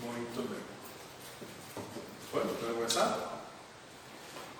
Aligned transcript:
Muito 0.00 0.48
bem. 0.48 0.60
Pode, 2.30 2.54
para 2.54 2.74
começar? 2.74 3.42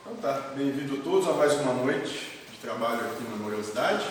Então 0.01 0.17
tá, 0.17 0.53
bem-vindo 0.57 1.01
todos 1.03 1.29
a 1.29 1.33
mais 1.33 1.53
uma 1.61 1.75
noite 1.75 2.41
de 2.51 2.59
trabalho 2.59 3.07
aqui 3.07 3.23
na 3.23 3.37
Memoriosidade. 3.37 4.05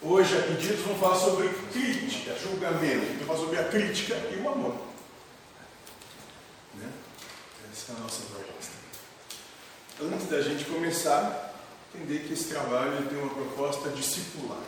Hoje, 0.00 0.38
a 0.38 0.42
pedidos, 0.42 0.80
vamos 0.80 1.00
falar 1.00 1.16
sobre 1.16 1.48
crítica, 1.70 2.34
julgamento. 2.38 3.06
Vamos 3.06 3.26
falar 3.26 3.38
sobre 3.38 3.58
a 3.58 3.64
crítica 3.64 4.14
e 4.14 4.40
o 4.40 4.48
amor. 4.48 4.76
Né? 6.74 6.90
Essa 7.70 7.92
é 7.92 7.96
a 7.96 8.00
nossa 8.00 8.22
proposta. 8.22 8.72
Antes 10.00 10.28
da 10.28 10.40
gente 10.40 10.64
começar, 10.64 11.54
entender 11.94 12.26
que 12.26 12.32
esse 12.32 12.44
trabalho 12.44 13.06
tem 13.06 13.18
uma 13.18 13.34
proposta 13.34 13.90
discipular. 13.90 14.62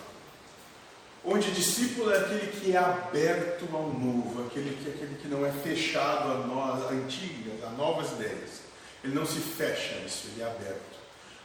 Onde 1.24 1.50
discípulo 1.50 2.10
é 2.12 2.18
aquele 2.18 2.46
que 2.46 2.72
é 2.72 2.78
aberto 2.78 3.68
ao 3.72 3.88
novo, 3.92 4.46
aquele 4.46 4.76
que, 4.76 4.88
aquele 4.88 5.16
que 5.16 5.28
não 5.28 5.44
é 5.44 5.50
fechado 5.50 6.30
a, 6.30 6.46
nós, 6.46 6.84
a 6.84 6.94
antigas, 6.94 7.62
a 7.64 7.70
novas 7.70 8.12
ideias. 8.12 8.62
Ele 9.02 9.14
não 9.14 9.26
se 9.26 9.40
fecha 9.40 9.96
a 9.96 10.06
isso, 10.06 10.28
ele 10.28 10.42
é 10.42 10.46
aberto. 10.46 10.98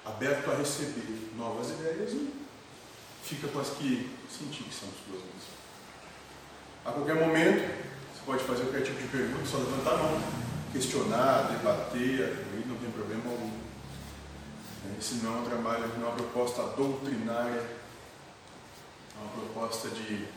Aberto 0.05 0.51
a 0.51 0.55
receber 0.55 1.31
novas 1.35 1.69
ideias 1.71 2.11
e 2.11 2.33
fica 3.23 3.47
com 3.47 3.59
as 3.59 3.69
que 3.69 4.09
sentir 4.29 4.63
que 4.63 4.75
são 4.75 4.89
suas 5.05 5.21
mesmo. 5.21 5.53
A 6.85 6.91
qualquer 6.91 7.15
momento, 7.15 7.61
você 8.13 8.21
pode 8.25 8.43
fazer 8.43 8.63
qualquer 8.63 8.83
tipo 8.83 9.01
de 9.01 9.07
pergunta, 9.07 9.45
só 9.45 9.57
levantar 9.57 9.93
a 9.93 9.97
mão, 9.97 10.21
questionar, 10.71 11.49
debater, 11.51 12.45
não 12.67 12.75
tem 12.75 12.91
problema 12.91 13.23
algum. 13.31 13.51
Esse 14.99 15.15
não 15.15 15.37
é 15.37 15.39
um 15.39 15.45
trabalho, 15.45 15.87
não 15.97 16.07
é 16.07 16.09
uma 16.09 16.15
proposta 16.15 16.63
doutrinária 16.75 17.82
uma 19.23 19.31
proposta 19.31 19.89
de 19.89 20.27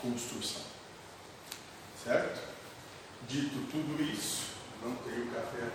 construção. 0.00 0.62
Certo? 2.02 2.48
Dito 3.28 3.66
tudo 3.70 4.02
isso, 4.02 4.54
não 4.82 4.94
tenho 4.96 5.26
café 5.26 5.68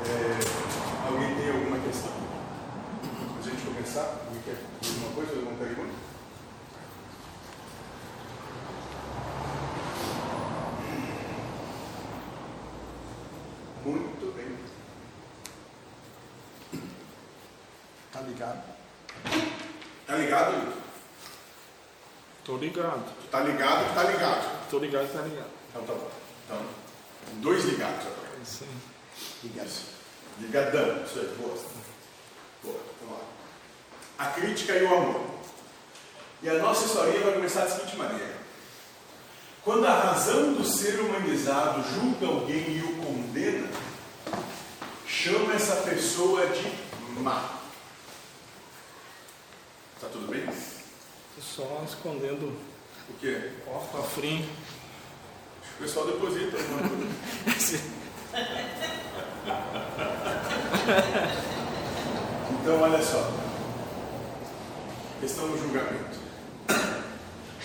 é, 0.00 0.38
Alguém 1.06 1.34
tem 1.34 1.50
alguma 1.50 1.78
questão? 1.80 2.12
A 3.38 3.42
gente 3.42 3.64
começar, 3.64 4.24
alguém 4.26 4.42
quer 4.42 4.58
alguma 4.86 5.14
coisa, 5.14 5.32
alguma 5.36 5.58
pergunta? 5.58 5.94
Muito 13.84 14.34
bem. 14.36 14.58
Tá 18.12 18.20
ligado? 18.20 18.77
Ligado, 20.18 20.52
Lito? 20.52 20.78
Tô 22.44 22.56
ligado. 22.56 23.04
Tá 23.30 23.40
ligado 23.40 23.88
que 23.88 23.94
tá 23.94 24.02
ligado. 24.04 24.68
Tô 24.70 24.78
ligado 24.78 25.06
que 25.06 25.12
tá 25.16 25.22
ligado. 25.22 25.50
Então 25.70 25.82
tá 25.82 25.92
bom. 25.92 26.10
Então, 26.44 26.62
dois 27.42 27.64
ligados 27.64 28.06
agora. 28.06 28.28
Sim. 28.44 28.68
Ligados. 29.44 29.82
Ligadão. 30.40 31.04
Isso 31.04 31.18
aí, 31.18 31.36
boa. 31.38 31.54
Boa, 32.64 32.80
vamos 33.00 33.18
lá. 33.18 33.24
A 34.18 34.26
crítica 34.30 34.72
e 34.72 34.82
o 34.82 34.94
amor. 34.94 35.26
E 36.42 36.48
a 36.48 36.54
nossa 36.54 36.86
história 36.86 37.20
vai 37.20 37.34
começar 37.34 37.64
da 37.64 37.70
seguinte 37.70 37.96
maneira. 37.96 38.36
Quando 39.62 39.86
a 39.86 39.92
razão 39.92 40.54
do 40.54 40.64
ser 40.64 40.98
humanizado 41.00 41.84
julga 41.92 42.26
alguém 42.26 42.78
e 42.78 42.82
o 42.82 42.96
condena, 43.04 43.68
chama 45.06 45.54
essa 45.54 45.76
pessoa 45.82 46.46
de 46.46 46.72
má. 47.20 47.57
Tá 50.00 50.06
tudo 50.12 50.28
bem? 50.30 50.46
Tô 50.46 51.42
só 51.42 51.82
escondendo 51.84 52.56
o 53.08 53.14
quê? 53.20 53.50
o 53.66 53.70
cofrinho. 53.88 54.48
O 55.76 55.82
pessoal 55.82 56.06
deposita 56.06 56.56
alguma 56.56 56.82
coisa. 57.44 57.80
então, 62.60 62.80
olha 62.80 63.02
só. 63.02 63.32
Questão 65.20 65.48
do 65.48 65.58
julgamento. 65.58 66.18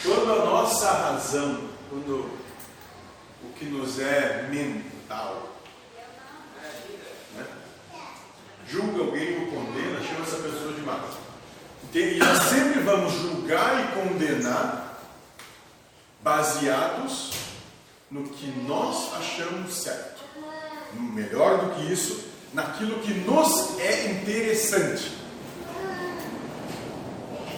Quando 0.02 0.32
a 0.32 0.46
nossa 0.46 0.92
razão, 0.92 1.70
quando 1.90 2.32
o 3.44 3.54
que 3.58 3.66
nos 3.66 4.00
é 4.00 4.48
mental, 4.50 5.50
né, 7.36 7.46
julga 8.68 9.04
alguém 9.04 9.40
ou 9.40 9.52
condena, 9.52 10.02
chama 10.02 10.26
essa 10.26 10.38
pessoa 10.38 10.74
de 10.74 10.82
má. 10.82 11.23
E 11.94 12.18
nós 12.18 12.44
sempre 12.44 12.80
vamos 12.82 13.14
julgar 13.14 13.84
e 13.84 14.00
condenar 14.00 15.00
baseados 16.24 17.32
no 18.10 18.24
que 18.24 18.48
nós 18.68 19.14
achamos 19.16 19.74
certo. 19.74 20.24
Melhor 20.94 21.58
do 21.58 21.76
que 21.76 21.92
isso, 21.92 22.26
naquilo 22.54 23.00
que 23.00 23.14
nos 23.14 23.80
é 23.80 24.12
interessante. 24.12 25.12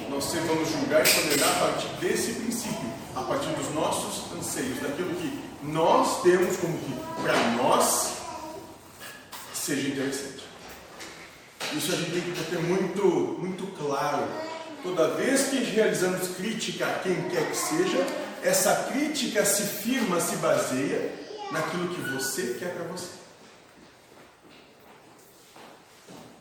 Nós 0.09 0.24
sempre 0.24 0.47
vamos 0.47 0.69
julgar 0.69 1.06
e 1.06 1.09
condenar 1.09 1.50
a 1.50 1.59
partir 1.59 1.88
desse 2.00 2.34
princípio, 2.34 2.90
a 3.16 3.22
partir 3.22 3.50
dos 3.50 3.74
nossos 3.74 4.31
anseios, 4.38 4.80
daquilo 4.80 5.14
que 5.16 5.44
nós 5.64 6.22
temos 6.22 6.56
como 6.58 6.78
que 6.78 7.22
para 7.22 7.38
nós 7.52 8.14
seja 9.53 9.90
interessante. 9.90 10.34
Isso 11.75 11.91
a 11.91 11.96
gente 11.96 12.12
tem 12.12 12.22
que 12.22 12.44
ter 12.50 12.59
muito, 12.59 13.06
muito 13.38 13.68
claro. 13.78 14.25
Toda 14.81 15.09
vez 15.16 15.50
que 15.50 15.58
realizamos 15.58 16.30
crítica 16.38 16.86
a 16.86 17.00
quem 17.00 17.30
quer 17.30 17.50
que 17.50 17.58
seja, 17.58 17.97
essa 18.41 18.74
crítica 18.91 19.44
se 19.44 19.63
firma, 19.63 20.22
se 20.22 20.38
baseia 20.38 21.12
naquilo 21.52 21.90
que 21.90 22.02
você 22.02 22.56
quer 22.58 22.74
para 22.74 22.85
você. 22.85 23.09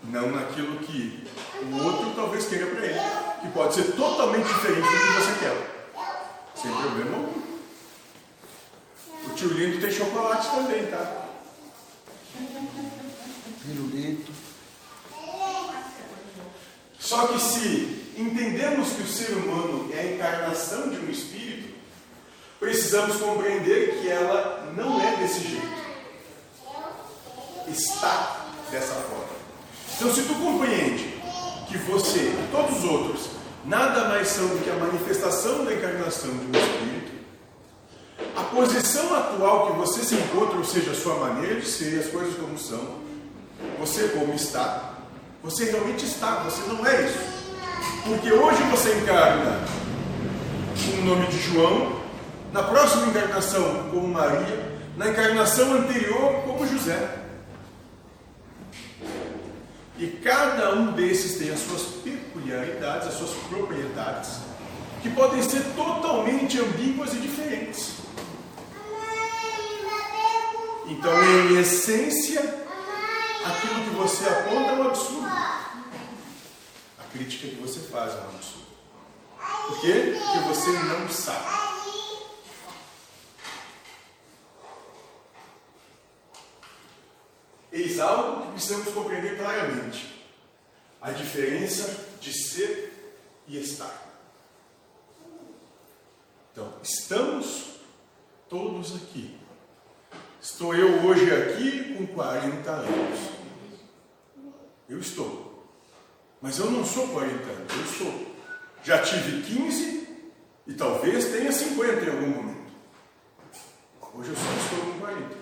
Não 0.05 0.31
naquilo 0.31 0.78
que 0.81 1.27
o 1.62 1.83
outro 1.83 2.12
talvez 2.15 2.47
queira 2.47 2.67
para 2.67 2.87
ele, 2.87 3.00
que 3.41 3.49
pode 3.49 3.75
ser 3.75 3.93
totalmente 3.93 4.47
diferente 4.47 4.83
do 4.83 4.89
que 4.89 5.21
você 5.21 5.39
quer. 5.41 5.93
Sem 6.55 6.71
problema 6.71 7.17
algum. 7.17 7.43
O 9.27 9.31
tio 9.34 9.49
Lindo 9.49 9.81
tem 9.81 9.91
chocolate 9.91 10.49
também, 10.50 10.87
tá? 10.87 11.27
Pirulito. 13.67 14.34
Só 17.05 17.27
que 17.27 17.39
se 17.39 18.03
entendemos 18.17 18.89
que 18.95 19.03
o 19.03 19.07
ser 19.07 19.33
humano 19.35 19.91
é 19.93 20.01
a 20.01 20.13
encarnação 20.15 20.89
de 20.89 20.97
um 20.97 21.11
espírito, 21.11 21.75
precisamos 22.59 23.19
compreender 23.19 24.01
que 24.01 24.09
ela 24.09 24.73
não 24.75 24.99
é 25.03 25.17
desse 25.17 25.41
jeito. 25.41 25.85
Está 27.69 28.47
dessa 28.71 28.95
forma. 28.95 29.35
Então, 29.95 30.15
se 30.15 30.23
tu 30.23 30.35
compreende 30.37 31.21
que 31.69 31.77
você 31.77 32.21
e 32.21 32.49
todos 32.51 32.79
os 32.79 32.85
outros 32.85 33.27
nada 33.67 34.09
mais 34.09 34.29
são 34.29 34.49
do 34.49 34.65
que 34.65 34.71
a 34.71 34.75
manifestação 34.75 35.63
da 35.63 35.75
encarnação 35.75 36.31
de 36.31 36.47
um 36.47 36.59
espírito, 36.59 37.13
a 38.35 38.45
posição 38.45 39.15
atual 39.15 39.67
que 39.67 39.79
você 39.79 40.03
se 40.03 40.15
encontra, 40.15 40.57
ou 40.57 40.65
seja, 40.65 40.93
a 40.93 40.95
sua 40.95 41.17
maneira 41.17 41.61
de 41.61 41.67
ser, 41.67 42.01
as 42.01 42.07
coisas 42.07 42.35
como 42.37 42.57
são, 42.57 42.99
você 43.79 44.09
como 44.09 44.33
está, 44.33 44.94
você 45.44 45.66
realmente 45.66 46.06
está, 46.06 46.37
você 46.37 46.62
não 46.72 46.84
é 46.87 47.03
isso. 47.05 47.19
Porque 48.05 48.32
hoje 48.32 48.62
você 48.71 48.94
encarna 48.94 49.60
com 50.75 51.03
o 51.03 51.05
nome 51.05 51.27
de 51.27 51.38
João, 51.38 52.00
na 52.50 52.62
próxima 52.62 53.09
encarnação 53.09 53.91
como 53.91 54.09
Maria, 54.09 54.72
na 54.97 55.10
encarnação 55.10 55.75
anterior 55.75 56.43
como 56.47 56.66
José. 56.66 57.19
E 59.99 60.06
cada 60.06 60.75
um 60.75 60.93
desses 60.93 61.38
tem 61.38 61.50
as 61.50 61.61
suas 61.61 61.82
peculiaridades, 62.03 63.09
as 63.09 63.15
suas 63.15 63.32
propriedades, 63.49 64.38
que 65.03 65.11
podem 65.11 65.43
ser 65.43 65.62
totalmente 65.76 66.59
ambíguas 66.59 67.12
e 67.12 67.19
diferentes. 67.19 67.93
Então, 70.87 71.12
em 71.23 71.61
essência, 71.61 72.63
aquilo 73.44 73.85
que 73.85 73.91
você 73.91 74.26
aponta 74.29 74.70
é 74.70 74.75
um 74.75 74.88
absurdo. 74.88 75.26
A 75.26 77.05
crítica 77.12 77.49
que 77.49 77.56
você 77.56 77.81
faz 77.81 78.14
é 78.14 78.17
um 78.17 78.29
absurdo. 78.29 78.64
Por 79.69 79.81
quê? 79.81 80.19
Porque 80.19 80.49
você 80.49 80.70
não 80.70 81.08
sabe. 81.08 81.64
Eis 87.73 87.99
algo 87.99 88.43
que 88.43 88.52
precisamos 88.52 88.93
compreender 88.94 89.37
claramente: 89.37 90.25
a 91.00 91.11
diferença 91.11 92.08
de 92.20 92.32
ser 92.32 93.20
e 93.47 93.58
estar. 93.58 94.02
Então, 96.52 96.73
estamos 96.82 97.81
todos 98.49 98.94
aqui 98.94 99.44
Estou 100.44 100.75
eu 100.75 101.06
hoje 101.06 101.32
aqui 101.32 101.94
com 101.94 102.06
40 102.06 102.70
anos. 102.70 103.34
Eu 104.89 104.99
estou. 104.99 105.65
Mas 106.41 106.59
eu 106.59 106.71
não 106.71 106.85
sou 106.85 107.09
40 107.09 107.35
anos, 107.35 107.73
eu 107.73 107.87
sou. 107.87 108.35
Já 108.83 109.03
tive 109.03 109.43
15 109.43 110.09
e 110.67 110.75
talvez 110.75 111.25
tenha 111.27 111.51
50 111.51 112.05
em 112.05 112.11
algum 112.11 112.29
momento. 112.29 112.73
Hoje 114.13 114.31
eu 114.31 114.37
só 114.37 114.77
estou 114.77 114.93
com 114.93 115.01
40. 115.01 115.37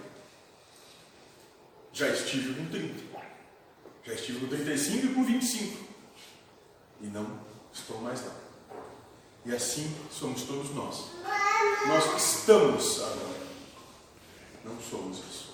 Já 1.93 2.09
estive 2.09 2.55
com 2.55 2.67
30. 2.71 3.13
Já 4.05 4.15
estive 4.15 4.41
com 4.41 4.47
35 4.47 5.07
e 5.07 5.15
com 5.15 5.25
25. 5.25 5.85
E 7.03 7.07
não 7.07 7.41
estou 7.73 8.01
mais 8.01 8.25
lá. 8.25 8.35
E 9.45 9.53
assim 9.53 9.93
somos 10.11 10.43
todos 10.43 10.71
nós. 10.71 11.11
Nós 11.87 12.23
estamos 12.23 13.03
agora. 13.03 13.43
Não 14.65 14.81
somos 14.81 15.19
isso. 15.19 15.52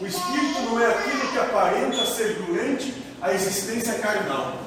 O 0.00 0.06
espírito 0.06 0.60
não 0.62 0.80
é 0.80 0.86
aquilo 0.86 1.28
que 1.28 1.38
aparenta 1.38 2.06
ser 2.06 2.34
durante 2.34 2.94
a 3.20 3.32
existência 3.32 3.94
carnal. 3.98 4.58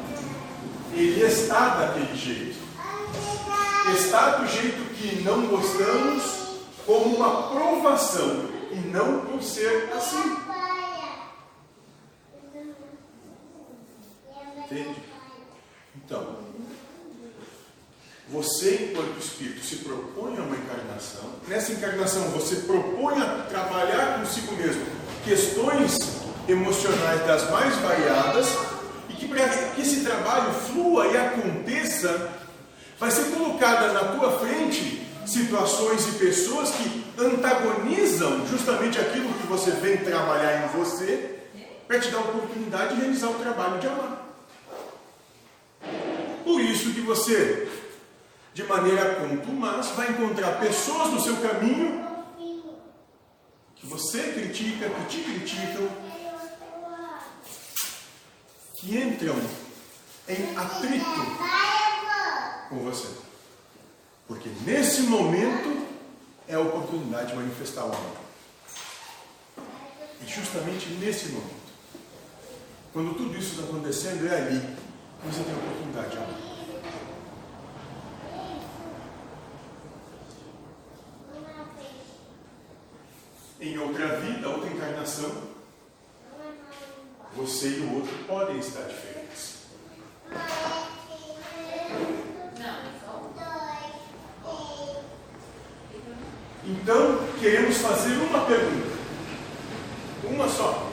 Ele 0.94 1.22
está 1.24 1.75
daquele 1.75 2.16
jeito. 2.16 2.56
Está 3.94 4.38
do 4.38 4.48
jeito 4.48 4.94
que 4.95 5.22
não 5.24 5.48
gostamos, 5.48 6.24
como 6.86 7.18
uma 7.18 7.50
provação, 7.50 8.50
e 8.72 8.75
não 8.75 9.25
por 9.25 9.44
ser 9.44 9.92
assim. 9.95 10.38
Entende? 14.57 14.95
Então, 15.95 16.38
você, 18.30 18.89
enquanto 18.89 19.19
espírito, 19.19 19.63
se 19.63 19.78
propõe 19.78 20.38
a 20.38 20.42
uma 20.42 20.56
encarnação. 20.56 21.30
Nessa 21.48 21.74
encarnação, 21.74 22.24
você 22.30 22.56
propõe 22.57 23.21
a 23.21 23.45
trabalhar 23.50 24.19
consigo 24.19 24.56
mesmo 24.56 24.94
questões 25.25 26.22
emocionais 26.48 27.25
das 27.25 27.50
mais 27.50 27.75
variadas 27.77 28.48
e 29.10 29.13
que 29.13 29.27
para 29.27 29.50
que 29.50 29.81
esse 29.81 30.01
trabalho 30.01 30.54
flua 30.54 31.07
e 31.07 31.18
aconteça, 31.18 32.30
vai 33.00 33.10
ser 33.10 33.36
colocada 33.36 33.92
na 33.92 34.04
tua 34.13 34.39
frente 34.39 35.04
situações 35.25 36.07
e 36.07 36.12
pessoas 36.19 36.69
que 36.69 37.04
antagonizam 37.18 38.45
justamente 38.48 39.00
aquilo 39.00 39.33
que 39.33 39.48
você 39.48 39.72
vem 39.72 39.98
trabalhar 39.98 40.63
em 40.63 40.77
você 40.77 41.39
para 41.88 42.00
te 42.00 42.10
dar 42.10 42.19
a 42.19 42.21
oportunidade 42.21 42.94
de 42.94 43.01
realizar 43.01 43.30
o 43.30 43.36
trabalho 43.36 43.80
de 43.80 43.88
amar. 43.88 44.21
Por 46.44 46.62
isso 46.62 46.94
que 46.94 47.01
você, 47.01 47.68
de 48.54 48.63
maneira 48.66 49.16
contumaz, 49.16 49.88
vai 49.95 50.12
encontrar 50.12 50.60
pessoas 50.60 51.12
no 51.12 51.19
seu 51.19 51.38
caminho 51.38 52.05
você 53.85 54.33
critica, 54.33 54.89
que 54.89 55.05
te 55.05 55.23
criticam, 55.23 55.89
que 58.79 58.97
entram 58.97 59.35
em 60.27 60.57
atrito 60.57 61.05
com 62.69 62.79
você. 62.79 63.07
Porque 64.27 64.49
nesse 64.65 65.03
momento 65.03 65.87
é 66.47 66.55
a 66.55 66.59
oportunidade 66.59 67.29
de 67.29 67.35
manifestar 67.35 67.85
o 67.85 67.93
amor. 67.93 68.17
E 70.21 70.27
justamente 70.27 70.89
nesse 70.99 71.29
momento, 71.29 71.65
quando 72.91 73.15
tudo 73.15 73.37
isso 73.37 73.51
está 73.51 73.63
acontecendo, 73.63 74.27
é 74.27 74.35
ali 74.35 74.59
que 74.59 75.27
você 75.27 75.43
tem 75.43 75.53
a 75.53 75.57
oportunidade 75.57 76.11
de 76.11 76.17
amar. 76.17 76.55
Em 83.60 83.78
outra 83.78 84.19
vida, 84.19 84.50
outra 84.50 84.69
encarnação, 84.69 85.31
você 87.34 87.68
e 87.69 87.80
o 87.80 87.96
outro 87.96 88.13
podem 88.28 88.60
estar 88.60 88.81
diferentes. 88.81 89.56
Então, 96.66 97.28
queremos 97.40 97.78
fazer 97.78 98.18
uma 98.18 98.46
pergunta. 98.46 98.96
Uma 100.24 100.50
só. 100.50 100.92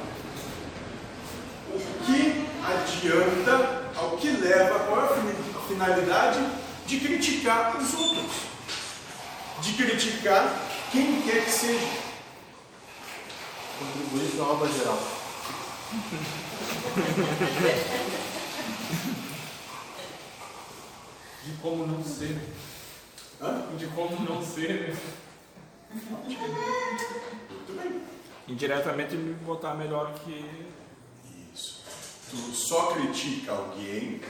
O 1.75 2.05
que 2.05 2.47
adianta, 2.63 3.91
ao 3.97 4.17
que 4.19 4.31
leva, 4.31 4.79
qual 4.81 5.01
é 5.01 5.09
a 5.09 5.61
finalidade 5.67 6.41
de 6.87 7.01
criticar 7.01 7.77
os 7.77 7.95
outros? 7.95 8.33
De 9.63 9.73
criticar 9.73 10.55
quem 10.93 11.23
quer 11.23 11.45
que 11.45 11.51
seja. 11.51 12.02
Contribuir 13.83 14.41
a 14.41 14.45
obra 14.45 14.69
geral. 14.73 14.99
De 21.45 21.53
como 21.61 21.87
não 21.87 22.05
ser. 22.05 22.39
Hã? 23.41 23.67
De 23.77 23.87
como 23.89 24.21
não 24.21 24.41
ser. 24.45 24.97
Muito 25.91 27.73
bem. 27.73 28.03
Indiretamente 28.47 29.17
me 29.17 29.35
botar 29.35 29.75
melhor 29.75 30.15
que. 30.21 30.45
Isso. 31.53 31.83
Tu 32.31 32.37
só 32.55 32.93
critica 32.93 33.51
alguém 33.53 34.21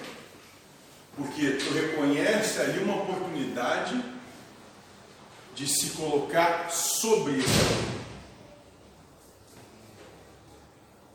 porque 1.14 1.50
tu 1.52 1.74
reconhece 1.74 2.58
ali 2.60 2.82
uma 2.82 3.02
oportunidade 3.02 4.02
de 5.54 5.66
se 5.66 5.90
colocar 5.90 6.70
sobre 6.70 7.38
esse 7.38 7.50
alguém. 7.50 7.92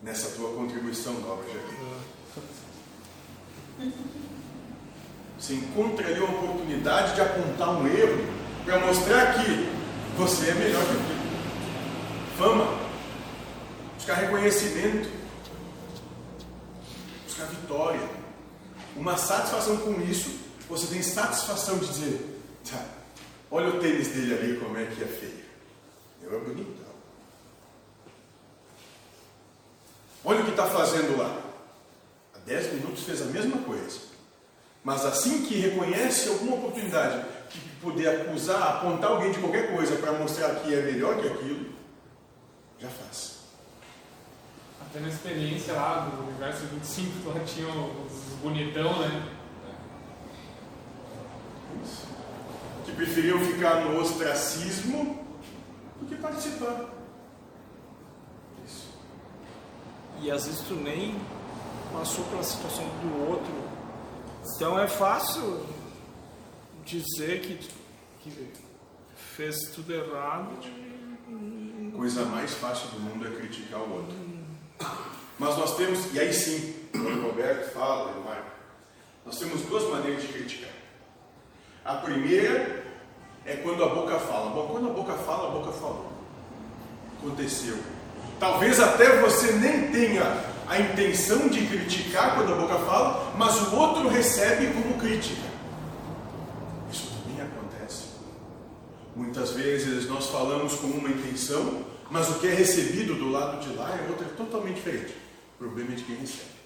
Nessa 0.01 0.29
tua 0.31 0.53
contribuição 0.53 1.13
nova, 1.21 1.44
Jair. 1.47 1.67
Você 5.39 5.53
encontra 5.53 6.07
ali 6.07 6.19
uma 6.19 6.38
oportunidade 6.38 7.15
de 7.15 7.21
apontar 7.21 7.69
um 7.69 7.88
erro 7.88 8.25
para 8.65 8.79
mostrar 8.79 9.33
que 9.33 9.69
você 10.17 10.49
é 10.49 10.53
melhor 10.55 10.83
que 10.83 10.91
aquilo. 10.91 11.17
Fama, 12.38 12.79
buscar 13.95 14.15
reconhecimento, 14.15 15.09
buscar 17.25 17.45
vitória. 17.45 18.01
Uma 18.95 19.15
satisfação 19.15 19.77
com 19.77 20.01
isso, 20.01 20.39
você 20.67 20.88
tem 20.88 21.03
satisfação 21.03 21.77
de 21.77 21.88
dizer: 21.88 22.41
tá, 22.69 22.83
olha 23.51 23.69
o 23.69 23.79
tênis 23.79 24.07
dele 24.07 24.33
ali, 24.33 24.59
como 24.59 24.77
é 24.77 24.85
que 24.85 25.03
é 25.03 25.07
feio. 25.07 25.45
Eu 26.23 26.35
é 26.35 26.39
bonitão. 26.39 26.87
Olha 30.29 30.41
o 30.41 30.44
que 30.44 30.51
está 30.51 30.65
fazendo 30.65 31.18
lá. 31.18 31.41
Há 32.35 32.39
10 32.39 32.74
minutos 32.74 33.06
fez 33.06 33.21
a 33.21 33.25
mesma 33.27 33.59
coisa. 33.59 33.97
Mas 34.83 35.06
assim 35.06 35.45
que 35.45 35.56
reconhece 35.56 36.27
alguma 36.27 36.57
oportunidade 36.57 37.25
de 37.50 37.59
poder 37.81 38.09
acusar, 38.09 38.62
apontar 38.62 39.12
alguém 39.12 39.31
de 39.31 39.39
qualquer 39.39 39.73
coisa 39.73 39.95
para 39.95 40.11
mostrar 40.11 40.56
que 40.56 40.75
é 40.75 40.81
melhor 40.81 41.18
que 41.21 41.30
aquilo, 41.30 41.71
já 42.78 42.90
faz. 42.90 43.37
Até 44.81 44.99
na 44.99 45.07
experiência 45.07 45.73
lá 45.73 46.09
do 46.09 46.23
universo 46.23 46.66
25, 46.73 47.30
lá 47.30 47.40
tinha 47.45 47.69
os 47.69 48.11
bonitão, 48.42 48.99
né? 48.99 49.30
Isso. 51.81 52.06
Que 52.83 52.92
preferiam 52.92 53.40
ficar 53.40 53.85
no 53.85 53.97
ostracismo 54.02 55.25
do 56.02 56.06
que 56.06 56.16
participar. 56.16 56.90
Isso. 58.66 58.87
E 60.21 60.31
às 60.31 60.45
vezes 60.45 60.62
tu 60.68 60.74
nem 60.76 61.16
passou 61.94 62.24
pela 62.26 62.44
situação 62.44 62.86
do 63.02 63.30
outro. 63.30 63.54
Então 64.56 64.80
é 64.80 64.88
fácil 64.88 65.66
dizer 66.86 67.42
que, 67.42 67.59
que 68.21 68.54
fez 69.16 69.56
tudo 69.76 69.94
errado. 69.94 70.50
Coisa 71.95 72.26
mais 72.26 72.54
fácil 72.54 72.88
do 72.90 73.00
mundo 73.00 73.28
é 73.28 73.31
criticar 73.31 73.81
o 73.81 73.94
outro. 73.94 74.16
Mas 75.40 75.57
nós 75.57 75.76
temos, 75.76 76.14
e 76.14 76.19
aí 76.19 76.33
sim, 76.33 76.76
o 76.94 77.28
Roberto 77.28 77.71
fala, 77.71 78.12
o 78.12 78.24
Marco, 78.24 78.52
nós 79.26 79.38
temos 79.38 79.62
duas 79.64 79.83
maneiras 79.90 80.21
de 80.21 80.30
criticar. 80.30 80.71
A 81.86 81.95
primeira 81.95 82.83
é 83.45 83.56
quando 83.57 83.83
a 83.83 83.90
boca 83.90 84.19
fala. 84.19 84.50
Bom, 84.50 84.68
quando 84.68 84.90
a 84.90 84.94
boca 84.94 85.14
fala, 85.14 85.50
a 85.50 85.52
boca 85.52 85.71
falou. 85.71 86.12
Aconteceu. 87.18 87.78
Talvez 88.39 88.79
até 88.79 89.19
você 89.19 89.53
nem 89.53 89.91
tenha 89.91 90.45
a 90.67 90.79
intenção 90.79 91.47
de 91.47 91.65
criticar 91.65 92.35
quando 92.35 92.53
a 92.53 92.56
boca 92.56 92.75
fala, 92.79 93.33
mas 93.37 93.56
o 93.61 93.75
outro 93.75 94.07
recebe 94.09 94.67
como 94.73 94.99
crítica. 94.99 95.47
Isso 96.91 97.11
também 97.23 97.41
acontece. 97.41 98.06
Muitas 99.15 99.51
vezes 99.51 100.07
nós 100.07 100.27
falamos 100.27 100.75
com 100.75 100.87
uma 100.87 101.09
intenção, 101.09 101.83
mas 102.11 102.29
o 102.29 102.35
que 102.35 102.47
é 102.47 102.53
recebido 102.53 103.15
do 103.15 103.31
lado 103.31 103.59
de 103.61 103.75
lá 103.75 103.89
é 103.89 104.09
outra 104.09 104.27
totalmente 104.27 104.75
diferente. 104.75 105.15
O 105.56 105.57
problema 105.57 105.94
é 105.94 105.95
de 105.95 106.03
quem 106.03 106.17
recebe. 106.17 106.57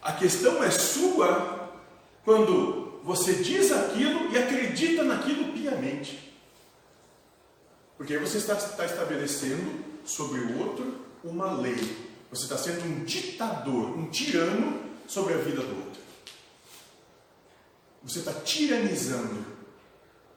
A 0.00 0.12
questão 0.12 0.62
é 0.62 0.70
sua 0.70 1.70
quando 2.24 3.00
você 3.04 3.34
diz 3.34 3.70
aquilo 3.70 4.30
e 4.32 4.38
acredita 4.38 5.02
naquilo 5.02 5.52
piamente. 5.52 6.32
Porque 7.98 8.14
aí 8.14 8.18
você 8.18 8.38
está, 8.38 8.54
está 8.54 8.86
estabelecendo 8.86 9.83
sobre 10.04 10.40
o 10.40 10.58
outro 10.58 11.04
uma 11.22 11.52
lei. 11.52 11.96
Você 12.30 12.44
está 12.44 12.58
sendo 12.58 12.84
um 12.84 13.04
ditador, 13.04 13.96
um 13.96 14.10
tirano 14.10 14.82
sobre 15.06 15.34
a 15.34 15.38
vida 15.38 15.62
do 15.62 15.76
outro. 15.76 16.02
Você 18.02 18.18
está 18.18 18.32
tiranizando 18.34 19.44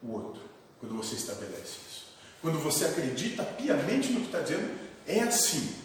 o 0.02 0.12
outro 0.12 0.42
quando 0.80 0.96
você 0.96 1.16
estabelece 1.16 1.80
isso. 1.90 2.08
Quando 2.42 2.60
você 2.60 2.86
acredita 2.86 3.44
piamente 3.44 4.12
no 4.12 4.22
que 4.22 4.28
está 4.28 4.42
dizendo 4.42 4.88
É 5.06 5.22
assim. 5.22 5.76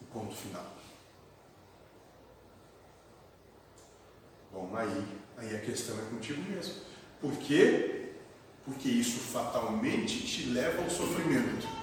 E 0.00 0.04
ponto 0.04 0.34
final. 0.34 0.66
Bom, 4.52 4.70
aí, 4.76 5.04
aí 5.38 5.56
a 5.56 5.60
questão 5.60 5.98
é 5.98 6.02
contigo 6.10 6.42
mesmo. 6.50 6.74
Por 7.20 7.32
quê? 7.38 8.12
Porque 8.64 8.88
isso 8.88 9.18
fatalmente 9.18 10.26
te 10.26 10.50
leva 10.50 10.82
ao 10.82 10.90
sofrimento. 10.90 11.81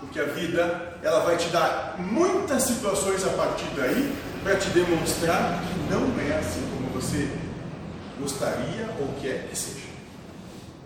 Porque 0.00 0.20
a 0.20 0.24
vida, 0.24 0.98
ela 1.02 1.20
vai 1.20 1.36
te 1.36 1.48
dar 1.48 1.96
muitas 1.98 2.62
situações 2.64 3.24
a 3.24 3.30
partir 3.30 3.66
daí 3.74 4.14
para 4.42 4.56
te 4.56 4.68
demonstrar 4.70 5.62
que 5.62 5.92
não 5.92 6.20
é 6.20 6.38
assim 6.38 6.62
como 6.70 6.88
você 6.90 7.28
gostaria 8.20 8.94
ou 9.00 9.08
quer 9.20 9.48
que 9.48 9.56
seja. 9.56 9.86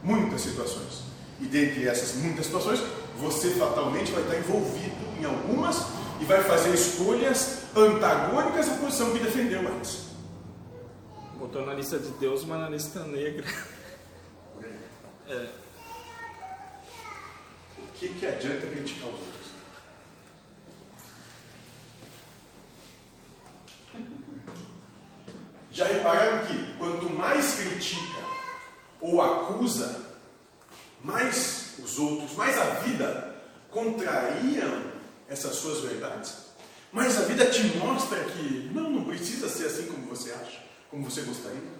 Muitas 0.02 0.40
situações. 0.40 1.02
E 1.40 1.46
dentre 1.46 1.88
essas 1.88 2.16
muitas 2.16 2.46
situações, 2.46 2.80
você 3.18 3.50
fatalmente 3.50 4.12
vai 4.12 4.22
estar 4.22 4.36
envolvido 4.36 4.96
em 5.20 5.24
algumas 5.24 5.86
e 6.20 6.24
vai 6.24 6.42
fazer 6.44 6.74
escolhas 6.74 7.62
antagônicas 7.76 8.68
à 8.68 8.74
posição 8.74 9.12
que 9.12 9.18
defendeu 9.18 9.60
antes. 9.60 10.10
Botou 11.38 11.64
na 11.64 11.74
lista 11.74 11.98
de 11.98 12.08
Deus 12.12 12.42
uma 12.42 12.58
na 12.58 12.68
lista 12.68 13.00
negra. 13.04 13.46
É. 15.28 15.46
Que, 18.00 18.08
que 18.08 18.26
adianta 18.26 18.66
criticar 18.66 19.08
os 19.08 19.20
outros? 19.20 19.50
Já 25.70 25.84
repararam 25.84 26.46
que 26.46 26.78
quanto 26.78 27.10
mais 27.10 27.56
critica 27.56 28.24
ou 29.02 29.20
acusa, 29.20 30.16
mais 31.04 31.74
os 31.78 31.98
outros, 31.98 32.32
mais 32.38 32.56
a 32.56 32.70
vida 32.80 33.36
contrariam 33.70 34.82
essas 35.28 35.56
suas 35.56 35.80
verdades? 35.80 36.46
Mais 36.90 37.18
a 37.18 37.24
vida 37.26 37.50
te 37.50 37.64
mostra 37.76 38.24
que 38.24 38.70
não, 38.72 38.88
não 38.88 39.04
precisa 39.04 39.46
ser 39.46 39.66
assim 39.66 39.84
como 39.88 40.06
você 40.06 40.32
acha, 40.32 40.62
como 40.88 41.04
você 41.04 41.20
gostaria? 41.20 41.79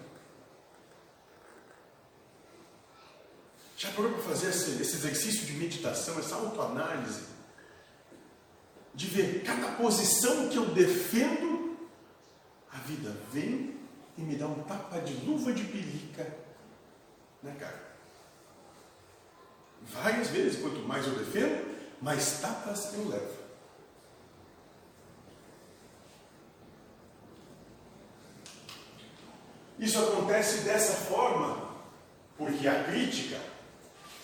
Já 3.81 3.89
parou 3.93 4.11
para 4.11 4.21
fazer 4.21 4.49
esse, 4.49 4.79
esse 4.79 4.95
exercício 4.97 5.43
de 5.47 5.53
meditação, 5.53 6.19
essa 6.19 6.35
autoanálise? 6.35 7.23
De 8.93 9.07
ver 9.07 9.41
cada 9.43 9.71
posição 9.71 10.49
que 10.49 10.55
eu 10.55 10.67
defendo, 10.67 11.75
a 12.71 12.77
vida 12.77 13.09
vem 13.31 13.75
e 14.15 14.21
me 14.21 14.35
dá 14.35 14.45
um 14.45 14.61
tapa 14.65 14.99
de 14.99 15.15
luva 15.25 15.51
de 15.51 15.63
pelica 15.63 16.31
na 17.41 17.55
cara. 17.55 17.95
Várias 19.81 20.27
vezes, 20.27 20.61
quanto 20.61 20.81
mais 20.81 21.07
eu 21.07 21.15
defendo, 21.15 21.75
mais 21.99 22.39
tapas 22.39 22.93
eu 22.93 23.07
levo. 23.07 23.41
Isso 29.79 29.97
acontece 29.97 30.59
dessa 30.59 30.93
forma 30.93 31.71
porque 32.37 32.67
a 32.67 32.83
crítica, 32.83 33.50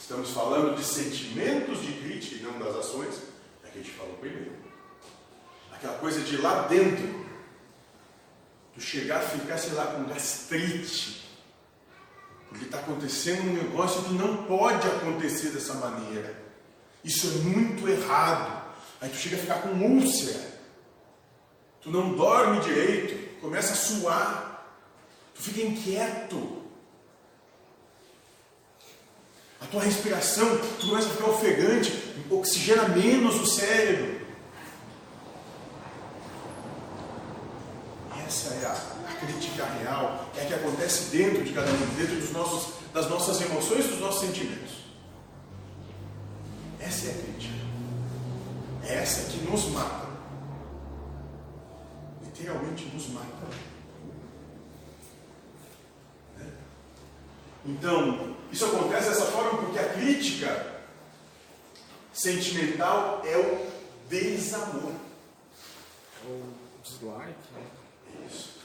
estamos 0.08 0.30
falando 0.30 0.74
de 0.74 0.86
sentimentos 0.86 1.82
de 1.82 1.92
crítica 1.92 2.36
e 2.36 2.42
não 2.42 2.58
das 2.58 2.78
ações, 2.78 3.16
é 3.62 3.68
que 3.68 3.80
a 3.80 3.82
gente 3.82 3.94
falou 3.94 4.14
primeiro. 4.14 4.54
Aquela 5.70 5.98
coisa 5.98 6.22
de 6.22 6.38
lá 6.38 6.62
dentro, 6.62 7.26
tu 8.74 8.80
chegar 8.80 9.18
a 9.18 9.28
ficar, 9.28 9.58
sei 9.58 9.74
lá, 9.74 9.86
com 9.88 10.06
gastrite, 10.06 11.30
porque 12.48 12.64
está 12.64 12.80
acontecendo 12.80 13.50
um 13.50 13.54
negócio 13.56 14.02
que 14.04 14.14
não 14.14 14.46
pode 14.46 14.88
acontecer 14.88 15.50
dessa 15.50 15.74
maneira. 15.74 16.42
Isso 17.04 17.28
é 17.28 17.32
muito 17.42 17.86
errado. 17.90 18.66
Aí 19.02 19.10
tu 19.10 19.18
chega 19.18 19.36
a 19.36 19.40
ficar 19.40 19.62
com 19.62 19.72
úlcera. 19.72 20.58
Tu 21.82 21.92
não 21.92 22.16
dorme 22.16 22.62
direito, 22.62 23.42
começa 23.42 23.74
a 23.74 23.76
suar. 23.76 24.72
Tu 25.36 25.42
fica 25.42 25.68
inquieto. 25.68 26.57
A 29.62 29.66
tua 29.66 29.82
respiração, 29.82 30.58
tu 30.80 30.88
começa 30.88 31.08
a 31.08 31.12
ficar 31.12 31.30
ofegante, 31.30 31.92
oxigena 32.30 32.88
menos 32.90 33.36
o 33.36 33.46
cérebro. 33.46 34.18
Essa 38.26 38.54
é 38.56 38.66
a, 38.66 38.98
crítica 39.26 39.66
real, 39.66 40.30
é 40.36 40.42
a 40.42 40.46
que 40.46 40.54
acontece 40.54 41.16
dentro 41.16 41.44
de 41.44 41.54
cada 41.54 41.72
um, 41.72 41.96
dentro 41.98 42.16
dos 42.16 42.32
nossos, 42.32 42.74
das 42.94 43.10
nossas 43.10 43.42
emoções, 43.42 43.86
dos 43.88 44.00
nossos 44.00 44.22
sentimentos. 44.22 44.74
Essa 46.80 47.08
é 47.08 47.12
a 47.12 47.14
crítica. 47.14 47.58
É 48.84 48.96
essa 48.96 49.32
que 49.32 49.38
nos 49.50 49.70
mata. 49.70 50.08
Literalmente 52.24 52.86
nos 52.94 53.10
mata. 53.10 53.48
Então, 57.68 58.38
isso 58.50 58.66
acontece 58.66 59.10
dessa 59.10 59.26
forma 59.26 59.62
porque 59.62 59.78
a 59.78 59.94
crítica 59.94 60.80
sentimental 62.14 63.22
é 63.26 63.38
o 63.38 63.68
desamor. 64.08 64.94
Ou 66.26 66.44
dislike. 66.82 67.36
né? 67.54 67.68
Isso. 68.26 68.60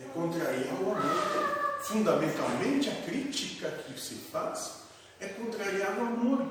É 0.00 0.04
contrariar 0.04 0.74
o 0.80 0.92
amor. 0.92 0.98
Fundamentalmente, 1.82 2.88
a 2.88 3.02
crítica 3.02 3.70
que 3.70 4.00
se 4.00 4.14
faz 4.14 4.84
é 5.18 5.26
contrariar 5.26 5.98
o 5.98 6.02
amor. 6.02 6.46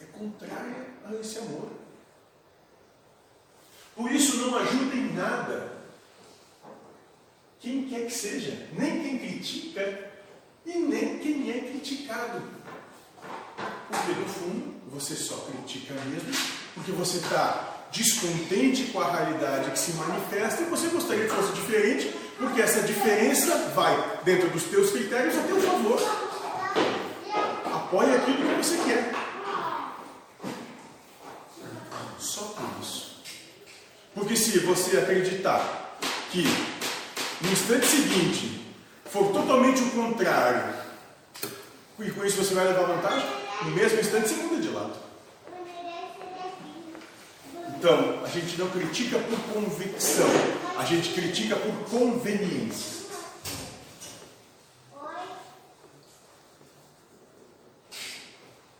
É 0.00 0.04
contrária 0.06 0.86
a 1.04 1.14
esse 1.14 1.38
amor. 1.38 1.68
Por 3.94 4.10
isso, 4.10 4.38
não 4.38 4.56
ajuda 4.56 4.94
em 4.96 5.12
nada 5.12 5.71
quem 7.62 7.84
quer 7.84 8.06
que 8.06 8.12
seja, 8.12 8.68
nem 8.76 9.00
quem 9.00 9.18
critica 9.18 10.10
e 10.66 10.78
nem 10.78 11.18
quem 11.18 11.50
é 11.50 11.60
criticado. 11.60 12.42
Porque 13.88 14.20
no 14.20 14.26
fundo 14.26 14.74
você 14.90 15.14
só 15.14 15.36
critica 15.36 15.94
mesmo 15.94 16.32
porque 16.74 16.90
você 16.92 17.18
está 17.18 17.86
descontente 17.92 18.84
com 18.86 19.00
a 19.00 19.10
realidade 19.10 19.70
que 19.70 19.78
se 19.78 19.92
manifesta 19.92 20.62
e 20.62 20.66
você 20.66 20.88
gostaria 20.88 21.24
que 21.24 21.34
fosse 21.34 21.52
diferente, 21.52 22.12
porque 22.38 22.60
essa 22.60 22.80
diferença 22.82 23.54
vai, 23.74 24.20
dentro 24.24 24.48
dos 24.50 24.64
teus 24.64 24.90
critérios, 24.90 25.36
a 25.36 25.42
teu 25.42 25.60
favor. 25.60 26.00
Apoia 27.66 28.16
aquilo 28.16 28.48
que 28.48 28.64
você 28.64 28.76
quer. 28.78 29.12
Só 32.18 32.42
por 32.42 32.82
isso. 32.82 33.22
Porque 34.14 34.36
se 34.36 34.58
você 34.60 34.98
acreditar 34.98 35.98
que 36.30 36.44
no 37.42 37.52
instante 37.52 37.86
seguinte 37.86 38.74
for 39.06 39.32
totalmente 39.32 39.82
o 39.82 39.90
contrário, 39.90 40.74
e 41.98 42.10
com 42.10 42.24
isso 42.24 42.42
você 42.42 42.54
vai 42.54 42.66
levar 42.66 42.84
vantagem, 42.86 43.28
no 43.62 43.70
mesmo 43.70 44.00
instante 44.00 44.28
você 44.28 44.34
muda 44.42 44.60
de 44.60 44.68
lado. 44.68 44.92
Então, 47.78 48.24
a 48.24 48.28
gente 48.28 48.56
não 48.58 48.70
critica 48.70 49.18
por 49.18 49.38
convicção, 49.54 50.26
a 50.78 50.84
gente 50.84 51.10
critica 51.12 51.56
por 51.56 51.72
conveniência. 51.90 53.02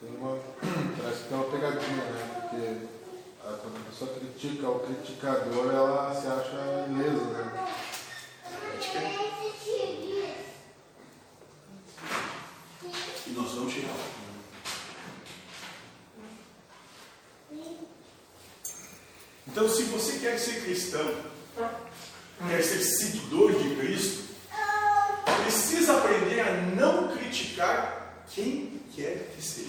Tem 0.01 0.11
uma, 0.17 0.39
parece 1.01 1.23
que 1.23 1.29
tem 1.29 1.37
uma 1.39 1.51
pegadinha, 1.51 2.05
né? 2.05 2.41
Porque 2.41 3.47
a- 3.47 3.57
quando 3.59 3.77
a 3.77 3.91
pessoa 3.91 4.15
critica 4.19 4.69
o 4.69 4.81
criticador, 4.81 5.73
ela 5.73 6.15
se 6.15 6.27
acha 6.27 6.87
ilesa, 6.91 7.25
né? 7.27 7.69
E 13.27 13.31
nós 13.31 13.53
vamos 13.53 13.73
chegar 13.73 13.89
lá. 13.93 14.07
Então, 19.47 19.69
se 19.69 19.83
você 19.85 20.19
quer 20.19 20.39
ser 20.39 20.63
cristão, 20.63 21.15
quer 22.49 22.63
ser 22.63 22.81
seguidor 22.83 23.53
de 23.53 23.77
Cristo, 23.77 24.23
precisa 25.45 25.99
aprender 25.99 26.41
a 26.41 26.53
não 26.77 27.15
criticar 27.17 28.25
quem 28.31 28.81
quer 28.95 29.33
que 29.35 29.43
seja. 29.45 29.69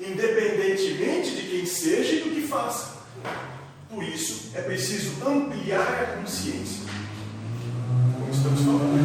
Independentemente 0.00 1.30
de 1.30 1.48
quem 1.50 1.66
seja 1.66 2.12
e 2.16 2.20
do 2.22 2.30
que 2.34 2.46
faça. 2.46 2.94
Por 3.88 4.02
isso, 4.02 4.50
é 4.54 4.62
preciso 4.62 5.12
ampliar 6.34 6.54
a 6.54 6.64
consciência. 6.64 6.82
Como 8.18 8.30
estamos 8.32 8.60
falando. 8.60 8.98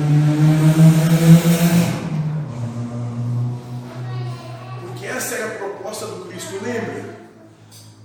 Porque 4.87 5.05
essa 5.05 5.35
era 5.35 5.47
a 5.47 5.57
proposta 5.57 6.07
do 6.07 6.25
Cristo, 6.25 6.53
lembra? 6.63 7.19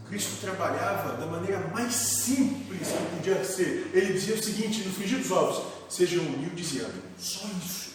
Cristo 0.08 0.40
trabalhava 0.40 1.16
da 1.16 1.26
maneira 1.26 1.70
mais 1.72 1.94
simples 1.94 2.88
que 2.88 3.16
podia 3.16 3.44
ser. 3.44 3.90
Ele 3.94 4.12
dizia 4.12 4.34
o 4.34 4.42
seguinte: 4.42 4.84
no 4.86 4.92
frigir 4.92 5.18
dos 5.18 5.30
ovos, 5.30 5.64
sejam 5.88 6.24
humildes 6.24 6.74
e 6.74 6.80
amem. 6.80 7.02
Só 7.18 7.46
isso. 7.64 7.94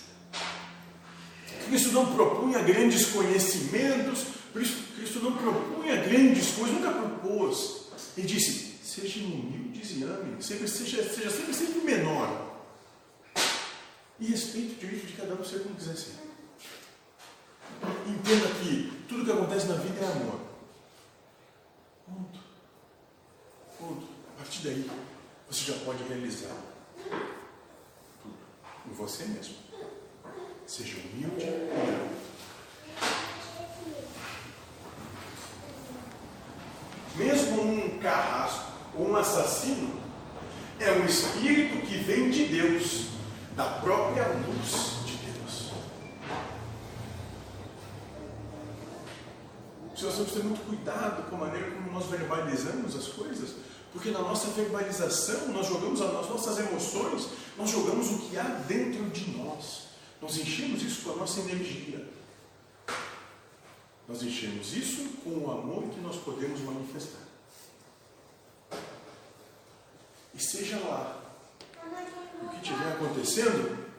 Cristo 1.67 1.91
não 1.91 2.15
propunha 2.15 2.63
grandes 2.63 3.05
conhecimentos, 3.07 4.23
Cristo 4.51 5.19
não 5.21 5.33
propunha 5.33 5.97
grandes 5.97 6.49
coisas, 6.51 6.75
nunca 6.75 6.91
propôs. 6.91 7.83
Ele 8.17 8.27
disse: 8.27 8.68
sejam 8.89 9.23
humildes 9.25 9.97
e 9.97 10.03
amem, 10.03 10.41
seja, 10.41 10.67
seja, 10.67 11.03
seja 11.07 11.29
sempre, 11.29 11.53
sempre 11.53 11.81
menor. 11.81 12.57
E 14.19 14.25
respeite 14.25 14.73
o 14.73 14.79
direito 14.79 15.05
de 15.05 15.13
cada 15.13 15.35
um 15.35 15.43
ser 15.43 15.59
como 15.59 15.75
quiser 15.75 15.95
ser. 15.95 16.15
Entenda 18.07 18.47
que 18.55 19.05
tudo 19.07 19.25
que 19.25 19.31
acontece 19.31 19.67
na 19.67 19.75
vida 19.75 20.03
é 20.03 20.11
amor. 20.11 20.39
Ponto. 22.05 22.39
Ponto. 23.77 24.07
A 24.33 24.37
partir 24.39 24.63
daí, 24.63 24.89
você 25.47 25.71
já 25.71 25.77
pode 25.85 26.03
realizar 26.03 26.55
tudo 28.21 28.35
em 28.87 28.93
você 28.93 29.25
mesmo. 29.25 29.55
Seja 30.65 30.97
humilde 30.97 31.45
e 31.45 31.47
ame. 31.47 32.19
Mesmo 37.15 37.61
um 37.61 37.99
carrasco 37.99 38.68
um 39.01 39.15
assassino 39.15 39.99
é 40.79 40.91
um 40.91 41.05
espírito 41.05 41.85
que 41.85 41.97
vem 41.97 42.29
de 42.29 42.45
Deus, 42.45 43.07
da 43.55 43.65
própria 43.65 44.27
luz 44.27 45.05
de 45.05 45.17
Deus. 45.17 45.71
Nós 50.01 50.15
temos 50.15 50.31
que 50.31 50.39
ter 50.39 50.43
muito 50.43 50.65
cuidado 50.65 51.29
com 51.29 51.35
a 51.35 51.39
maneira 51.39 51.71
como 51.71 51.91
nós 51.91 52.05
verbalizamos 52.05 52.95
as 52.95 53.07
coisas, 53.07 53.55
porque 53.91 54.11
na 54.11 54.19
nossa 54.19 54.49
verbalização 54.51 55.49
nós 55.49 55.67
jogamos 55.67 56.01
as 56.01 56.29
nossas 56.29 56.59
emoções, 56.59 57.29
nós 57.57 57.69
jogamos 57.69 58.09
o 58.11 58.19
que 58.19 58.37
há 58.37 58.43
dentro 58.43 59.03
de 59.09 59.31
nós. 59.37 59.89
Nós 60.21 60.37
enchemos 60.37 60.81
isso 60.83 61.03
com 61.03 61.11
a 61.11 61.15
nossa 61.15 61.39
energia. 61.41 62.05
Nós 64.07 64.23
enchemos 64.23 64.73
isso 64.75 65.03
com 65.23 65.31
o 65.31 65.51
amor 65.51 65.83
que 65.89 65.99
nós 65.99 66.15
podemos 66.17 66.59
manifestar. 66.61 67.28
E 70.33 70.41
seja 70.41 70.77
lá 70.79 71.21
o 72.41 72.49
que 72.49 72.55
estiver 72.57 72.93
acontecendo, 72.93 73.89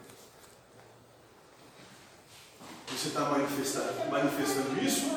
você 2.87 3.07
está 3.07 3.21
manifestando, 3.21 4.11
manifestando 4.11 4.83
isso 4.83 5.09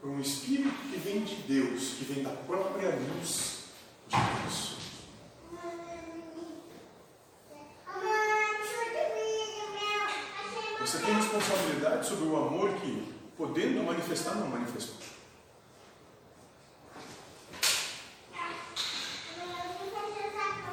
por 0.00 0.10
um 0.10 0.20
espírito 0.20 0.74
que 0.90 0.98
vem 0.98 1.24
de 1.24 1.34
Deus, 1.36 1.94
que 1.98 2.04
vem 2.04 2.22
da 2.22 2.30
própria 2.30 2.90
luz 2.90 3.64
de 4.08 4.16
Deus. 4.16 4.78
Você 10.80 10.98
tem 11.00 11.14
responsabilidade 11.14 12.06
sobre 12.06 12.28
o 12.28 12.36
amor 12.36 12.72
que, 12.80 13.12
podendo 13.36 13.84
manifestar, 13.84 14.36
não 14.36 14.48
manifestou. 14.48 14.96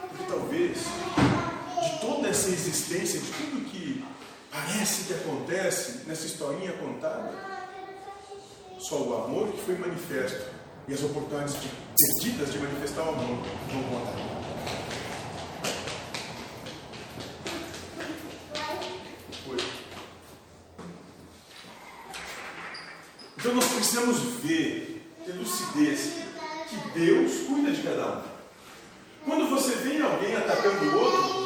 Porque 0.09 0.23
talvez, 0.29 0.77
de 0.77 1.99
toda 1.99 2.29
de 3.03 3.19
tudo 3.19 3.65
que 3.69 4.03
parece 4.49 5.03
que 5.03 5.13
acontece 5.13 6.07
nessa 6.07 6.25
historinha 6.25 6.71
contada, 6.73 7.31
só 8.79 8.95
o 8.97 9.25
amor 9.25 9.51
que 9.51 9.61
foi 9.63 9.77
manifesto 9.77 10.45
e 10.87 10.93
as 10.93 11.03
oportunidades 11.03 11.55
de, 11.61 11.67
perdidas 11.97 12.53
de 12.53 12.59
manifestar 12.59 13.03
o 13.03 13.09
amor 13.09 13.37
vão 13.71 13.83
contar. 13.83 14.35
Então 23.37 23.55
nós 23.55 23.65
precisamos 23.65 24.19
ver, 24.41 25.11
ter 25.25 25.33
lucidez, 25.33 26.13
que 26.69 26.99
Deus 26.99 27.45
cuida 27.47 27.71
de 27.71 27.83
cada 27.83 28.17
um. 28.17 28.23
Quando 29.25 29.49
você 29.49 29.75
vê 29.75 30.01
alguém 30.01 30.35
atacando 30.35 30.85
o 30.85 30.99
outro, 30.99 31.44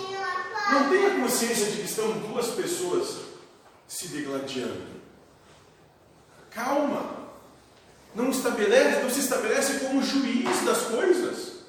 não 0.71 0.89
tenha 0.89 1.19
consciência 1.19 1.65
de 1.65 1.77
que 1.77 1.85
estão 1.85 2.11
duas 2.19 2.47
pessoas 2.47 3.17
se 3.87 4.07
degladiando. 4.09 4.99
Calma. 6.51 7.17
Não 8.15 8.29
estabelece, 8.29 9.03
não 9.03 9.09
se 9.09 9.19
estabelece 9.19 9.79
como 9.85 10.01
juiz 10.01 10.65
das 10.65 10.81
coisas, 10.83 11.59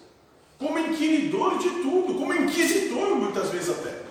como 0.59 0.79
inquiridor 0.79 1.59
de 1.59 1.69
tudo, 1.69 2.15
como 2.15 2.33
inquisitor 2.35 3.15
muitas 3.15 3.51
vezes 3.51 3.71
até. 3.71 4.03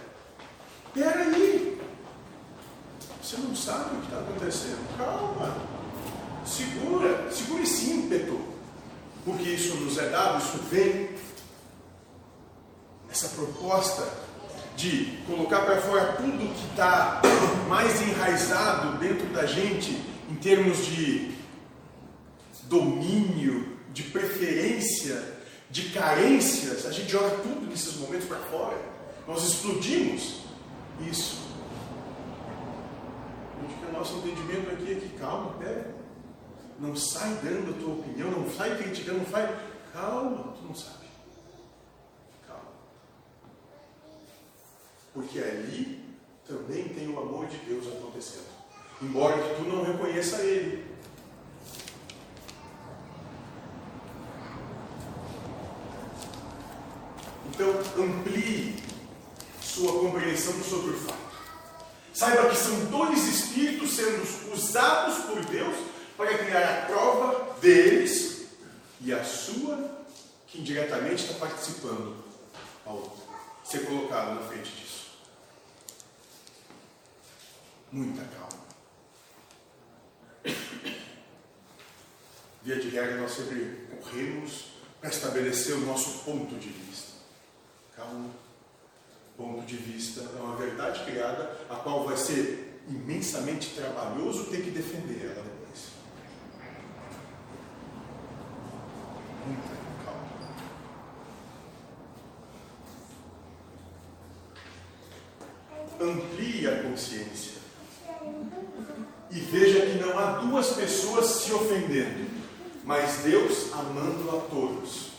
Peraí. 0.94 1.80
Você 3.22 3.38
não 3.38 3.56
sabe 3.56 3.96
o 3.96 4.00
que 4.00 4.06
está 4.06 4.20
acontecendo. 4.20 4.98
Calma. 4.98 5.56
Segura, 6.46 7.32
segura 7.32 7.64
esse 7.64 7.92
ímpeto. 7.92 8.40
Porque 9.26 9.50
isso 9.50 9.76
nos 9.76 9.98
é 9.98 10.10
dado, 10.10 10.44
isso 10.44 10.58
vem. 10.70 11.10
Essa 13.10 13.30
proposta 13.30 14.29
de 14.80 15.18
colocar 15.28 15.60
para 15.66 15.82
fora 15.82 16.14
tudo 16.14 16.54
que 16.54 16.70
está 16.70 17.22
mais 17.68 18.02
enraizado 18.02 18.98
dentro 18.98 19.28
da 19.28 19.46
gente 19.46 19.92
em 20.32 20.36
termos 20.36 20.86
de 20.86 21.36
domínio, 22.64 23.78
de 23.92 24.04
preferência, 24.04 25.38
de 25.70 25.90
carências, 25.90 26.86
a 26.86 26.92
gente 26.92 27.12
joga 27.12 27.30
tudo 27.44 27.68
nesses 27.70 27.98
momentos 27.98 28.26
para 28.28 28.38
fora. 28.38 28.78
Nós 29.28 29.44
explodimos 29.44 30.44
isso. 31.12 31.38
Acho 33.66 33.78
que 33.80 33.86
o 33.86 33.92
nosso 33.92 34.18
entendimento 34.20 34.72
aqui 34.72 34.94
é 34.94 34.96
que 34.96 35.10
calma, 35.20 35.52
pera. 35.60 35.94
Não 36.80 36.96
sai 36.96 37.38
dando 37.44 37.72
a 37.72 37.84
tua 37.84 37.96
opinião, 37.96 38.32
não 38.32 38.50
sai 38.50 38.78
criticando, 38.78 39.20
não 39.20 39.26
sai. 39.26 39.54
Calma, 39.92 40.54
tu 40.54 40.66
não 40.66 40.74
sabe. 40.74 41.06
Calma. 42.48 42.72
Porque 45.14 45.40
ali 45.40 46.00
também 46.48 46.90
tem 46.90 47.08
o 47.10 47.20
amor 47.20 47.48
de 47.48 47.58
Deus 47.58 47.88
acontecendo. 47.88 48.50
Embora 49.02 49.42
que 49.42 49.56
tu 49.56 49.70
não 49.70 49.84
reconheça 49.84 50.42
ele. 50.42 50.86
Então, 57.48 58.04
amplie 58.04 58.84
sua 59.62 60.00
compreensão 60.00 60.54
sobre 60.64 60.92
o 60.92 60.98
fato. 61.00 61.20
Saiba 62.14 62.50
que 62.50 62.58
são 62.58 62.86
dois 62.86 63.26
espíritos 63.28 63.96
sendo 63.96 64.54
usados 64.54 65.26
por 65.26 65.44
Deus 65.46 65.76
para 66.18 66.38
criar 66.38 66.68
a 66.68 66.86
prova 66.86 67.56
deles 67.62 68.48
e 69.00 69.14
a 69.14 69.24
sua, 69.24 69.90
que 70.48 70.60
indiretamente 70.60 71.24
está 71.24 71.36
participando 71.36 72.18
ao 72.86 73.16
ser 73.64 73.86
colocado 73.86 74.36
na 74.36 74.42
frente 74.42 74.70
disso. 74.72 74.89
Muita 77.92 78.24
calma. 78.24 78.70
Via 82.62 82.76
de 82.76 82.90
regra, 82.90 83.18
nós 83.18 83.32
sempre 83.32 83.88
corremos 84.00 84.74
para 85.02 85.10
estabelecer 85.10 85.76
o 85.76 85.86
nosso 85.86 86.20
ponto 86.20 86.56
de 86.56 86.70
vista. 86.70 87.14
Calma. 87.96 88.30
Ponto 89.36 89.66
de 89.66 89.78
vista 89.78 90.22
é 90.22 90.42
uma 90.42 90.56
verdade 90.56 91.04
criada, 91.06 91.58
a 91.70 91.78
qual 91.78 92.06
vai 92.06 92.18
ser 92.18 92.82
imensamente 92.88 93.74
trabalhoso 93.74 94.46
ter 94.46 94.62
que 94.62 94.70
defender 94.70 95.32
ela 95.34 95.44
depois. 95.44 95.90
Muita 99.48 99.76
calma. 100.06 100.30
Amplie 106.00 106.68
a 106.68 106.84
consciência. 106.84 107.60
E 109.32 109.40
veja 109.40 109.86
que 109.86 110.00
não 110.00 110.18
há 110.18 110.40
duas 110.40 110.72
pessoas 110.72 111.28
se 111.28 111.54
ofendendo, 111.54 112.28
mas 112.90 113.18
Deus 113.18 113.72
amando 113.72 114.36
a 114.36 114.42
todos. 114.50 115.10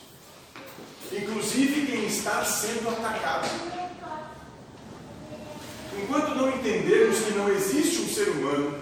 Inclusive 1.12 1.86
quem 1.86 2.04
está 2.04 2.44
sendo 2.44 2.88
atacado. 2.88 3.48
Enquanto 5.96 6.34
não 6.34 6.48
entendermos 6.48 7.20
que 7.20 7.30
não 7.30 7.48
existe 7.48 8.02
um 8.02 8.08
ser 8.08 8.28
humano 8.30 8.76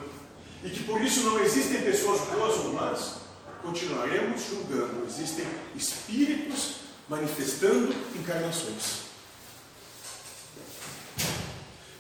e 0.65 0.71
que 0.71 0.85
por 0.85 1.03
isso 1.03 1.21
não 1.25 1.39
existem 1.39 1.83
pessoas 1.83 2.23
boas 2.31 2.57
ou 2.65 2.73
más, 2.73 3.17
continuaremos 3.63 4.41
julgando. 4.49 5.05
Existem 5.07 5.45
espíritos 5.77 6.77
manifestando 7.11 7.95
encarnações. 8.17 9.03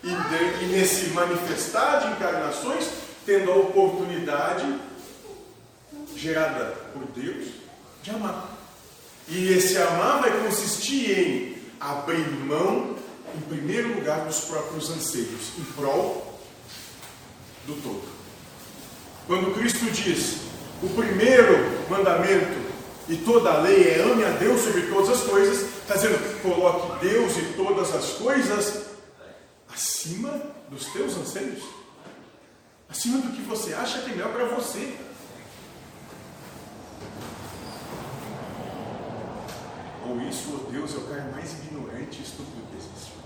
E, 0.03 0.09
de, 0.09 0.65
e 0.65 0.69
nesse 0.69 1.11
manifestar 1.11 1.99
de 1.99 2.13
encarnações, 2.13 2.89
tendo 3.27 3.53
a 3.53 3.57
oportunidade 3.57 4.89
gerada 6.19 6.77
por 6.93 7.05
Deus 7.15 7.49
de 8.03 8.11
amar. 8.11 8.57
E 9.29 9.53
esse 9.53 9.77
amar 9.79 10.21
vai 10.23 10.43
consistir 10.43 11.19
em 11.19 11.59
abrir 11.79 12.29
mão, 12.45 12.97
em 13.37 13.41
primeiro 13.43 13.95
lugar, 13.95 14.25
dos 14.25 14.41
próprios 14.41 14.91
anseios, 14.91 15.53
em 15.59 15.65
prol 15.75 16.41
do 17.67 17.75
todo. 17.83 18.09
Quando 19.27 19.55
Cristo 19.55 19.85
diz, 19.91 20.39
o 20.83 20.89
primeiro 20.89 21.87
mandamento 21.91 22.69
e 23.09 23.17
toda 23.17 23.51
a 23.51 23.61
lei 23.61 23.91
é 23.91 24.03
ame 24.03 24.25
a 24.25 24.31
Deus 24.31 24.63
sobre 24.63 24.83
todas 24.83 25.11
as 25.11 25.21
coisas, 25.29 25.61
está 25.61 25.95
dizendo, 25.95 26.43
coloque 26.43 27.07
Deus 27.07 27.37
e 27.37 27.43
todas 27.55 27.95
as 27.95 28.13
coisas 28.13 28.87
acima 29.73 30.43
dos 30.71 30.87
teus 30.87 31.17
anseios, 31.17 31.63
acima 32.89 33.19
do 33.19 33.35
que 33.35 33.43
você 33.43 33.75
acha 33.75 34.01
que 34.01 34.11
é 34.11 34.15
melhor 34.15 34.33
para 34.33 34.47
você. 34.47 34.97
Ou 40.07 40.21
isso, 40.23 40.53
ou 40.53 40.71
Deus 40.71 40.95
é 40.95 40.99
o 40.99 41.01
cara 41.03 41.31
mais 41.33 41.53
ignorante 41.65 42.21
e 42.21 42.23
estúpido 42.23 42.63
que 42.71 42.77
existe. 42.77 43.19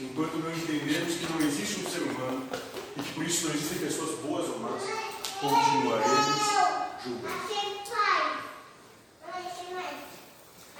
Enquanto 0.00 0.36
não 0.38 0.50
entendemos 0.50 1.14
que 1.14 1.30
não 1.30 1.40
existe 1.40 1.80
um 1.80 1.90
ser 1.90 2.00
humano 2.00 2.48
e 2.96 3.02
que 3.02 3.12
por 3.12 3.24
isso 3.24 3.48
não 3.48 3.54
existem 3.54 3.78
pessoas 3.80 4.18
boas 4.20 4.48
ou 4.48 4.58
más, 4.60 4.82
continuaremos 5.40 6.40
julgando. 7.04 7.50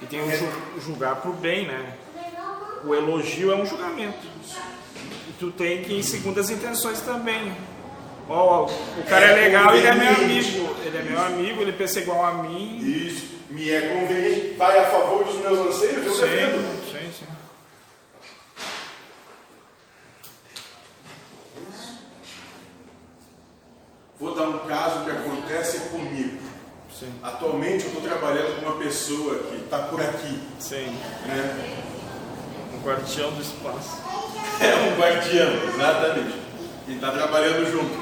tem 0.11 0.21
o 0.21 0.37
ju- 0.37 0.81
julgar 0.85 1.15
por 1.17 1.33
bem, 1.33 1.65
né? 1.67 1.93
O 2.83 2.93
elogio 2.95 3.51
é 3.51 3.55
um 3.55 3.65
julgamento. 3.65 4.17
E 5.29 5.33
tu 5.39 5.51
tem 5.51 5.83
que 5.83 5.93
ir 5.93 6.03
segundo 6.03 6.39
as 6.39 6.49
intenções 6.49 6.99
também. 7.01 7.55
Ó, 8.29 8.65
o 8.97 9.03
cara 9.03 9.25
é 9.25 9.33
legal, 9.35 9.75
ele 9.75 9.87
é 9.87 9.93
meu 9.93 10.13
amigo. 10.13 10.75
Ele 10.85 10.97
é 10.97 11.01
meu 11.03 11.19
amigo, 11.21 11.61
ele 11.61 11.73
pensa 11.73 11.99
igual 11.99 12.23
a 12.25 12.33
mim. 12.43 12.77
Isso 12.79 13.31
me 13.49 13.69
é 13.69 13.81
conveniente, 13.81 14.55
vai 14.57 14.79
a 14.79 14.85
favor 14.89 15.23
dos 15.25 15.35
meus 15.39 15.59
anseios, 15.59 16.05
eu 16.05 16.11
defendo. 16.21 16.85
Sim, 16.91 17.11
sim, 17.11 17.25
sim. 17.25 17.25
Vou 24.19 24.35
dar 24.35 24.47
um 24.49 24.59
caso 24.67 25.03
que 25.03 25.11
acontece 25.11 25.79
comigo. 25.89 26.39
Sim, 26.97 27.11
Atualmente 27.23 27.85
eu 27.85 27.87
estou 27.93 28.01
trabalhando 28.03 28.59
com 28.59 28.65
uma 28.67 28.77
pessoa 28.91 29.35
que 29.39 29.55
está 29.63 29.77
por 29.79 30.01
aqui. 30.01 30.37
sim. 30.59 30.97
Né? 31.25 31.77
Um 32.75 32.85
guardião 32.85 33.31
do 33.31 33.41
espaço. 33.41 34.01
É 34.61 34.75
um 34.75 34.99
guardião, 34.99 35.49
exatamente. 35.73 36.35
E 36.87 36.93
está 36.93 37.09
trabalhando 37.11 37.71
junto. 37.71 37.99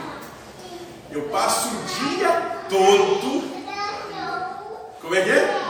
Eu 1.09 1.21
passo 1.29 1.69
o 1.69 1.83
dia 1.85 2.31
todo. 2.67 3.43
Como 4.99 5.15
é 5.15 5.21
que 5.21 5.29
é? 5.29 5.61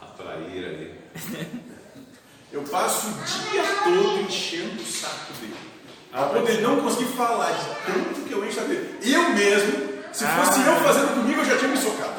Atrair 0.00 0.64
ali. 0.64 1.00
Eu 2.52 2.62
passo 2.62 3.08
o 3.08 3.12
dia 3.24 3.64
todo 3.82 4.20
enchendo 4.20 4.80
o 4.80 4.86
saco 4.86 5.32
dele. 5.40 5.56
Para 6.12 6.26
poder 6.26 6.60
não 6.60 6.80
conseguir 6.80 7.10
falar 7.16 7.50
de 7.50 7.92
tanto 7.92 8.20
que 8.26 8.32
eu 8.32 8.46
encho 8.46 8.60
a 8.60 8.62
dele. 8.62 8.96
Eu 9.02 9.30
mesmo, 9.30 9.72
se 10.12 10.24
fosse 10.24 10.60
Ah. 10.60 10.66
eu 10.66 10.76
fazendo 10.76 11.14
comigo, 11.14 11.40
eu 11.40 11.44
já 11.44 11.58
tinha 11.58 11.70
me 11.70 11.76
socado. 11.76 12.14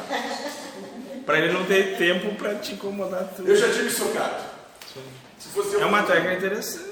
Pra 1.30 1.38
ele 1.38 1.52
não 1.52 1.64
ter 1.64 1.96
tempo 1.96 2.34
pra 2.34 2.56
te 2.56 2.72
incomodar 2.72 3.22
tudo. 3.36 3.48
Eu 3.48 3.54
já 3.54 3.68
me 3.68 3.88
socado. 3.88 4.42
Sim. 4.92 5.04
Se 5.38 5.48
fosse 5.50 5.74
eu 5.74 5.82
É 5.82 5.86
uma 5.86 6.02
técnica 6.02 6.34
interessante. 6.34 6.90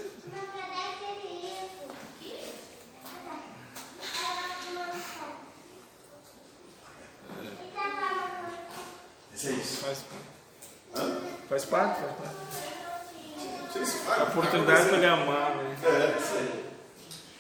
Isso 9.35 9.48
é 9.48 9.51
isso. 9.51 9.77
Faz, 9.79 10.05
Hã? 10.94 11.16
faz 11.48 11.64
parte, 11.64 12.01
faz 12.01 12.12
parte. 12.12 12.37
Não 13.64 13.72
sei 13.72 13.85
se 13.85 13.98
vai. 14.07 14.20
A 14.20 14.22
oportunidade 14.22 14.88
pra 14.88 14.96
ele 14.98 15.07
amar, 15.07 15.57
né? 15.57 15.77
É, 15.83 16.16
isso 16.16 16.35
aí. 16.37 16.64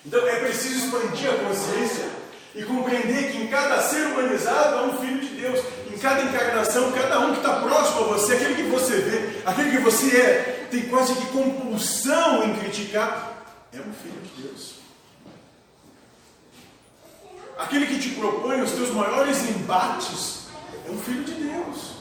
Então 0.04 0.26
é 0.26 0.40
preciso 0.40 0.86
expandir 0.86 1.30
a 1.30 1.36
consciência 1.44 2.08
e 2.56 2.64
compreender 2.64 3.30
que 3.30 3.38
em 3.38 3.46
cada 3.46 3.80
ser 3.82 4.04
humanizado 4.08 4.78
há 4.78 4.82
um 4.82 4.98
filho 4.98 5.20
de 5.20 5.28
Deus. 5.40 5.77
Cada 6.00 6.22
encarnação, 6.22 6.92
cada 6.92 7.20
um 7.20 7.32
que 7.32 7.38
está 7.38 7.60
próximo 7.60 8.00
a 8.00 8.08
você, 8.16 8.34
aquele 8.34 8.54
que 8.54 8.62
você 8.70 9.00
vê, 9.00 9.42
aquele 9.44 9.70
que 9.70 9.78
você 9.78 10.16
é, 10.16 10.68
tem 10.70 10.82
quase 10.88 11.14
que 11.14 11.26
compulsão 11.26 12.44
em 12.44 12.54
criticar, 12.56 13.44
é 13.72 13.78
um 13.78 13.92
filho 13.92 14.20
de 14.22 14.42
Deus. 14.42 14.74
Aquele 17.58 17.86
que 17.86 17.98
te 17.98 18.10
propõe 18.10 18.60
os 18.60 18.70
teus 18.70 18.90
maiores 18.90 19.42
embates 19.50 20.46
é 20.86 20.90
um 20.90 20.98
filho 20.98 21.24
de 21.24 21.32
Deus. 21.32 21.98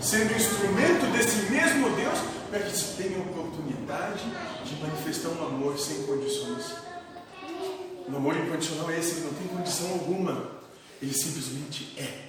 Sendo 0.00 0.34
instrumento 0.34 1.12
desse 1.12 1.50
mesmo 1.50 1.90
Deus 1.90 2.18
para 2.50 2.60
que 2.60 2.76
se 2.76 3.02
tenha 3.02 3.18
oportunidade 3.18 4.24
de 4.64 4.74
manifestar 4.76 5.28
um 5.28 5.46
amor 5.46 5.78
sem 5.78 6.02
condições. 6.04 6.91
O 8.12 8.16
amor 8.16 8.36
incondicional 8.36 8.90
é 8.90 8.98
esse, 8.98 9.16
ele 9.16 9.24
não 9.24 9.32
tem 9.32 9.48
condição 9.48 9.90
alguma. 9.92 10.50
Ele 11.00 11.14
simplesmente 11.14 11.98
é. 11.98 12.28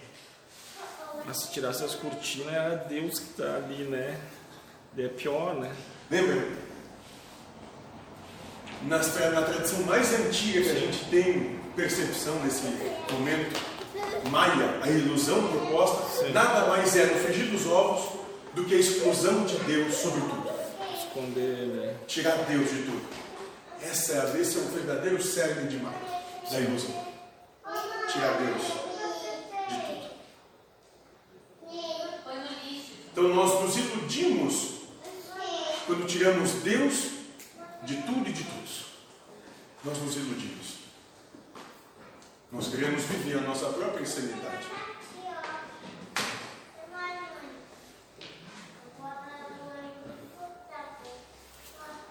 Mas 1.25 1.37
se 1.37 1.51
tirasse 1.51 1.83
as 1.83 1.93
cortinas, 1.93 2.53
era 2.53 2.75
Deus 2.75 3.19
que 3.19 3.33
tá 3.33 3.55
ali, 3.57 3.83
né? 3.83 4.17
É 4.97 5.07
pior, 5.09 5.55
né? 5.55 5.73
Lembra? 6.09 6.47
Nas 8.83 9.13
na 9.15 9.41
tradição 9.41 9.81
mais 9.83 10.13
antiga 10.13 10.61
que 10.61 10.69
a 10.69 10.75
gente 10.75 11.05
tem 11.05 11.59
percepção 11.75 12.35
nesse 12.43 12.63
momento, 13.11 13.59
Maia, 14.29 14.79
a 14.81 14.89
ilusão 14.89 15.47
proposta, 15.47 16.25
Sim. 16.25 16.31
nada 16.31 16.67
mais 16.67 16.95
é 16.95 17.05
no 17.07 17.15
frigir 17.19 17.47
dos 17.47 17.65
ovos 17.67 18.19
do 18.53 18.63
que 18.65 18.75
a 18.75 18.77
exclusão 18.77 19.45
de 19.45 19.57
Deus 19.59 19.95
sobre 19.95 20.21
tudo. 20.21 20.49
Esconder, 20.97 21.67
né? 21.67 21.95
Tirar 22.07 22.35
Deus 22.45 22.69
de 22.69 22.83
tudo. 22.83 23.22
É, 23.83 23.91
esse 23.91 24.57
é 24.57 24.61
o 24.61 24.67
verdadeiro 24.69 25.21
cerne 25.21 25.67
de 25.67 25.77
Maia, 25.77 25.99
da 26.49 26.59
ilusão. 26.59 27.05
Tirar 28.09 28.37
Deus 28.37 28.61
de 29.67 29.81
tudo. 29.85 30.09
Então 33.11 33.27
nós 33.35 33.61
nos 33.61 33.75
iludimos 33.75 34.73
quando 35.85 36.07
tiramos 36.07 36.51
Deus 36.63 37.11
de 37.83 38.01
tudo 38.03 38.29
e 38.29 38.31
de 38.31 38.43
todos. 38.43 38.85
Nós 39.83 39.97
nos 39.97 40.15
iludimos. 40.15 40.77
Nós 42.51 42.69
queremos 42.69 43.03
viver 43.03 43.39
a 43.39 43.41
nossa 43.41 43.65
própria 43.65 44.01
insanidade. 44.01 44.65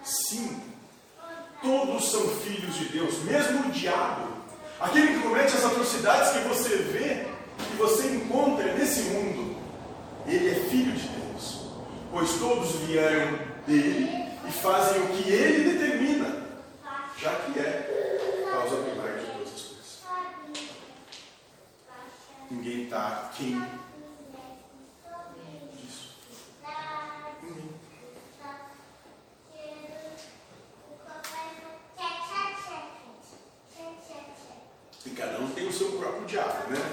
Sim, 0.05 0.72
todos 1.63 2.11
são 2.11 2.29
filhos 2.29 2.75
de 2.75 2.87
Deus, 2.87 3.23
mesmo 3.23 3.69
o 3.69 3.71
diabo, 3.71 4.29
aquele 4.81 5.15
que 5.15 5.21
comete 5.21 5.57
as 5.57 5.65
atrocidades 5.65 6.33
que 6.33 6.49
você 6.49 6.77
vê, 6.77 7.27
que 7.57 7.77
você 7.77 8.09
encontra 8.09 8.75
nesse 8.75 9.03
mundo, 9.03 9.57
ele 10.27 10.51
é 10.51 10.55
filho 10.55 10.93
de 10.93 11.09
Deus, 11.09 11.61
pois 12.11 12.33
todos 12.35 12.73
vieram 12.87 13.39
dele 13.67 14.11
e 14.47 14.53
fazem 14.53 15.03
o 15.03 15.09
que 15.09 15.31
ele 15.31 15.73
determina, 15.73 16.43
já 17.19 17.31
que 17.37 17.59
é 17.59 18.49
causa 18.51 18.77
primária 18.83 19.19
de 19.19 19.27
todas 19.27 19.49
as 19.49 19.63
coisas. 19.63 20.71
Ninguém 22.51 22.85
está 22.85 23.31
quem 23.37 23.63
disso. 25.77 26.17
Ninguém. 27.43 27.83
E 35.05 35.11
cada 35.11 35.41
um 35.41 35.51
tem 35.51 35.67
o 35.67 35.73
seu 35.73 35.93
próprio 36.23 36.27
diabo, 36.27 36.71
né? 36.71 36.93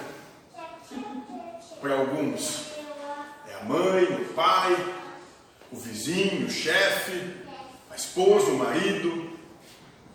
Para 1.81 1.99
alguns 1.99 2.65
é 3.47 3.55
a 3.55 3.63
mãe, 3.63 4.03
o 4.03 4.33
pai, 4.33 4.95
o 5.71 5.77
vizinho, 5.77 6.47
o 6.47 6.49
chefe, 6.49 7.37
a 7.89 7.95
esposa, 7.95 8.51
o 8.51 8.57
marido, 8.57 9.29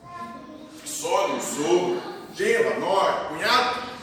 a 0.04 0.86
sogra, 0.86 1.36
o 1.36 1.40
sogro, 1.40 2.02
genro, 2.34 2.74
a 2.74 2.78
nora, 2.78 3.24
cunhado. 3.28 3.94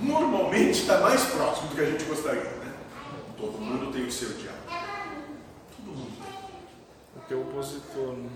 Normalmente 0.00 0.80
está 0.80 0.98
mais 0.98 1.24
próximo 1.24 1.68
do 1.68 1.74
que 1.74 1.80
a 1.80 1.90
gente 1.90 2.04
gostaria, 2.04 2.42
né? 2.42 2.74
Todo 3.36 3.58
mundo 3.58 3.92
tem 3.92 4.06
o 4.06 4.12
seu 4.12 4.30
diabo. 4.34 4.58
Todo 5.76 5.96
mundo 5.96 6.12
tem. 6.22 7.22
O 7.22 7.26
teu 7.26 7.40
opositor, 7.40 8.14
né? 8.14 8.30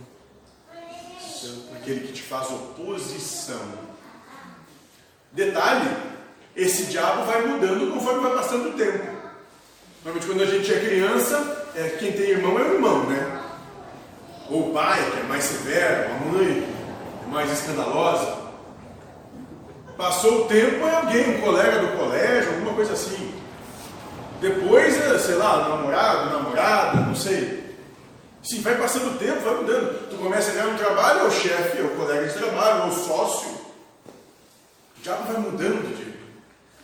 aquele 1.76 2.06
que 2.06 2.12
te 2.12 2.22
faz 2.22 2.50
oposição. 2.50 3.92
Detalhe, 5.32 5.88
esse 6.54 6.84
diabo 6.84 7.24
vai 7.24 7.46
mudando 7.46 7.90
conforme 7.92 8.20
vai 8.20 8.36
passando 8.36 8.68
o 8.68 8.72
tempo. 8.72 9.02
Normalmente 10.04 10.26
quando 10.26 10.42
a 10.42 10.46
gente 10.46 10.72
é 10.72 10.80
criança, 10.80 11.68
é, 11.74 11.96
quem 11.98 12.12
tem 12.12 12.30
irmão 12.30 12.58
é 12.58 12.62
o 12.62 12.74
irmão, 12.74 13.04
né? 13.04 13.40
Ou 14.50 14.68
o 14.68 14.72
pai, 14.74 14.98
que 15.10 15.20
é 15.20 15.22
mais 15.22 15.44
severo, 15.44 16.10
a 16.10 16.14
mãe, 16.26 16.68
que 17.18 17.24
é 17.24 17.32
mais 17.32 17.50
escandalosa. 17.50 18.42
Passou 19.96 20.42
o 20.42 20.48
tempo, 20.48 20.86
é 20.86 20.96
alguém, 20.96 21.36
um 21.36 21.40
colega 21.40 21.78
do 21.78 21.96
colégio, 21.96 22.50
alguma 22.50 22.74
coisa 22.74 22.92
assim. 22.92 23.32
Depois, 24.40 25.00
é, 25.00 25.18
sei 25.18 25.36
lá, 25.36 25.68
namorado, 25.68 26.30
namorada, 26.30 27.00
não 27.00 27.14
sei. 27.14 27.62
Sim, 28.42 28.60
vai 28.60 28.74
passando 28.76 29.14
o 29.14 29.18
tempo, 29.18 29.40
vai 29.40 29.54
mudando. 29.54 30.10
Tu 30.10 30.16
começa 30.16 30.50
a 30.50 30.54
ganhar 30.54 30.66
um 30.66 30.76
trabalho, 30.76 31.20
é 31.20 31.24
o 31.24 31.30
chefe, 31.30 31.78
é 31.78 31.82
o 31.82 31.90
colega 31.90 32.26
de 32.26 32.34
trabalho, 32.34 32.82
é 32.82 32.86
o 32.86 32.92
sócio. 32.92 33.61
O 35.02 35.04
diabo 35.04 35.32
vai 35.32 35.42
mudando 35.42 35.96
de 35.96 36.16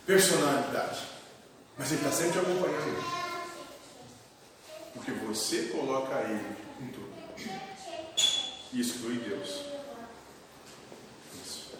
personalidade. 0.05 1.07
Mas 1.77 1.89
ele 1.89 2.01
está 2.01 2.11
sempre 2.11 2.33
te 2.33 2.39
acompanhando. 2.39 3.01
Porque 4.93 5.11
você 5.11 5.67
coloca 5.67 6.19
ele 6.23 6.45
em 6.81 6.87
tudo. 6.87 7.13
E 8.73 8.81
exclui 8.81 9.19
Deus. 9.19 9.61
Isso. 11.41 11.71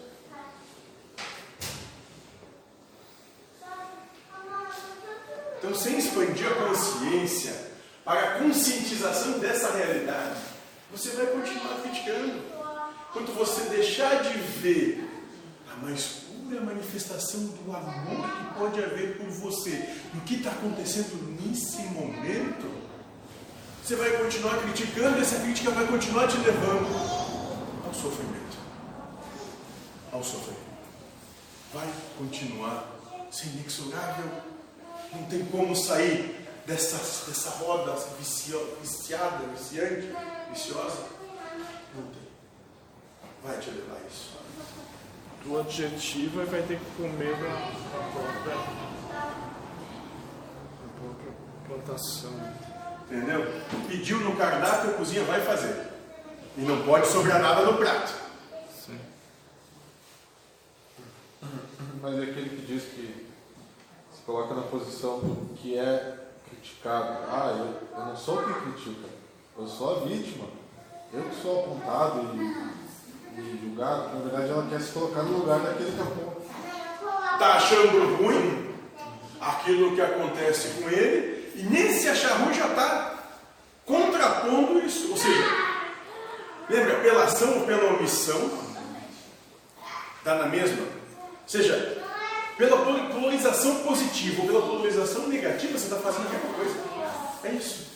Então, 5.58 5.74
sem 5.74 5.98
expandir 5.98 6.50
a 6.50 6.68
consciência 6.68 7.70
para 8.02 8.18
a 8.18 8.38
conscientização 8.38 9.38
dessa 9.40 9.72
realidade, 9.72 10.40
você 10.90 11.10
vai 11.10 11.26
continuar 11.26 11.82
criticando. 11.82 12.40
Quando 13.12 13.36
você 13.36 13.60
deixar 13.68 14.22
de 14.22 14.38
ver 14.38 15.06
a 15.70 15.76
mais 15.84 16.19
manifestação 16.60 17.40
do 17.40 17.74
amor 17.74 18.28
que 18.30 18.58
pode 18.58 18.82
haver 18.82 19.16
por 19.18 19.28
você, 19.28 19.88
no 20.14 20.20
que 20.22 20.36
está 20.36 20.50
acontecendo 20.50 21.40
nesse 21.40 21.82
momento, 21.82 22.70
você 23.82 23.96
vai 23.96 24.10
continuar 24.18 24.58
criticando 24.62 25.18
e 25.18 25.22
essa 25.22 25.40
crítica 25.40 25.70
vai 25.70 25.86
continuar 25.86 26.28
te 26.28 26.36
levando 26.38 26.86
ao 27.86 27.94
sofrimento. 27.94 28.58
Ao 30.12 30.22
sofrimento. 30.22 30.60
Vai 31.72 31.88
continuar 32.18 33.00
ser 33.30 33.46
inexorável. 33.48 34.30
Não 35.12 35.24
tem 35.24 35.44
como 35.46 35.74
sair 35.74 36.46
dessa, 36.66 36.96
dessa 37.26 37.50
roda 37.50 37.94
viciada, 38.18 39.46
viciante, 39.56 40.12
viciosa. 40.52 41.06
Não 41.94 42.02
tem. 42.02 42.28
Vai 43.42 43.58
te 43.58 43.70
levar 43.70 43.96
a 43.96 44.06
isso. 44.08 44.30
O 45.46 45.58
adjetivo 45.58 46.42
é 46.42 46.44
vai 46.44 46.62
ter 46.62 46.78
que 46.78 46.84
comer 46.96 47.34
da, 47.36 47.48
da 47.48 48.00
própria, 48.12 48.54
da 50.76 50.88
própria 50.98 51.32
plantação. 51.66 52.32
Entendeu? 53.10 53.46
Pediu 53.88 54.20
no 54.20 54.36
cardápio, 54.36 54.90
a 54.90 54.94
cozinha 54.94 55.24
vai 55.24 55.40
fazer. 55.40 55.88
E 56.56 56.60
não 56.60 56.82
pode 56.82 57.06
sobrar 57.08 57.40
nada 57.40 57.62
no 57.62 57.78
prato. 57.78 58.14
Sim. 58.70 59.00
Mas 62.00 62.18
é 62.18 62.22
aquele 62.22 62.50
que 62.50 62.66
diz 62.66 62.84
que 62.84 63.26
se 64.14 64.22
coloca 64.24 64.54
na 64.54 64.62
posição 64.62 65.20
do 65.20 65.54
que 65.54 65.76
é 65.76 66.18
criticado. 66.48 67.24
Ah, 67.28 67.56
eu, 67.58 67.98
eu 67.98 68.06
não 68.06 68.16
sou 68.16 68.42
quem 68.42 68.72
critica, 68.72 69.08
eu 69.58 69.66
sou 69.66 69.96
a 69.96 70.04
vítima. 70.04 70.46
Eu 71.12 71.24
que 71.24 71.42
sou 71.42 71.64
apontado 71.64 72.20
e, 72.36 72.79
e 73.40 73.58
julgado. 73.62 74.14
Na 74.14 74.20
verdade, 74.20 74.50
ela 74.50 74.66
quer 74.68 74.80
se 74.80 74.92
colocar 74.92 75.22
no 75.22 75.38
lugar 75.38 75.60
daquele 75.60 75.92
que 75.92 76.00
aponta. 76.00 76.40
Está 77.32 77.54
achando 77.54 78.16
ruim 78.16 78.74
aquilo 79.40 79.94
que 79.94 80.00
acontece 80.00 80.68
com 80.80 80.88
ele 80.88 81.52
e 81.56 81.62
nem 81.62 81.92
se 81.92 82.08
achar 82.08 82.34
ruim 82.34 82.54
já 82.54 82.66
está 82.66 83.14
contrapondo 83.86 84.78
isso. 84.80 85.10
Ou 85.10 85.16
seja, 85.16 85.44
lembra, 86.68 87.00
pela 87.00 87.24
ação 87.24 87.60
ou 87.60 87.66
pela 87.66 87.94
omissão, 87.94 88.50
está 90.18 90.34
na 90.34 90.46
mesma. 90.46 90.82
Ou 90.82 91.48
seja, 91.48 92.04
pela 92.56 92.84
polarização 92.84 93.76
positiva 93.76 94.42
ou 94.42 94.46
pela 94.46 94.62
polarização 94.62 95.26
negativa, 95.28 95.78
você 95.78 95.84
está 95.84 95.96
fazendo 95.96 96.26
a 96.26 96.30
mesma 96.30 96.52
coisa. 96.54 96.74
É 97.44 97.52
isso. 97.52 97.88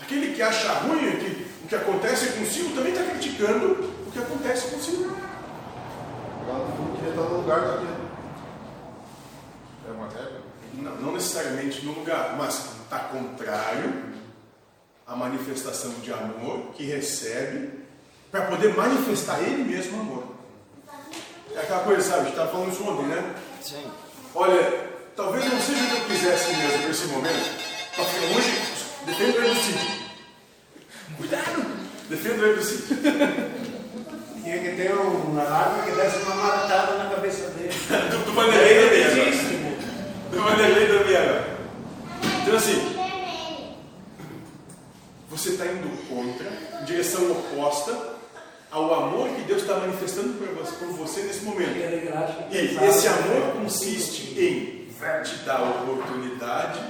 Aquele 0.00 0.34
que 0.34 0.40
acha 0.40 0.72
ruim 0.72 0.98
que, 1.18 1.46
o 1.64 1.68
que 1.68 1.74
acontece 1.74 2.32
consigo 2.38 2.74
também 2.74 2.92
está 2.92 3.04
criticando 3.04 3.99
o 4.10 4.12
que 4.12 4.18
acontece 4.18 4.68
consigo. 4.68 5.16
Ela 6.48 6.58
não 6.58 6.96
queria 6.96 7.10
estar 7.10 7.22
no 7.22 7.36
lugar 7.36 7.60
daquele. 7.60 8.00
É 9.88 9.92
uma 9.92 10.08
regra? 10.08 10.40
Não, 10.74 10.96
não 10.96 11.12
necessariamente 11.12 11.86
no 11.86 11.92
lugar, 11.92 12.34
mas 12.36 12.70
está 12.82 12.98
contrário 12.98 14.04
à 15.06 15.14
manifestação 15.14 15.92
de 16.02 16.12
amor 16.12 16.72
que 16.74 16.84
recebe 16.84 17.84
para 18.32 18.46
poder 18.46 18.76
manifestar 18.76 19.40
ele 19.40 19.62
mesmo 19.62 20.00
amor. 20.00 20.24
É 21.54 21.60
aquela 21.60 21.84
coisa, 21.84 22.02
sabe? 22.02 22.20
A 22.20 22.24
gente 22.24 22.32
estava 22.32 22.50
falando 22.50 22.72
isso 22.72 22.84
ontem, 22.84 23.06
né? 23.06 23.34
Sim. 23.62 23.90
Olha, 24.34 24.90
talvez 25.14 25.44
não 25.44 25.60
seja 25.60 25.82
o 25.82 25.86
que 25.86 25.96
eu 25.96 26.04
quisesse 26.06 26.56
mesmo 26.56 26.88
nesse 26.88 27.06
momento. 27.06 27.60
Só 27.94 28.04
que 28.04 28.18
hoje, 28.36 28.62
defendo 29.06 29.36
o 29.36 29.44
Elucide. 29.44 30.10
Cuidado! 31.16 31.66
Defendo 32.08 32.40
o 32.40 32.46
Elucide. 32.46 32.94
Tinha 34.42 34.58
que 34.58 34.76
ter 34.76 34.92
uma 34.94 35.42
arma 35.60 35.82
que 35.82 35.90
desse 35.92 36.18
uma 36.18 36.34
maratada 36.34 36.98
na 36.98 37.10
cabeça 37.10 37.50
dele. 37.50 37.72
do, 38.10 38.24
do 38.24 38.32
Vanderlei 38.32 38.80
também 38.80 39.04
agora. 39.04 39.80
Do 40.30 40.42
Vanderlei 40.42 40.86
também 40.86 41.16
agora. 41.16 41.58
Então 42.42 42.56
assim, 42.56 42.96
você 45.28 45.50
está 45.50 45.66
indo 45.66 46.08
contra, 46.08 46.50
em 46.80 46.84
direção 46.84 47.30
oposta 47.32 48.10
ao 48.70 48.94
amor 48.94 49.28
que 49.30 49.42
Deus 49.42 49.62
está 49.62 49.76
manifestando 49.76 50.34
por 50.34 50.48
você, 50.48 50.72
por 50.76 50.88
você 50.88 51.22
nesse 51.22 51.44
momento. 51.44 51.76
E 52.50 52.86
esse 52.86 53.02
que 53.02 53.08
amor 53.08 53.52
consiste 53.54 54.38
em 54.40 54.80
te 55.24 55.36
dar 55.44 55.60
a 55.60 55.70
oportunidade 55.70 56.80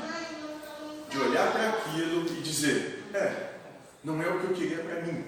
de 1.08 1.18
olhar 1.18 1.52
para 1.52 1.68
aquilo 1.68 2.26
e 2.26 2.40
dizer: 2.42 3.04
é, 3.14 3.50
não 4.02 4.20
é 4.22 4.28
o 4.28 4.40
que 4.40 4.44
eu 4.44 4.54
queria 4.54 4.78
para 4.78 5.02
mim, 5.02 5.24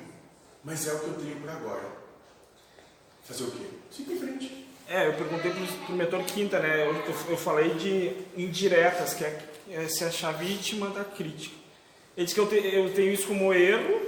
mas 0.65 0.87
é 0.87 0.93
o 0.93 0.99
que 0.99 1.07
eu 1.07 1.15
tenho 1.15 1.37
para 1.37 1.53
agora. 1.53 2.02
Fazer 3.25 3.45
o 3.45 3.51
quê? 3.51 3.65
Siga 3.91 4.13
em 4.13 4.19
frente. 4.19 4.67
É, 4.89 5.07
eu 5.07 5.15
perguntei 5.15 5.51
pro, 5.51 5.67
pro 5.87 5.95
mentor 5.95 6.23
Quinta, 6.25 6.59
né? 6.59 6.87
Eu, 6.87 6.95
eu, 6.95 7.15
eu 7.31 7.37
falei 7.37 7.71
de 7.75 8.13
indiretas, 8.37 9.15
que 9.15 9.25
é, 9.25 9.39
é 9.71 9.89
se 9.89 10.05
achar 10.05 10.33
vítima 10.33 10.89
da 10.89 11.05
crítica. 11.05 11.55
Ele 12.17 12.27
disse 12.27 12.35
que 12.35 12.41
eu, 12.41 12.47
te, 12.47 12.57
eu 12.57 12.93
tenho 12.93 13.13
isso 13.13 13.27
como 13.27 13.55
erro, 13.55 14.03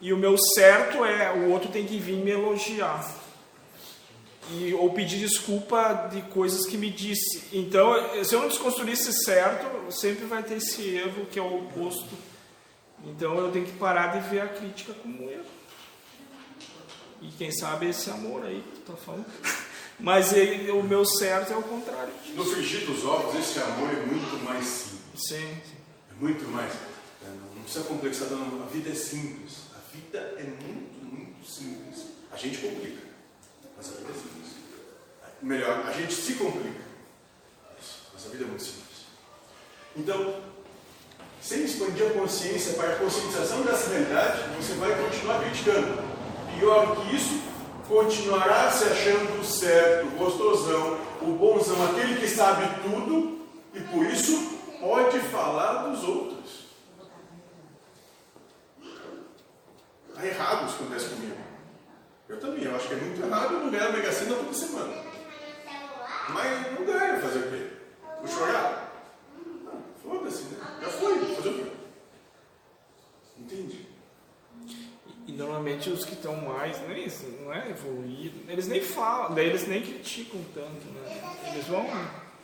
e 0.00 0.12
o 0.12 0.16
meu 0.16 0.36
certo 0.38 1.04
é 1.04 1.32
o 1.32 1.50
outro 1.50 1.70
tem 1.70 1.86
que 1.86 1.98
vir 1.98 2.16
me 2.16 2.30
elogiar. 2.30 3.22
E, 4.50 4.74
ou 4.74 4.90
pedir 4.92 5.18
desculpa 5.18 6.08
de 6.12 6.22
coisas 6.22 6.66
que 6.66 6.76
me 6.76 6.90
disse. 6.90 7.44
Então, 7.52 7.94
se 8.24 8.34
eu 8.34 8.40
não 8.40 8.48
desconstruísse 8.48 9.12
certo, 9.24 9.90
sempre 9.90 10.26
vai 10.26 10.42
ter 10.42 10.56
esse 10.56 10.96
erro 10.96 11.26
que 11.26 11.38
é 11.38 11.42
o 11.42 11.64
oposto. 11.64 12.14
Então, 13.06 13.36
eu 13.36 13.50
tenho 13.50 13.64
que 13.64 13.72
parar 13.72 14.18
de 14.18 14.28
ver 14.28 14.40
a 14.40 14.48
crítica 14.48 14.92
como 14.94 15.30
erro. 15.30 15.44
E 17.24 17.28
quem 17.38 17.50
sabe 17.50 17.88
esse 17.88 18.10
amor 18.10 18.44
aí 18.44 18.62
que 18.62 18.80
tu 18.80 18.92
tá 18.92 18.96
falando. 18.98 19.24
Mas 19.98 20.32
ele, 20.32 20.70
o 20.72 20.82
meu 20.82 21.04
certo 21.06 21.52
é 21.52 21.56
o 21.56 21.62
contrário 21.62 22.12
disso. 22.22 22.34
No 22.36 22.44
frigir 22.44 22.84
dos 22.84 23.04
ovos, 23.04 23.34
esse 23.40 23.58
amor 23.60 23.88
é 23.90 24.04
muito 24.04 24.44
mais 24.44 24.66
simples. 24.66 25.28
Sim, 25.28 25.56
É 26.10 26.14
muito 26.20 26.44
mais. 26.50 26.72
é, 26.72 27.28
Não 27.54 27.62
precisa 27.62 27.84
complexar, 27.84 28.28
não. 28.28 28.62
A 28.62 28.66
vida 28.66 28.90
é 28.90 28.94
simples. 28.94 29.54
A 29.74 29.96
vida 29.96 30.18
é 30.36 30.42
muito, 30.42 31.04
muito 31.04 31.48
simples. 31.50 32.06
A 32.32 32.36
gente 32.36 32.58
complica, 32.58 33.02
mas 33.76 33.86
a 33.88 33.92
vida 33.98 34.10
é 34.10 34.14
simples. 34.14 34.52
Melhor, 35.40 35.86
a 35.86 35.92
gente 35.92 36.12
se 36.12 36.34
complica. 36.34 36.80
Mas 38.12 38.26
a 38.26 38.28
vida 38.30 38.44
é 38.44 38.46
muito 38.48 38.62
simples. 38.62 38.84
Então, 39.96 40.40
sem 41.40 41.64
expandir 41.64 42.06
a 42.08 42.10
consciência 42.10 42.74
para 42.74 42.94
a 42.94 42.96
conscientização 42.96 43.62
dessa 43.62 43.90
realidade, 43.90 44.42
você 44.56 44.74
vai 44.74 44.90
continuar 45.00 45.40
criticando. 45.44 46.13
Pior 46.58 46.96
que 46.96 47.16
isso, 47.16 47.42
continuará 47.88 48.70
se 48.70 48.84
achando 48.84 49.44
certo, 49.44 50.16
gostosão, 50.16 50.98
o 51.20 51.32
bonzão, 51.32 51.76
aquele 51.90 52.20
que 52.20 52.28
sabe 52.28 52.64
tudo 52.82 53.46
e 53.74 53.80
por 53.80 54.06
isso 54.06 54.58
pode 54.80 55.18
falar 55.20 55.88
dos 55.88 56.02
outros. 56.04 56.64
Está 60.08 60.26
errado 60.26 60.66
isso 60.66 60.76
que 60.76 60.84
acontece 60.84 61.08
comigo. 61.10 61.36
Eu 62.28 62.40
também, 62.40 62.64
eu 62.64 62.74
acho 62.74 62.88
que 62.88 62.94
é 62.94 62.96
muito 62.96 63.22
errado 63.22 63.54
eu 63.54 63.60
não 63.60 63.70
ganhar 63.70 63.88
a 63.88 63.92
Mega 63.92 64.10
toda 64.12 64.52
semana. 64.52 64.94
Mas 66.30 66.72
não 66.72 66.86
ganho, 66.86 67.20
fazer 67.20 67.38
o 67.38 67.50
quê? 67.50 67.70
Vou 68.20 68.28
chorar? 68.28 68.92
Não, 69.64 69.82
foda-se, 70.02 70.44
né? 70.44 70.58
Já 70.80 70.88
foi, 70.88 71.18
fazer 71.34 71.48
o 71.48 71.54
quê? 71.54 71.72
Entende? 73.38 73.88
E 75.26 75.32
normalmente 75.84 75.90
os 75.90 76.04
que 76.04 76.14
estão 76.14 76.36
mais, 76.36 76.76
nem, 76.88 77.06
não 77.42 77.52
é 77.52 77.70
evoluído, 77.70 78.40
eles 78.48 78.66
nem 78.66 78.80
falam, 78.80 79.38
eles 79.38 79.66
nem 79.66 79.82
criticam 79.82 80.40
tanto, 80.54 80.86
né? 80.94 81.36
Eles 81.52 81.66
vão. 81.66 81.86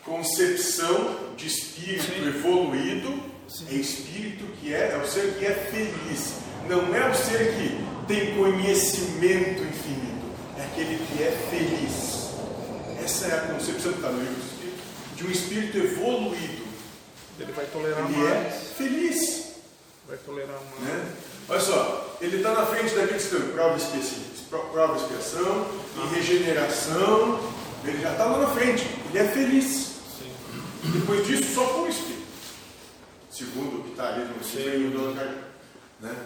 Concepção 0.05 1.35
de 1.37 1.47
espírito 1.47 2.05
Sim. 2.05 2.29
evoluído 2.29 3.23
Sim. 3.49 3.67
é 3.71 3.75
espírito 3.75 4.45
que 4.59 4.75
é, 4.75 4.93
é 4.93 4.97
o 4.97 5.07
ser 5.07 5.35
que 5.39 5.45
é 5.45 5.55
feliz. 5.55 6.35
Não 6.69 6.95
é 6.95 7.11
o 7.11 7.15
ser 7.15 7.55
que 7.55 8.07
tem 8.07 8.35
conhecimento 8.35 9.63
infinito. 9.63 10.31
É 10.59 10.65
aquele 10.65 10.99
que 11.07 11.23
é 11.23 11.31
feliz. 11.51 12.31
Essa 13.05 13.27
é 13.27 13.35
a 13.35 13.41
concepção 13.53 13.93
que 13.93 13.99
está 13.99 14.11
no 14.11 14.21
livro 14.21 14.35
dos 14.35 14.45
Espíritos, 14.53 15.17
de 15.17 15.27
um 15.27 15.31
espírito 15.31 15.79
evoluído. 15.79 16.71
Ele 17.39 17.53
vai 17.53 17.65
tolerar 17.67 18.11
Ele 18.11 18.27
é 18.27 18.35
mais. 18.43 18.69
feliz. 18.77 19.53
Vai 20.09 20.17
tolerar 20.19 20.59
mais. 20.79 20.93
Né? 20.93 21.13
Olha 21.49 21.61
só, 21.61 22.10
ele 22.21 22.37
está 22.37 22.53
na 22.53 22.67
frente 22.67 22.95
daqueles 22.95 23.27
que 23.27 23.37
prova 23.53 23.75
e 23.75 23.77
expiação, 23.79 24.69
prova 24.73 24.93
e 24.93 25.01
expiação, 25.01 25.67
em 25.97 26.15
regeneração, 26.15 27.41
ele 27.85 28.01
já 28.01 28.13
está 28.13 28.25
lá 28.27 28.39
na 28.39 28.49
frente, 28.49 28.87
ele 29.09 29.19
é 29.19 29.29
feliz. 29.29 29.91
Sim. 30.19 30.33
Depois 30.93 31.27
disso, 31.27 31.55
só 31.55 31.67
com 31.67 31.81
o 31.83 31.89
Espírito. 31.89 32.21
Segundo 33.31 33.79
o 33.79 33.85
que 33.85 33.91
está 33.91 34.09
ali 34.09 34.25
no 34.25 34.45
Sim. 34.45 34.63
segundo 34.63 35.15
do 35.15 35.15
né? 36.01 36.17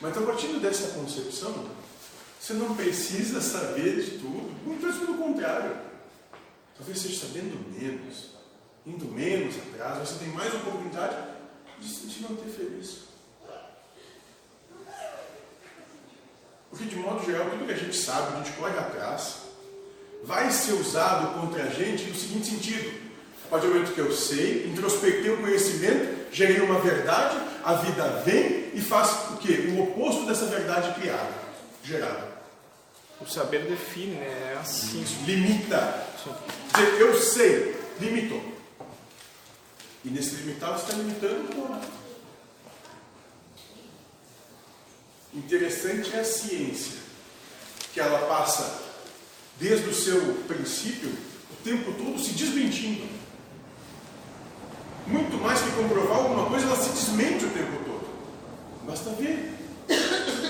Mas 0.00 0.10
então, 0.10 0.26
partindo 0.26 0.60
dessa 0.60 0.98
concepção, 0.98 1.66
você 2.40 2.52
não 2.54 2.74
precisa 2.74 3.40
saber 3.40 4.02
de 4.02 4.18
tudo. 4.18 4.52
Muito 4.64 4.84
vezes 4.84 5.00
pelo 5.00 5.14
contrário. 5.14 5.76
Talvez 6.76 6.98
seja 6.98 7.26
sabendo 7.26 7.56
menos, 7.78 8.30
indo 8.84 9.06
menos 9.06 9.54
atrás, 9.56 10.08
você 10.08 10.24
tem 10.24 10.28
mais 10.28 10.52
oportunidade 10.52 11.16
de 11.78 11.88
se 11.88 12.22
manter 12.22 12.50
feliz. 12.50 13.13
Porque, 16.74 16.86
de 16.86 16.96
modo 16.96 17.24
geral, 17.24 17.48
tudo 17.50 17.66
que 17.66 17.72
a 17.72 17.76
gente 17.76 17.96
sabe, 17.96 18.34
a 18.34 18.42
gente 18.42 18.50
corre 18.56 18.76
atrás, 18.76 19.36
vai 20.24 20.50
ser 20.50 20.72
usado 20.72 21.40
contra 21.40 21.62
a 21.62 21.66
gente 21.68 22.02
no 22.06 22.16
seguinte 22.16 22.48
sentido. 22.48 23.00
A 23.44 23.48
partir 23.48 23.68
do 23.68 23.74
momento 23.74 23.94
que 23.94 24.00
eu 24.00 24.10
sei, 24.10 24.66
introspectei 24.66 25.30
o 25.30 25.36
conhecimento, 25.36 26.32
gerei 26.32 26.58
uma 26.58 26.80
verdade, 26.80 27.36
a 27.62 27.74
vida 27.74 28.22
vem 28.24 28.72
e 28.74 28.80
faz 28.80 29.30
o 29.30 29.36
quê? 29.36 29.68
O 29.68 29.84
oposto 29.84 30.26
dessa 30.26 30.46
verdade 30.46 31.00
criada, 31.00 31.30
gerada. 31.84 32.34
O 33.20 33.26
saber 33.26 33.66
define, 33.66 34.16
né? 34.16 34.54
É 34.54 34.58
assim. 34.60 35.00
Isso 35.00 35.24
limita. 35.24 36.04
Dizer, 36.74 37.00
eu 37.00 37.14
sei, 37.20 37.76
limitou. 38.00 38.42
E 40.04 40.08
nesse 40.08 40.34
limitar 40.34 40.72
você 40.72 40.86
está 40.86 40.96
limitando 40.96 41.48
tudo. 41.52 42.03
Interessante 45.34 46.14
é 46.14 46.20
a 46.20 46.24
ciência, 46.24 46.98
que 47.92 47.98
ela 47.98 48.26
passa 48.28 48.82
desde 49.58 49.88
o 49.88 49.94
seu 49.94 50.20
princípio 50.46 51.10
o 51.10 51.56
tempo 51.64 51.92
todo 51.92 52.18
se 52.20 52.32
desmentindo. 52.32 53.08
Muito 55.08 55.36
mais 55.38 55.60
que 55.60 55.72
comprovar 55.72 56.18
alguma 56.18 56.48
coisa, 56.48 56.66
ela 56.66 56.76
se 56.76 56.90
desmente 56.90 57.44
o 57.44 57.50
tempo 57.50 57.84
todo. 57.84 58.06
Basta 58.86 59.10
ver. 59.10 59.52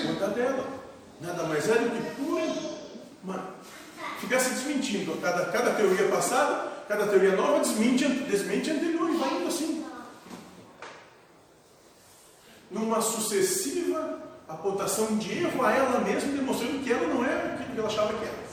Conta 0.07 0.27
dela. 0.27 0.67
Nada 1.19 1.43
mais 1.43 1.67
é 1.67 1.73
do 1.73 1.89
que 1.89 2.15
pura. 2.15 2.45
Uma, 3.23 3.55
ficar 4.21 4.39
se 4.39 4.51
desmentindo. 4.51 5.17
Cada, 5.19 5.45
cada 5.45 5.73
teoria 5.73 6.07
passada, 6.09 6.71
cada 6.87 7.07
teoria 7.07 7.35
nova 7.35 7.59
desmente, 7.59 8.07
desmente 8.07 8.69
anterior 8.69 9.09
e 9.09 9.17
vai 9.17 9.33
indo 9.35 9.47
assim. 9.47 9.83
Numa 12.69 13.01
sucessiva 13.01 14.24
apontação 14.47 15.17
de 15.17 15.39
erro 15.39 15.63
a 15.63 15.71
ela 15.71 15.99
mesma, 15.99 16.31
demonstrando 16.31 16.83
que 16.83 16.91
ela 16.91 17.07
não 17.07 17.25
é 17.25 17.53
aquilo 17.53 17.73
que 17.73 17.79
ela 17.79 17.87
achava 17.87 18.13
que 18.13 18.25
era. 18.25 18.45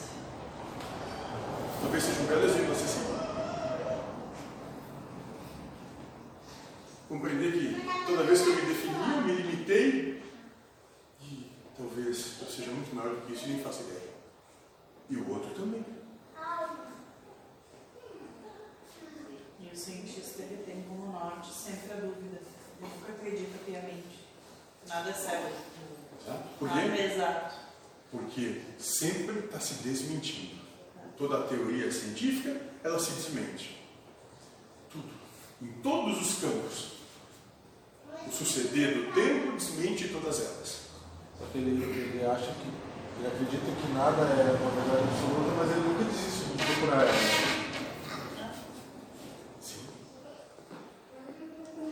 Talvez 1.80 2.04
seja 2.04 2.20
um 2.20 2.26
belo 2.26 2.44
exemplo 2.44 2.72
a 2.72 2.74
ser 2.74 2.88
seguido. 2.88 3.12
Compreender 7.08 7.52
que 7.52 8.06
toda 8.06 8.22
vez 8.22 8.40
que 8.40 8.48
eu 8.48 8.54
me 8.54 8.62
defini, 8.62 8.94
eu 9.16 9.22
me 9.22 9.32
limitei, 9.32 10.22
e 11.20 11.50
talvez 11.76 12.38
eu 12.40 12.46
seja 12.46 12.70
muito 12.70 12.94
maior 12.94 13.14
do 13.14 13.26
que 13.26 13.32
isso 13.32 13.44
e 13.46 13.48
nem 13.48 13.62
faço 13.62 13.82
ideia. 13.82 14.12
E 15.10 15.16
o 15.16 15.30
outro 15.30 15.50
também. 15.54 15.84
E 19.60 19.70
o 19.70 19.76
cientista 19.76 20.42
ele 20.42 20.62
tem 20.64 20.84
como 20.88 21.12
norte 21.12 21.52
sempre 21.52 21.92
a 21.92 21.96
dúvida. 21.96 22.40
Ele 22.80 22.88
nunca 22.88 23.12
acredita 23.12 23.58
piamente. 23.66 24.11
Nada 24.92 25.08
é 25.08 25.12
certo. 25.14 25.72
Por 26.58 26.68
Nada 26.68 26.82
quê? 26.82 27.00
é 27.00 27.14
exato. 27.14 27.54
Porque 28.10 28.60
sempre 28.78 29.38
está 29.38 29.58
se 29.58 29.74
desmentindo. 29.82 30.60
Toda 31.16 31.38
a 31.38 31.42
teoria 31.44 31.90
científica, 31.90 32.60
ela 32.84 32.98
se 32.98 33.12
desmente. 33.12 33.82
Tudo. 34.90 35.08
Em 35.62 35.72
todos 35.82 36.20
os 36.20 36.40
campos. 36.40 36.92
O 38.26 38.30
suceder 38.30 38.94
do 38.94 39.12
tempo 39.14 39.52
desmente 39.52 40.08
todas 40.08 40.40
elas. 40.40 40.82
Só 41.38 41.46
que 41.50 41.58
ele, 41.58 41.82
ele 41.82 42.26
acha 42.26 42.52
que. 42.52 42.82
Ele 43.18 43.26
acredita 43.28 43.64
que 43.64 43.92
nada 43.92 44.22
é 44.22 44.58
uma 44.60 44.70
verdade 44.70 45.08
absoluta, 45.08 45.54
mas 45.56 45.70
ele 45.70 45.80
nunca 45.80 46.04
desiste 46.04 46.44
de 46.44 46.64
procurar 46.64 47.02
ela. 47.02 47.12
Sim. 49.60 49.86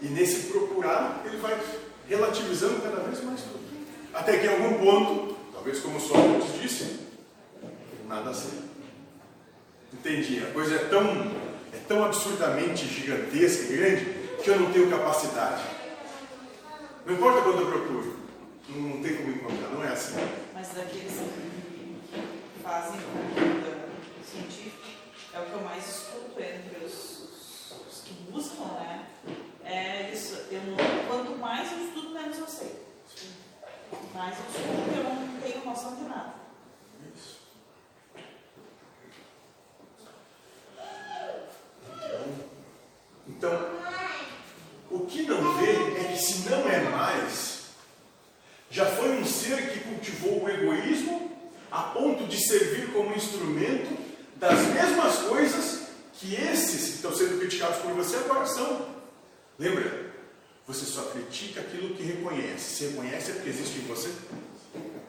E 0.02 0.06
nesse 0.08 0.50
procurar, 0.50 1.22
ele 1.24 1.36
vai 1.38 1.58
relativizando 2.10 2.82
cada 2.82 2.96
vez 3.02 3.22
mais 3.22 3.40
tudo. 3.42 3.60
Até 4.12 4.38
que 4.38 4.46
em 4.46 4.50
algum 4.50 4.78
ponto, 4.84 5.36
talvez 5.52 5.78
como 5.78 6.00
Sócrates 6.00 6.60
disse, 6.60 6.98
nada 8.08 8.34
sei. 8.34 8.58
Entendi. 9.92 10.42
A 10.44 10.50
coisa 10.52 10.74
é 10.74 10.78
tão, 10.88 11.06
é 11.72 11.78
tão 11.86 12.04
absurdamente 12.04 12.84
gigantesca 12.86 13.72
e 13.72 13.76
grande 13.76 14.04
que 14.42 14.50
eu 14.50 14.58
não 14.60 14.72
tenho 14.72 14.90
capacidade. 14.90 15.62
Não 17.06 17.14
importa 17.14 17.42
quando 17.42 17.60
eu 17.60 17.66
procuro, 17.70 18.16
não, 18.68 18.80
não 18.80 19.02
tem 19.02 19.16
como 19.16 19.30
encontrar, 19.30 19.68
não 19.70 19.84
é 19.84 19.88
assim. 19.88 20.14
Mas 20.52 20.68
daqueles 20.68 21.12
que 21.12 22.62
fazem 22.62 22.98
pergunta 23.34 23.78
científica, 24.28 24.88
é 25.34 25.38
o 25.40 25.44
que 25.44 25.52
eu 25.52 25.60
mais 25.60 25.88
escuto 25.88 26.40
entre 26.40 26.84
os- 26.84 27.72
os 27.88 28.00
que 28.04 28.12
buscam, 28.30 28.64
né? 28.80 29.06
É 29.64 30.10
isso. 30.12 30.34
Eu 30.50 30.60
não, 30.62 30.76
quanto 31.08 31.38
mais 31.38 31.70
eu 31.72 31.78
estudo, 31.86 32.10
menos 32.10 32.38
eu 32.38 32.46
sei. 32.48 32.80
Mais 34.20 34.36
eu 34.36 35.02
não 35.02 35.40
tenho 35.40 35.64
noção 35.64 35.96
de 35.96 36.02
nada. 36.02 36.34
Isso. 37.16 37.40
Então, 43.26 43.70
o 44.90 45.06
que 45.06 45.22
não 45.22 45.56
vê 45.56 45.70
é 45.70 46.12
que 46.12 46.18
se 46.18 46.50
não 46.50 46.68
é 46.68 46.80
mais, 46.90 47.68
já 48.70 48.84
foi 48.84 49.08
um 49.18 49.24
ser 49.24 49.72
que 49.72 49.80
cultivou 49.88 50.44
o 50.44 50.50
egoísmo 50.50 51.32
a 51.70 51.84
ponto 51.84 52.26
de 52.26 52.46
servir 52.46 52.92
como 52.92 53.16
instrumento 53.16 53.98
das 54.36 54.58
mesmas 54.66 55.16
coisas 55.20 55.86
que 56.12 56.34
esses 56.34 56.88
que 56.88 56.94
estão 56.96 57.16
sendo 57.16 57.38
criticados 57.38 57.78
por 57.78 57.92
você 57.94 58.16
agora 58.16 58.44
são. 58.44 58.86
Lembra? 59.58 60.10
Você 60.70 60.84
só 60.84 61.02
critica 61.06 61.60
aquilo 61.62 61.96
que 61.96 62.02
reconhece. 62.04 62.76
Se 62.76 62.86
reconhece 62.86 63.32
é 63.32 63.34
porque 63.34 63.48
existe 63.48 63.80
em 63.80 63.86
você. 63.88 64.08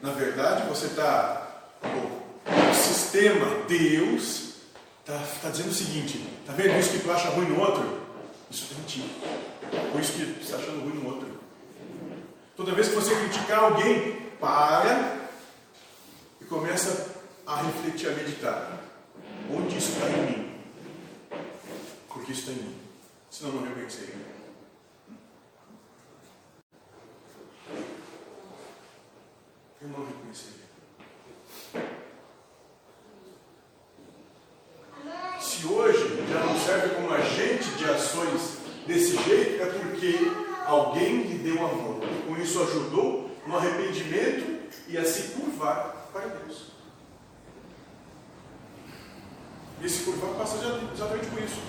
Na 0.02 0.10
verdade, 0.10 0.68
você 0.68 0.86
está. 0.86 1.70
O 1.84 2.74
sistema 2.74 3.46
Deus 3.68 4.54
está 5.04 5.50
dizendo 5.50 5.61
o 5.72 5.74
seguinte: 5.74 6.24
está 6.40 6.52
vendo 6.52 6.78
isso 6.78 6.90
que 6.90 7.00
tu 7.00 7.10
acha 7.10 7.30
ruim 7.30 7.46
no 7.46 7.60
outro? 7.60 8.02
Isso 8.50 8.68
é 8.72 8.78
mentira. 8.78 9.08
Por 9.90 10.00
isso 10.00 10.12
que 10.12 10.24
você 10.24 10.40
está 10.40 10.56
achando 10.58 10.82
ruim 10.82 11.02
no 11.02 11.08
outro. 11.08 11.40
Toda 12.56 12.74
vez 12.74 12.88
que 12.88 12.94
você 12.94 13.14
criticar 13.16 13.64
alguém, 13.64 14.30
para 14.38 15.28
e 16.40 16.44
começa 16.44 17.22
a 17.46 17.62
refletir, 17.62 18.08
a 18.08 18.12
meditar. 18.12 18.80
Onde 19.50 19.78
isso 19.78 19.92
está 19.92 20.08
em 20.08 20.26
mim? 20.26 20.60
Porque 22.08 22.32
isso 22.32 22.50
está 22.50 22.52
em 22.52 22.64
mim. 22.64 22.76
Senão 23.30 23.52
não 23.52 23.62
reconheceria. 23.62 24.14
Eu 29.80 29.88
não 29.88 30.06
reconheceria. 30.06 30.62
Se 35.40 35.66
hoje 35.66 36.24
já 36.30 36.40
não 36.40 36.58
serve 36.58 36.94
como 36.94 37.12
agente 37.12 37.68
de 37.70 37.84
ações 37.84 38.58
desse 38.86 39.16
jeito, 39.24 39.62
é 39.62 39.66
porque 39.66 40.18
alguém 40.64 41.22
lhe 41.22 41.38
deu 41.38 41.64
amor. 41.64 42.00
Com 42.26 42.36
isso 42.36 42.62
ajudou 42.62 43.30
no 43.46 43.56
arrependimento 43.56 44.70
e 44.88 44.96
a 44.96 45.04
se 45.04 45.32
curvar 45.32 46.10
para 46.12 46.26
Deus. 46.26 46.72
E 49.80 49.86
esse 49.86 50.04
curvar 50.04 50.30
passa 50.34 50.56
exatamente 50.94 51.26
por 51.26 51.42
isso. 51.42 51.60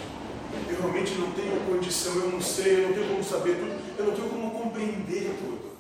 Eu 0.69 0.79
realmente 0.79 1.15
não 1.15 1.31
tenho 1.31 1.59
condição, 1.65 2.13
eu 2.15 2.29
não 2.29 2.41
sei, 2.41 2.83
eu 2.83 2.87
não 2.89 2.93
tenho 2.93 3.07
como 3.09 3.23
saber 3.23 3.55
tudo, 3.55 3.97
eu 3.97 4.05
não 4.05 4.13
tenho 4.13 4.29
como 4.29 4.51
compreender 4.51 5.35
tudo. 5.39 5.71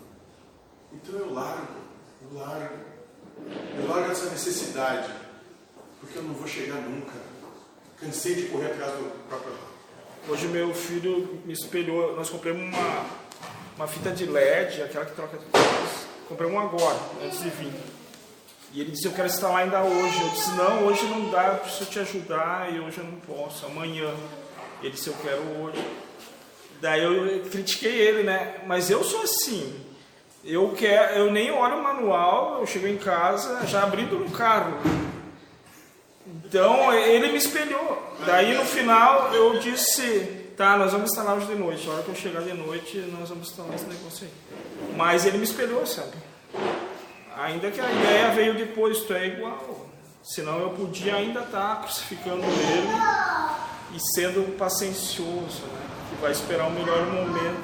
Então 0.91 1.19
eu 1.19 1.33
largo, 1.33 1.73
eu 2.23 2.39
largo. 2.39 2.93
Eu 3.77 3.87
largo 3.87 4.11
essa 4.11 4.29
necessidade, 4.29 5.13
porque 5.99 6.17
eu 6.17 6.23
não 6.23 6.33
vou 6.33 6.47
chegar 6.47 6.81
nunca. 6.81 7.32
Cansei 8.03 8.35
de 8.35 8.41
correr 8.43 8.65
atrás 8.67 8.91
do 8.93 9.27
próprio. 9.29 9.53
Hoje 10.27 10.47
meu 10.47 10.73
filho 10.73 11.39
me 11.45 11.53
espelhou, 11.53 12.15
nós 12.17 12.29
compramos 12.29 12.61
uma, 12.61 13.05
uma 13.77 13.87
fita 13.87 14.11
de 14.11 14.25
LED, 14.25 14.81
aquela 14.81 15.05
que 15.05 15.15
troca. 15.15 15.39
Compramos 16.27 16.61
agora, 16.61 16.99
antes 17.23 17.41
de 17.41 17.49
vir. 17.49 17.71
E 18.73 18.81
ele 18.81 18.91
disse, 18.91 19.05
eu 19.05 19.13
quero 19.13 19.29
lá 19.43 19.59
ainda 19.59 19.83
hoje. 19.83 20.21
Eu 20.21 20.29
disse, 20.29 20.51
não, 20.51 20.85
hoje 20.85 21.05
não 21.05 21.29
dá, 21.29 21.47
eu 21.47 21.57
preciso 21.59 21.89
te 21.89 21.99
ajudar 21.99 22.73
e 22.73 22.79
hoje 22.79 22.97
eu 22.97 23.05
não 23.05 23.19
posso, 23.21 23.65
amanhã. 23.67 24.13
Ele 24.81 24.91
disse, 24.91 25.07
eu 25.07 25.15
quero 25.23 25.41
hoje. 25.61 25.81
Daí 26.81 27.03
eu 27.03 27.45
critiquei 27.49 27.93
ele, 27.93 28.23
né? 28.23 28.61
Mas 28.67 28.89
eu 28.89 29.01
sou 29.03 29.21
assim. 29.21 29.79
Eu 30.43 30.73
quero, 30.77 31.13
eu 31.19 31.31
nem 31.31 31.51
olho 31.51 31.77
o 31.77 31.83
manual, 31.83 32.59
eu 32.59 32.67
chego 32.67 32.87
em 32.87 32.97
casa 32.97 33.65
já 33.65 33.83
abrindo 33.83 34.19
no 34.19 34.29
carro. 34.31 34.77
Então 36.53 36.93
ele 36.93 37.31
me 37.31 37.37
espelhou. 37.39 38.13
Daí 38.27 38.55
no 38.55 38.63
final 38.63 39.33
eu 39.33 39.57
disse, 39.57 40.51
tá, 40.55 40.77
nós 40.77 40.91
vamos 40.91 41.09
instalar 41.09 41.35
hoje 41.35 41.47
de 41.47 41.55
noite. 41.55 41.89
A 41.89 41.93
hora 41.93 42.03
que 42.03 42.09
eu 42.09 42.15
chegar 42.15 42.43
de 42.43 42.53
noite, 42.53 42.99
nós 43.19 43.29
vamos 43.29 43.49
instalar 43.49 43.73
esse 43.73 43.85
negócio 43.85 44.27
aí. 44.27 44.95
Mas 44.95 45.25
ele 45.25 45.39
me 45.39 45.45
espelhou, 45.45 45.83
sabe? 45.87 46.15
Ainda 47.35 47.71
que 47.71 47.81
a 47.81 47.91
ideia 47.91 48.29
veio 48.35 48.55
depois, 48.55 48.99
tu 48.99 49.13
é 49.15 49.29
igual. 49.29 49.87
Senão 50.21 50.59
eu 50.59 50.69
podia 50.69 51.15
ainda 51.15 51.39
estar 51.39 51.81
crucificando 51.81 52.43
ele 52.43 52.87
e 53.95 53.99
sendo 54.13 54.55
paciencioso, 54.55 55.63
né? 55.63 55.81
Que 56.11 56.21
vai 56.21 56.31
esperar 56.31 56.67
o 56.67 56.71
melhor 56.71 57.03
momento. 57.07 57.63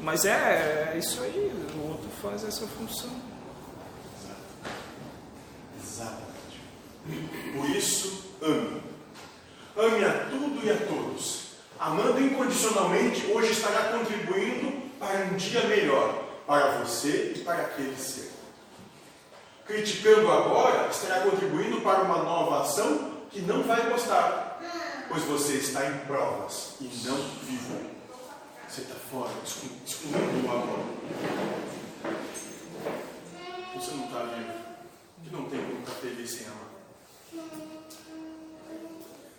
Mas 0.00 0.24
é, 0.24 0.94
é 0.94 0.98
isso 0.98 1.22
aí, 1.22 1.52
o 1.76 1.90
outro 1.90 2.08
faz 2.22 2.44
essa 2.44 2.66
função. 2.66 3.10
Exatamente. 5.84 6.32
Por 7.54 7.70
isso, 7.70 8.24
ame. 8.42 8.82
Ame 9.76 10.04
a 10.04 10.26
tudo 10.30 10.60
e 10.64 10.70
a 10.70 10.76
todos. 10.76 11.42
Amando 11.78 12.20
incondicionalmente, 12.20 13.26
hoje 13.26 13.52
estará 13.52 13.98
contribuindo 13.98 14.82
para 14.98 15.24
um 15.24 15.36
dia 15.36 15.64
melhor 15.66 16.22
para 16.46 16.78
você 16.78 17.32
e 17.36 17.38
para 17.40 17.62
aquele 17.62 17.96
ser. 17.96 18.30
Criticando 19.66 20.30
agora, 20.30 20.88
estará 20.88 21.22
contribuindo 21.22 21.80
para 21.80 22.02
uma 22.02 22.22
nova 22.22 22.62
ação 22.62 23.22
que 23.30 23.40
não 23.40 23.62
vai 23.62 23.88
gostar, 23.88 24.60
pois 25.08 25.22
você 25.24 25.54
está 25.54 25.86
em 25.86 25.98
provas 26.06 26.74
e 26.80 26.84
não 27.04 27.16
vivo. 27.16 27.90
Você 28.68 28.82
está 28.82 28.94
fora, 28.94 29.30
excluindo 29.44 30.50
amor. 30.50 30.84
Você 33.74 33.90
não 33.92 34.04
está 34.04 34.18
vivo, 34.24 34.52
que 35.24 35.30
não 35.30 35.44
tem 35.44 35.60
como 35.62 35.80
estar 35.80 35.92
feliz 35.92 36.30
sem 36.30 36.46
amar. 36.46 36.71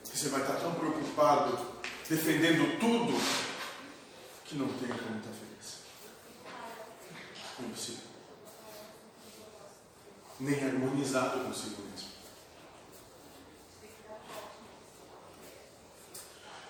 Você 0.03 0.29
vai 0.29 0.41
estar 0.41 0.55
tão 0.55 0.73
preocupado 0.73 1.59
defendendo 2.09 2.79
tudo 2.79 3.13
que 4.45 4.55
não 4.55 4.67
tem 4.67 4.87
como 4.87 5.17
estar 5.17 5.31
feliz. 5.31 5.79
Impossível. 7.59 8.03
Nem 10.39 10.63
harmonizado 10.63 11.45
consigo 11.45 11.81
mesmo. 11.91 12.09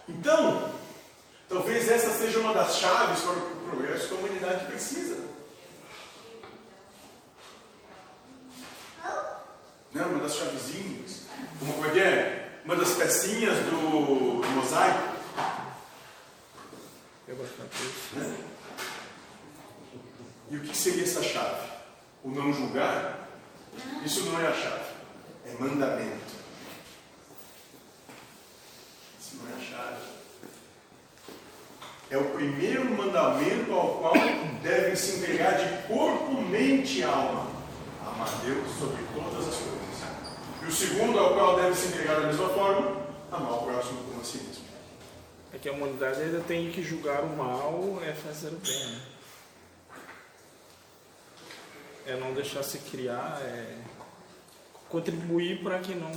Então, 0.09 0.73
talvez 1.47 1.89
essa 1.89 2.11
seja 2.11 2.39
uma 2.39 2.53
das 2.53 2.77
chaves 2.77 3.21
para 3.21 3.31
o 3.33 3.69
progresso 3.69 4.07
que 4.07 4.13
a 4.13 4.17
humanidade 4.17 4.65
precisa. 4.65 5.32
Né? 9.93 10.03
Uma 10.03 10.19
das 10.19 10.35
chavezinhas. 10.35 11.23
Como 11.59 11.85
é 11.85 11.89
que 11.91 11.99
é? 11.99 12.59
Uma 12.65 12.75
das 12.75 12.91
pecinhas 12.91 13.57
do, 13.65 14.41
do 14.41 14.47
mosaico. 14.49 15.13
Né? 18.13 18.37
E 20.49 20.57
o 20.57 20.61
que 20.61 20.77
seria 20.77 21.03
essa 21.03 21.23
chave? 21.23 21.67
O 22.23 22.29
não 22.29 22.53
julgar? 22.53 23.27
Isso 24.05 24.25
não 24.25 24.39
é 24.39 24.47
a 24.47 24.53
chave, 24.53 24.85
é 25.45 25.53
mandamento. 25.59 26.33
Isso 29.19 29.35
não 29.41 29.49
é 29.49 29.55
a 29.55 29.65
chave. 29.65 30.03
É 32.11 32.17
o 32.17 32.25
primeiro 32.31 32.85
mandamento 32.95 33.73
ao 33.73 33.97
qual 33.97 34.13
devem 34.61 34.95
se 34.95 35.17
entregar 35.17 35.53
de 35.53 35.87
corpo, 35.87 36.39
mente 36.41 36.99
e 36.99 37.03
alma. 37.03 37.47
Amar 38.05 38.29
Deus 38.45 38.77
sobre 38.77 39.03
todas 39.15 39.47
as 39.47 39.55
coisas. 39.55 39.82
E 40.63 40.69
o 40.69 40.71
segundo 40.71 41.19
ao 41.19 41.33
qual 41.33 41.55
deve 41.57 41.75
se 41.75 41.87
entregar 41.87 42.21
da 42.21 42.27
mesma 42.27 42.49
forma, 42.49 43.05
amar 43.31 43.53
o 43.53 43.63
próximo 43.63 44.03
como 44.03 44.21
a 44.21 44.23
si 44.23 44.37
mesmo. 44.37 44.63
É 45.53 45.57
que 45.57 45.69
a 45.69 45.73
humanidade 45.73 46.21
ainda 46.21 46.39
tem 46.41 46.71
que 46.71 46.81
julgar 46.81 47.21
o 47.21 47.35
mal 47.35 47.99
é 48.03 48.13
fazer 48.13 48.47
o 48.47 48.57
bem, 48.57 48.87
né? 48.87 49.01
É 52.05 52.15
não 52.17 52.33
deixar 52.33 52.63
se 52.63 52.79
criar, 52.79 53.39
é 53.41 53.77
contribuir 54.89 55.63
para 55.63 55.79
que 55.79 55.95
não. 55.95 56.11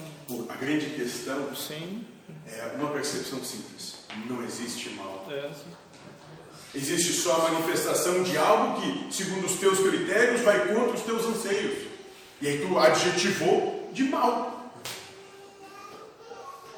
A 0.49 0.57
grande 0.57 0.91
questão 0.91 1.55
Sim. 1.55 2.05
é 2.47 2.73
uma 2.77 2.91
percepção 2.91 3.43
simples. 3.45 3.97
Não 4.29 4.43
existe 4.45 4.91
mal. 4.91 5.27
É. 5.31 5.51
Existe 6.75 7.13
só 7.13 7.47
a 7.47 7.51
manifestação 7.53 8.23
de 8.23 8.37
algo 8.37 8.81
que, 8.81 9.15
segundo 9.15 9.47
os 9.47 9.59
teus 9.59 9.79
critérios, 9.79 10.43
vai 10.43 10.69
contra 10.69 10.91
os 10.91 11.03
teus 11.03 11.25
anseios. 11.25 11.87
E 12.41 12.49
aí 12.49 12.67
tu 12.67 12.79
adjetivou 12.79 13.76
de 13.97 14.05
mal. 14.11 14.53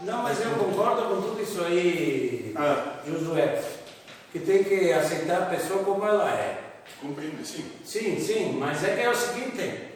Não, 0.03 0.23
mas 0.23 0.41
eu 0.41 0.53
concordo 0.53 1.03
com 1.03 1.21
tudo 1.21 1.43
isso 1.43 1.61
aí, 1.64 2.55
Ah. 2.57 3.01
Josué. 3.05 3.61
Que 4.31 4.39
tem 4.39 4.62
que 4.62 4.93
aceitar 4.93 5.43
a 5.43 5.47
pessoa 5.47 5.83
como 5.83 6.07
ela 6.07 6.31
é. 6.31 6.61
Compreende? 7.01 7.45
Sim. 7.45 7.64
Sim, 7.85 8.21
sim, 8.21 8.57
mas 8.61 8.85
é 8.85 8.95
que 8.95 9.01
é 9.01 9.11
o 9.11 9.16
seguinte, 9.16 9.89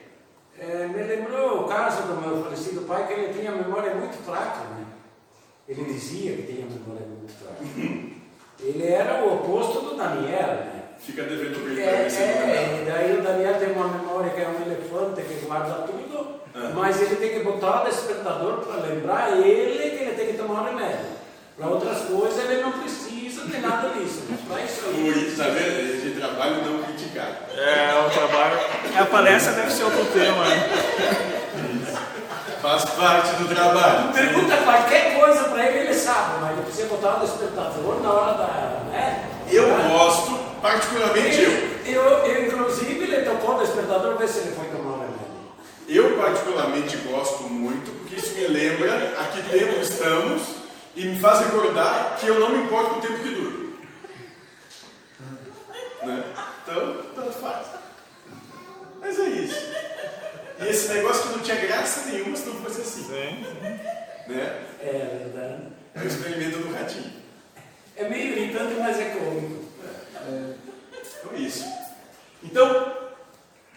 é, 0.59 0.87
me 0.89 1.03
lembrou 1.05 1.61
o 1.61 1.69
caso 1.69 2.03
do 2.03 2.21
meu 2.21 2.43
falecido 2.43 2.83
pai, 2.83 3.07
que 3.07 3.13
ele 3.13 3.33
tinha 3.33 3.53
memória 3.53 3.95
muito 3.95 4.17
fraca, 4.25 4.61
né? 4.71 4.85
Ele 5.69 5.85
dizia 5.85 6.35
que 6.37 6.43
tinha 6.43 6.67
memória 6.67 7.07
muito 7.07 7.33
fraca. 7.33 7.63
Ele 8.61 8.87
era 8.87 9.25
o 9.25 9.35
oposto 9.35 9.81
do 9.81 9.97
Daniel, 9.97 10.55
né? 10.67 10.83
Fica 10.99 11.25
devendo 11.25 11.57
o 11.57 11.81
É, 11.81 11.83
é, 11.83 12.83
é, 12.83 12.85
daí 12.87 13.19
o 13.19 13.23
Daniel 13.23 13.59
tem 13.59 13.73
uma 13.73 13.89
memória 13.89 14.31
que 14.31 14.41
é 14.41 14.49
um 14.49 14.63
elefante 14.63 15.23
que 15.23 15.47
guarda 15.47 15.85
tudo, 15.87 16.42
Ah. 16.55 16.71
mas 16.75 17.01
ele 17.01 17.17
tem 17.17 17.31
que 17.31 17.45
botar 17.45 17.83
o 17.83 17.85
despertador 17.87 18.59
para 18.59 18.87
lembrar 18.87 19.39
ele 19.39 19.97
que 19.97 20.05
ele 20.05 20.13
tem 20.17 20.27
que 20.29 20.33
tomar 20.35 20.63
um 20.63 20.65
remédio. 20.65 21.07
Para 21.57 21.69
outras 21.69 21.99
coisas 22.03 22.45
ele 22.45 22.63
não 22.63 22.73
precisa 22.73 23.47
de 23.47 23.59
nada 23.59 23.89
disso, 23.91 24.23
mas 24.29 24.41
para 24.41 24.63
isso 24.63 24.81
aí. 24.87 25.05
Por 25.05 25.17
isso, 25.17 25.37
tá 25.37 25.45
vendo? 25.45 25.81
Esse 25.81 26.11
trabalho 26.19 26.57
não 26.65 26.83
criticar. 26.83 27.29
É, 27.57 28.07
o 28.07 28.11
trabalho. 28.11 28.59
A 28.99 29.05
palestra 29.07 29.53
deve 29.53 29.71
ser 29.71 29.85
outro 29.85 30.05
tema, 30.07 30.45
né? 30.45 30.71
Faz 32.61 32.85
parte 32.85 33.35
do 33.37 33.55
trabalho. 33.55 34.13
Pergunta 34.13 34.57
qualquer 34.59 35.19
coisa 35.19 35.45
para 35.45 35.67
ele, 35.67 35.79
ele 35.81 35.95
sabe, 35.95 36.41
mas 36.41 36.53
ele 36.53 36.63
precisa 36.63 36.89
botar 36.89 37.17
o 37.17 37.21
despertador 37.21 38.01
na 38.01 38.13
hora 38.13 38.33
da. 38.35 38.47
Né? 38.93 39.29
Eu 39.51 39.69
gosto, 39.89 40.39
particularmente 40.63 41.43
eu. 41.43 41.73
Eu, 41.85 42.03
eu, 42.03 42.47
inclusive, 42.47 43.03
ele 43.03 43.29
tocou 43.29 43.57
o 43.57 43.59
despertador, 43.59 44.17
ver 44.17 44.29
se 44.29 44.39
ele 44.39 44.55
foi 44.55 44.67
tomar 44.67 44.97
um 44.97 45.01
remédio. 45.01 45.23
Eu 45.89 46.17
particularmente 46.53 46.97
gosto 46.99 47.45
muito, 47.45 47.91
porque 47.99 48.17
isso 48.17 48.35
me 48.35 48.47
lembra 48.47 49.19
a 49.19 49.25
que 49.27 49.43
tempo 49.51 49.81
estamos 49.81 50.43
e 50.95 51.07
me 51.07 51.19
faz 51.19 51.41
recordar 51.41 52.19
que 52.21 52.27
eu 52.27 52.39
não 52.39 52.51
me 52.51 52.65
importo 52.65 52.91
com 52.91 52.99
o 52.99 53.03
tempo 53.03 53.23
que 53.23 53.35
dura. 53.35 53.63
Né? 56.03 56.25
Então, 56.63 57.03
tanto 57.15 57.33
faz. 57.33 57.67
Mas 59.01 59.19
é 59.19 59.29
isso. 59.29 59.73
E 60.61 60.69
esse 60.69 60.93
negócio 60.93 61.23
que 61.23 61.29
não 61.31 61.39
tinha 61.41 61.57
graça 61.57 62.11
nenhuma 62.11 62.37
se 62.37 62.47
não 62.47 62.57
fosse 62.57 62.81
assim. 62.83 63.05
Sim. 63.05 63.47
Né? 64.29 64.63
É 64.81 65.19
verdade. 65.23 65.63
É 65.95 66.01
o 66.01 66.07
experimento 66.07 66.59
do 66.59 66.73
ratinho. 66.73 67.13
É 67.97 68.09
meio 68.09 68.39
irritante, 68.39 68.75
mas 68.79 68.99
é 68.99 69.05
cômico. 69.11 69.65
Então 71.21 71.33
é 71.35 71.39
isso. 71.39 71.65
Então, 72.43 72.93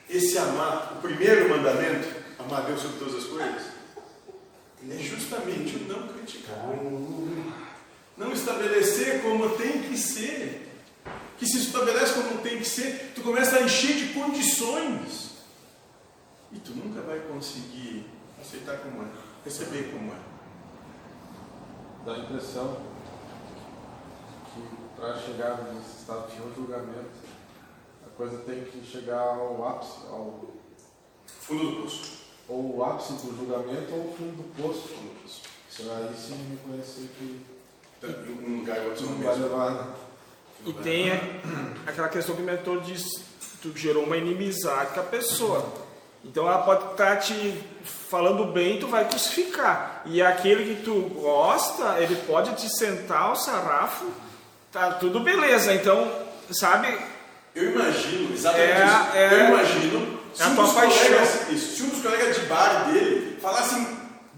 esse 0.10 0.38
amar, 0.38 0.94
o 0.98 1.02
primeiro 1.02 1.50
mandamento, 1.50 2.15
amar 2.40 2.66
Deus 2.66 2.82
sobre 2.82 3.00
todas 3.00 3.16
as 3.16 3.26
coisas, 3.26 3.64
é 4.90 4.98
justamente 4.98 5.76
o 5.78 5.88
não 5.88 6.08
criticar. 6.08 6.58
Não 8.18 8.32
estabelecer 8.32 9.22
como 9.22 9.50
tem 9.58 9.84
que 9.84 9.98
ser. 9.98 10.62
Que 11.38 11.46
se 11.46 11.58
estabelece 11.58 12.14
como 12.14 12.42
tem 12.42 12.58
que 12.58 12.66
ser, 12.66 13.12
tu 13.14 13.22
começa 13.22 13.58
a 13.58 13.64
encher 13.64 13.96
de 13.96 14.14
condições. 14.14 15.32
E 16.52 16.60
tu 16.60 16.72
nunca 16.72 17.02
vai 17.02 17.20
conseguir 17.20 18.06
aceitar 18.40 18.78
como 18.78 19.04
é, 19.04 19.08
receber 19.44 19.92
como 19.92 20.14
é. 20.14 20.20
Dá 22.06 22.14
a 22.14 22.20
impressão 22.20 22.80
que 24.54 24.62
para 24.96 25.18
chegar 25.18 25.62
nesse 25.74 26.00
estado 26.00 26.32
de 26.32 26.38
julgamento, 26.56 27.10
a 28.06 28.10
coisa 28.16 28.38
tem 28.40 28.64
que 28.64 28.86
chegar 28.86 29.20
ao 29.20 29.68
ápice, 29.68 30.06
ao, 30.08 30.56
Fundo 31.28 31.72
do 31.72 31.82
poço. 31.84 32.25
Ou 32.48 32.78
o 32.78 32.84
ápice 32.84 33.14
do 33.14 33.36
julgamento 33.38 33.92
ou 33.94 34.00
o 34.02 34.16
fundo 34.18 34.32
do 34.38 34.62
poço. 34.62 34.90
Isso 35.70 35.90
aí 35.92 36.10
sim 36.18 36.36
me 36.50 36.58
conhecer 36.58 37.10
que 37.18 37.42
Um 38.44 38.60
lugar 38.60 38.78
e 38.78 38.88
outro 38.90 39.04
não 39.06 39.12
não 39.14 39.18
vai 39.24 39.28
mesmo. 39.36 39.44
levar. 39.44 39.96
E 40.66 40.74
tem 40.74 41.12
a- 41.12 41.20
aquela 41.88 42.08
questão 42.08 42.36
que 42.36 42.42
o 42.42 42.46
mentor 42.46 42.82
diz, 42.82 43.04
tu 43.62 43.72
gerou 43.76 44.04
uma 44.04 44.16
inimizade 44.18 44.94
com 44.94 45.00
a 45.00 45.04
pessoa. 45.04 45.66
Então 46.24 46.48
ela 46.48 46.60
pode 46.64 46.92
estar 46.92 47.18
te 47.18 47.34
falando 47.84 48.46
bem, 48.52 48.80
tu 48.80 48.88
vai 48.88 49.08
crucificar. 49.08 50.02
E 50.06 50.22
aquele 50.22 50.76
que 50.76 50.84
tu 50.84 51.02
gosta, 51.16 52.00
ele 52.00 52.16
pode 52.28 52.56
te 52.56 52.70
sentar 52.70 53.32
o 53.32 53.36
sarrafo, 53.36 54.06
tá 54.72 54.92
tudo 54.94 55.20
beleza. 55.20 55.74
Então, 55.74 56.12
sabe, 56.52 56.96
Eu 57.56 57.72
imagino, 57.72 58.34
exatamente 58.34 58.72
É, 58.72 58.86
isso. 58.86 59.16
é- 59.18 59.34
eu 59.34 59.48
imagino 59.50 60.20
é 60.40 60.44
a 60.44 60.50
tua 60.50 60.74
paixão. 60.74 60.90
colegas, 61.06 61.50
isso, 61.50 61.76
se 61.78 61.84
um 61.84 61.90
dos 61.90 62.02
colegas 62.02 62.36
de 62.36 62.42
bar 62.46 62.86
dele 62.92 63.38
falassem 63.42 63.88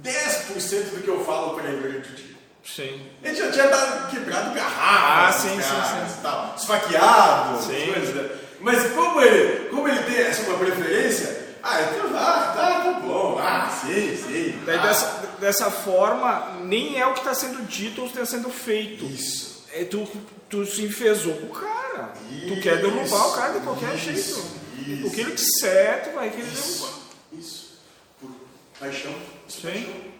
10% 0.03 0.95
do 0.95 1.01
que 1.03 1.07
eu 1.07 1.23
falo 1.25 1.55
para 1.55 1.69
ele 1.69 1.81
durante 1.81 2.09
o 2.09 2.15
dia. 2.15 2.35
sim. 2.63 3.01
Ele 3.23 3.35
já 3.35 3.51
tinha 3.51 3.67
dado, 3.67 4.09
quebrado 4.11 4.53
garrafas, 4.53 5.35
Ah, 5.35 5.39
sim, 5.49 5.49
sim, 5.61 5.69
caras, 5.69 6.11
sim. 6.11 6.17
e 6.19 6.21
tal, 6.21 6.55
esfaqueado, 6.57 7.61
Sim. 7.63 7.93
coisas. 7.93 8.15
né? 8.15 8.29
Mas 8.59 8.91
como 8.93 9.21
ele, 9.21 9.69
como 9.69 9.87
ele 9.87 10.01
tem 10.03 10.17
essa 10.17 10.41
uma 10.49 10.57
preferência, 10.57 11.47
ah, 11.63 11.81
então 11.81 12.09
ah, 12.15 12.53
tá, 12.55 12.81
tá 12.81 12.99
bom, 13.03 13.37
ah, 13.39 13.69
sim, 13.81 14.15
sim. 14.17 14.59
Daí 14.65 14.79
dessa, 14.79 15.05
dessa 15.39 15.69
forma, 15.71 16.57
nem 16.63 16.99
é 16.99 17.05
o 17.05 17.13
que 17.13 17.19
está 17.19 17.33
sendo 17.33 17.61
dito 17.67 18.01
ou 18.01 18.07
está 18.07 18.25
sendo 18.25 18.49
feito. 18.49 19.05
Isso. 19.05 19.65
É 19.73 19.83
tu, 19.83 20.07
tu 20.49 20.65
se 20.65 20.83
enfesou 20.85 21.33
com 21.35 21.45
o 21.47 21.49
cara. 21.49 22.13
Tu 22.47 22.61
quer 22.61 22.79
Isso, 22.79 22.89
derrubar 22.89 23.27
o 23.27 23.31
cara 23.33 23.53
de 23.53 23.59
qualquer 23.59 23.95
isso, 23.95 24.03
jeito. 24.05 24.66
Isso. 24.93 25.07
O 25.07 25.11
que 25.11 25.21
ele 25.21 25.31
disser, 25.33 26.03
tu 26.03 26.11
vai 26.15 26.29
querer 26.29 26.43
derrubar. 26.45 26.63
Isso, 26.67 27.01
isso. 27.33 27.79
Por 28.19 28.31
paixão. 28.79 29.13
Sim. 29.47 29.61
paixão. 29.61 30.17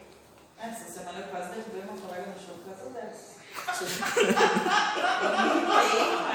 Essa 0.59 0.91
semana 0.99 1.19
eu 1.19 1.25
quase 1.27 1.49
derrubei 1.49 1.81
uma 1.83 1.97
colega 2.01 2.27
no 2.27 2.39
show 2.45 2.55
por 2.63 2.73
causa 2.75 2.89
dessa. 2.93 3.37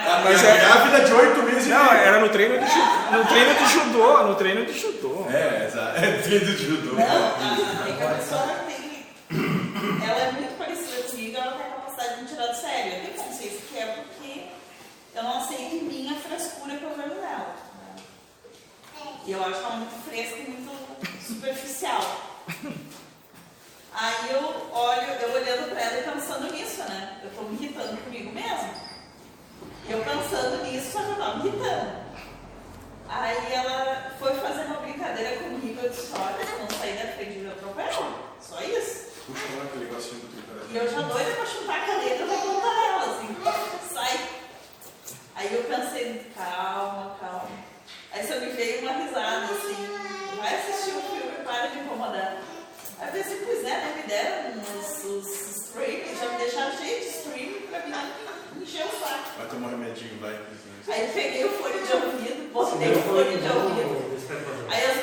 Ah, 0.05 0.21
mas 0.25 0.41
mas 0.43 0.45
é- 0.45 0.59
grávida 0.59 1.01
de 1.05 1.13
oito 1.13 1.43
meses 1.43 1.67
e 1.67 1.71
Não, 1.71 1.85
meio. 1.85 1.97
era 1.97 2.21
no 2.21 2.29
treino 2.29 2.59
de 2.59 2.67
judô. 2.71 3.13
No 3.13 3.25
treino 3.27 3.55
de 3.55 3.69
judô, 3.73 4.23
no 4.25 4.35
treino 4.35 4.67
de 4.67 4.79
judô. 4.79 5.27
É, 5.31 5.67
exato. 5.67 5.99
É 6.05 6.19
treino 6.23 6.45
de 6.47 6.57
judô. 6.67 6.93
Não, 6.97 7.03
é 7.03 7.97
que 7.97 8.03
a 8.03 8.15
pessoa 8.15 8.43
tem. 8.67 9.07
Ela 10.09 10.21
é 10.21 10.33
muito 10.33 10.59
parecida 10.59 11.03
comigo, 11.09 11.37
ela 11.37 11.53
tem 11.53 11.67
a 11.67 11.71
capacidade 11.71 12.15
de 12.17 12.23
me 12.23 12.29
tirar 12.29 12.47
do 12.49 12.57
sério. 12.57 12.93
Eu 12.93 13.01
tenho 13.01 13.15
consciência 13.29 13.61
que 13.69 13.79
é 13.79 13.87
porque 13.87 14.43
eu 15.15 15.23
não 15.23 15.39
aceito 15.39 15.75
em 15.77 15.83
mim 15.85 16.13
a 16.15 16.29
frescura 16.29 16.77
que 16.77 16.83
eu 16.85 16.91
vejo 16.97 17.21
nela. 17.21 17.55
E 19.25 19.33
eu 19.33 19.41
acho 19.41 19.55
ela 19.55 19.77
muito 19.77 20.05
fresca 20.05 20.37
e 20.37 20.51
muito 20.51 21.25
superficial. 21.25 22.01
Aí 23.95 24.31
eu 24.33 24.69
olho, 24.73 25.03
eu 25.03 25.33
olhando 25.33 25.71
pra 25.71 25.81
ela 25.81 26.01
e 26.01 26.13
pensando 26.13 26.53
nisso, 26.53 26.83
né? 26.85 27.21
Eu 27.23 27.31
tô 27.31 27.43
me 27.43 27.55
irritando 27.55 27.97
comigo 28.03 28.33
mesmo. 28.33 28.75
Eu 29.89 30.03
pensando 30.03 30.65
nisso, 30.65 30.93
só 30.93 31.03
que 31.03 31.11
eu 31.11 31.17
tava 31.17 31.39
me 31.39 31.49
irritando. 31.49 32.03
Aí 33.09 33.53
ela 33.53 34.13
foi 34.19 34.35
fazer 34.35 34.63
uma 34.63 34.81
brincadeira 34.81 35.45
comigo, 35.45 35.81
eu 35.83 35.91
disse, 35.91 36.13
olha, 36.19 36.45
se 36.45 36.53
eu 36.53 36.59
não 36.61 36.71
sair 36.71 36.97
da 36.97 37.13
frente 37.13 37.39
do 37.41 37.51
atropelo. 37.51 38.33
Só 38.41 38.61
isso. 38.63 39.13
Puxa 39.27 39.57
lá 39.57 39.65
aquele 39.65 39.85
negocinho 39.85 40.21
do 40.21 40.73
E 40.73 40.77
eu 40.77 40.91
já 40.91 41.01
doida 41.03 41.31
pra 41.33 41.47
chutar 41.47 41.83
a 41.83 41.87
caneta 41.87 42.27
da 42.27 42.37
ponta 42.39 42.67
dela, 42.67 43.05
assim, 43.05 43.37
sai. 43.93 44.29
Aí 45.37 45.55
eu 45.55 45.65
pensei, 45.65 46.33
calma, 46.35 47.17
calma. 47.21 47.72
Aí 48.15 48.27
só 48.27 48.39
me 48.39 48.47
veio 48.51 48.83
uma 48.83 48.93
risada, 48.93 49.47
assim, 49.47 49.89
vai 50.37 50.55
assistir 50.55 50.91
o 50.91 51.01
filme 51.01 51.33
e 51.41 51.45
para 51.45 51.69
de 51.69 51.79
incomodar. 51.79 52.43
Aí 53.01 53.09
eu 53.09 53.13
pensei, 53.13 53.41
pois 53.43 53.61
é, 53.61 53.71
né, 53.71 53.95
me 53.97 54.03
deram 54.03 54.61
os, 54.61 55.05
os 55.05 55.67
streaming, 55.67 56.15
já 56.21 56.29
me 56.29 56.37
deixaram 56.37 56.77
cheio 56.77 57.01
de 57.01 57.07
streaming 57.07 57.67
pra 57.71 57.87
mim 57.87 57.95
encher 58.61 58.85
o 58.85 59.01
saco. 59.01 59.31
Vai 59.39 59.49
tomar 59.49 59.69
um 59.69 59.71
remedinho, 59.71 60.21
vai. 60.21 60.39
Aí 60.89 61.07
eu 61.07 61.15
peguei 61.15 61.45
o 61.47 61.51
fone 61.53 61.87
de 61.87 61.93
ouvido, 61.93 62.53
botei 62.53 62.93
o 62.93 63.03
fone 63.03 63.37
de 63.39 63.49
ouvido. 63.49 64.69
Aí 64.69 64.85
as 64.85 65.01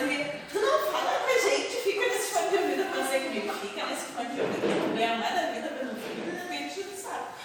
tu 0.52 0.60
não 0.62 0.80
fala 0.92 1.20
com 1.20 1.30
a 1.30 1.50
gente, 1.50 1.76
fica 1.78 2.06
nesse 2.06 2.32
fone 2.32 2.50
de 2.50 2.58
ouvido. 2.58 2.82
Eu 2.82 3.04
pensei 3.04 3.20
comigo, 3.22 3.54
fica 3.54 3.86
nesse 3.88 4.06
fone 4.06 4.30
de 4.30 4.42
ouvido, 4.42 4.66
eu 4.66 4.80
vou 4.82 4.96
ganhar 4.96 5.18
mais 5.18 5.34
da 5.34 5.52
vida 5.52 5.70
vendo 5.70 5.94
um 5.94 6.00
filme, 6.00 6.30
eu 6.30 6.42
fiquei 6.44 6.68
enchendo 6.68 6.94
o 6.94 7.02
saco. 7.02 7.40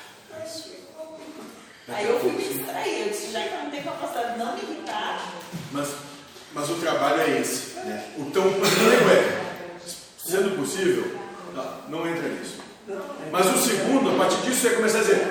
Aí 1.89 2.07
eu 2.09 2.19
fui 2.19 2.33
me 2.33 2.43
distrair, 2.43 3.01
eu 3.03 3.09
disse, 3.11 3.31
já 3.31 3.43
que 3.43 3.55
eu 3.55 3.59
não 3.65 3.71
tenho 3.71 3.85
capacidade 3.85 4.33
de 4.33 4.39
não 4.39 4.57
me 4.57 4.63
irritar, 4.63 5.33
Mas, 5.71 5.89
mas 6.55 6.71
o 6.71 6.75
trabalho 6.77 7.21
é 7.21 7.41
esse. 7.41 7.75
Né? 7.81 8.05
O 8.17 8.25
primeiro 8.31 9.11
é, 9.11 9.81
sendo 10.17 10.57
possível, 10.57 11.19
não, 11.55 12.01
não 12.01 12.09
entra 12.09 12.29
nisso. 12.29 12.59
Mas 13.31 13.47
o 13.47 13.59
segundo, 13.59 14.11
a 14.11 14.17
partir 14.17 14.41
disso, 14.49 14.67
é 14.69 14.71
começar 14.71 14.99
a 14.99 15.03
dizer, 15.03 15.27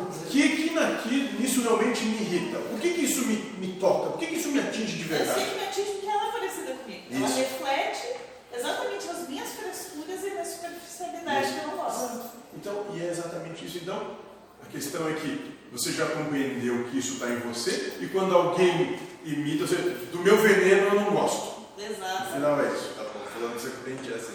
o 0.00 0.06
que 0.30 0.48
que 0.48 0.74
naquilo, 0.74 1.40
nisso 1.40 1.62
realmente 1.62 2.04
me 2.04 2.22
irrita? 2.22 2.58
O 2.58 2.78
que 2.78 2.94
que 2.94 3.04
isso 3.04 3.26
me, 3.26 3.36
me 3.58 3.72
toca? 3.78 4.10
O 4.10 4.18
que 4.18 4.26
que 4.26 4.36
isso 4.36 4.48
me 4.48 4.60
atinge 4.60 4.96
de 4.96 5.02
eu 5.02 5.08
verdade? 5.08 5.40
sei 5.40 5.48
que 5.50 5.54
me 5.58 5.64
atinge 5.66 5.90
porque 5.90 6.06
ela 6.06 6.28
é 6.28 6.32
parecida 6.32 6.72
comigo. 6.72 7.02
Ela 7.10 7.26
Isso. 7.26 7.38
reflete 7.38 8.16
exatamente 8.56 9.08
as 9.10 9.28
minhas 9.28 9.48
frescuras 9.50 10.22
e 10.22 10.26
a 10.26 10.30
minha 10.30 10.44
superficialidade 10.44 11.52
que 11.52 11.58
eu 11.58 11.66
não 11.68 11.76
gosto. 11.76 12.20
Então, 12.56 12.86
e 12.94 13.00
é 13.02 13.10
exatamente 13.10 13.66
isso. 13.66 13.78
Então, 13.82 14.16
a 14.62 14.66
questão 14.70 15.08
é 15.08 15.12
que 15.14 15.57
você 15.72 15.92
já 15.92 16.06
compreendeu 16.06 16.84
que 16.84 16.98
isso 16.98 17.14
está 17.14 17.28
em 17.28 17.38
você 17.38 17.94
e 18.00 18.06
quando 18.06 18.34
alguém 18.34 18.98
imita, 19.24 19.66
você, 19.66 19.76
do 19.76 20.18
meu 20.20 20.36
veneno 20.38 20.86
eu 20.88 20.94
não 20.94 21.10
gosto. 21.12 21.58
No 21.76 21.84
Exato. 21.84 22.32
final 22.32 22.60
é 22.60 22.68
isso. 22.68 22.94
Tá 22.96 23.04
bom, 23.04 23.20
falando 23.32 23.54
que 23.54 23.60
você 23.62 23.70
compreende 23.70 24.12
é 24.12 24.16
assim. 24.16 24.34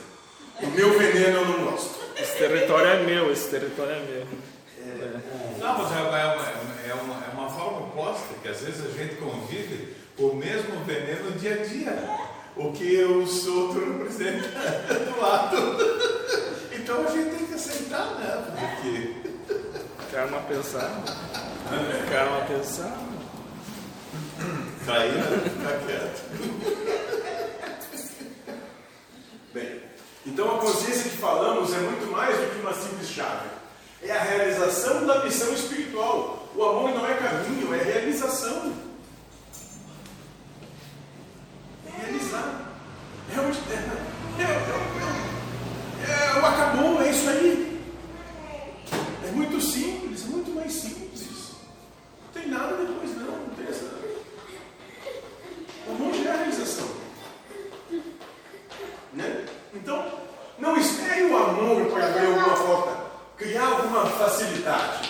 Do 0.62 0.68
meu 0.68 0.98
veneno 0.98 1.38
eu 1.40 1.46
não 1.46 1.72
gosto. 1.72 2.00
Esse 2.18 2.38
território 2.38 2.88
é 2.88 3.04
meu, 3.04 3.32
esse 3.32 3.50
território 3.50 3.94
é 3.94 4.00
meu. 4.00 4.28
Não, 5.60 5.78
mas 5.78 5.92
é 5.92 6.02
uma, 6.02 6.20
é 6.20 6.26
uma, 6.26 6.44
é 6.88 6.94
uma, 6.94 7.26
é 7.26 7.30
uma 7.34 7.50
forma 7.50 7.88
oposta, 7.88 8.34
que 8.42 8.48
às 8.50 8.62
vezes 8.62 8.86
a 8.86 8.90
gente 8.90 9.16
convive 9.16 9.96
o 10.18 10.36
mesmo 10.36 10.84
veneno 10.86 11.32
dia 11.32 11.54
a 11.54 11.66
dia. 11.66 12.34
O 12.56 12.72
que 12.72 13.02
os 13.04 13.48
outros 13.48 13.84
representam 13.84 14.50
do 15.12 15.20
lado. 15.20 15.58
Então 16.72 17.08
a 17.08 17.10
gente 17.10 17.36
tem 17.36 17.48
que 17.48 17.54
aceitar, 17.56 18.16
né? 18.20 18.46
Porque. 18.60 19.23
Karma 20.14 20.42
pensar. 20.42 20.92
Karma 22.08 22.42
pensar. 22.46 22.96
Cair, 24.86 25.24
fica 25.42 25.80
quieto. 25.88 26.22
Bem, 29.56 29.82
então 30.24 30.56
a 30.56 30.60
consciência 30.60 31.10
que 31.10 31.18
falamos 31.18 31.74
é 31.74 31.80
muito 31.80 32.12
mais 32.12 32.38
do 32.38 32.46
que 32.46 32.62
uma 32.62 32.74
simples 32.76 33.10
chave. 33.10 33.50
É 34.04 34.12
a 34.12 34.22
realização 34.22 35.04
da 35.08 35.24
missão 35.24 35.52
espiritual. 35.52 36.48
O 36.56 36.64
amor 36.64 36.92
não 36.92 37.08
é 37.08 37.16
caminho, 37.16 37.74
é 37.74 37.82
realização. 37.82 38.72
É 41.88 42.02
realizar. 42.04 42.72
É 43.36 43.40
onde. 43.40 43.58
É, 43.58 44.44
é, 44.44 44.44
é, 44.44 44.52
é, 46.08 46.38
é 46.38 46.40
o 46.40 46.46
acabou, 46.46 47.02
é 47.02 47.10
isso 47.10 47.28
aí. 47.28 47.73
É 49.26 49.32
muito 49.32 49.62
simples, 49.62 50.24
é 50.24 50.28
muito 50.28 50.52
mais 50.52 50.72
simples. 50.72 51.54
Não 52.26 52.42
tem 52.42 52.52
nada 52.52 52.76
depois, 52.76 53.16
não. 53.16 53.32
Não 53.32 53.56
tem 53.56 53.68
essa. 53.68 53.86
O 55.88 56.24
já 56.24 56.30
é 56.30 56.34
a 56.34 56.38
realização. 56.38 56.88
Né? 59.14 59.46
Então, 59.74 60.06
não 60.60 60.78
espere 60.78 61.24
o 61.24 61.38
amor 61.38 61.86
para 61.92 62.08
ver 62.08 62.26
alguma 62.26 62.56
forma, 62.56 63.06
criar 63.38 63.66
alguma 63.66 64.06
facilidade. 64.06 65.10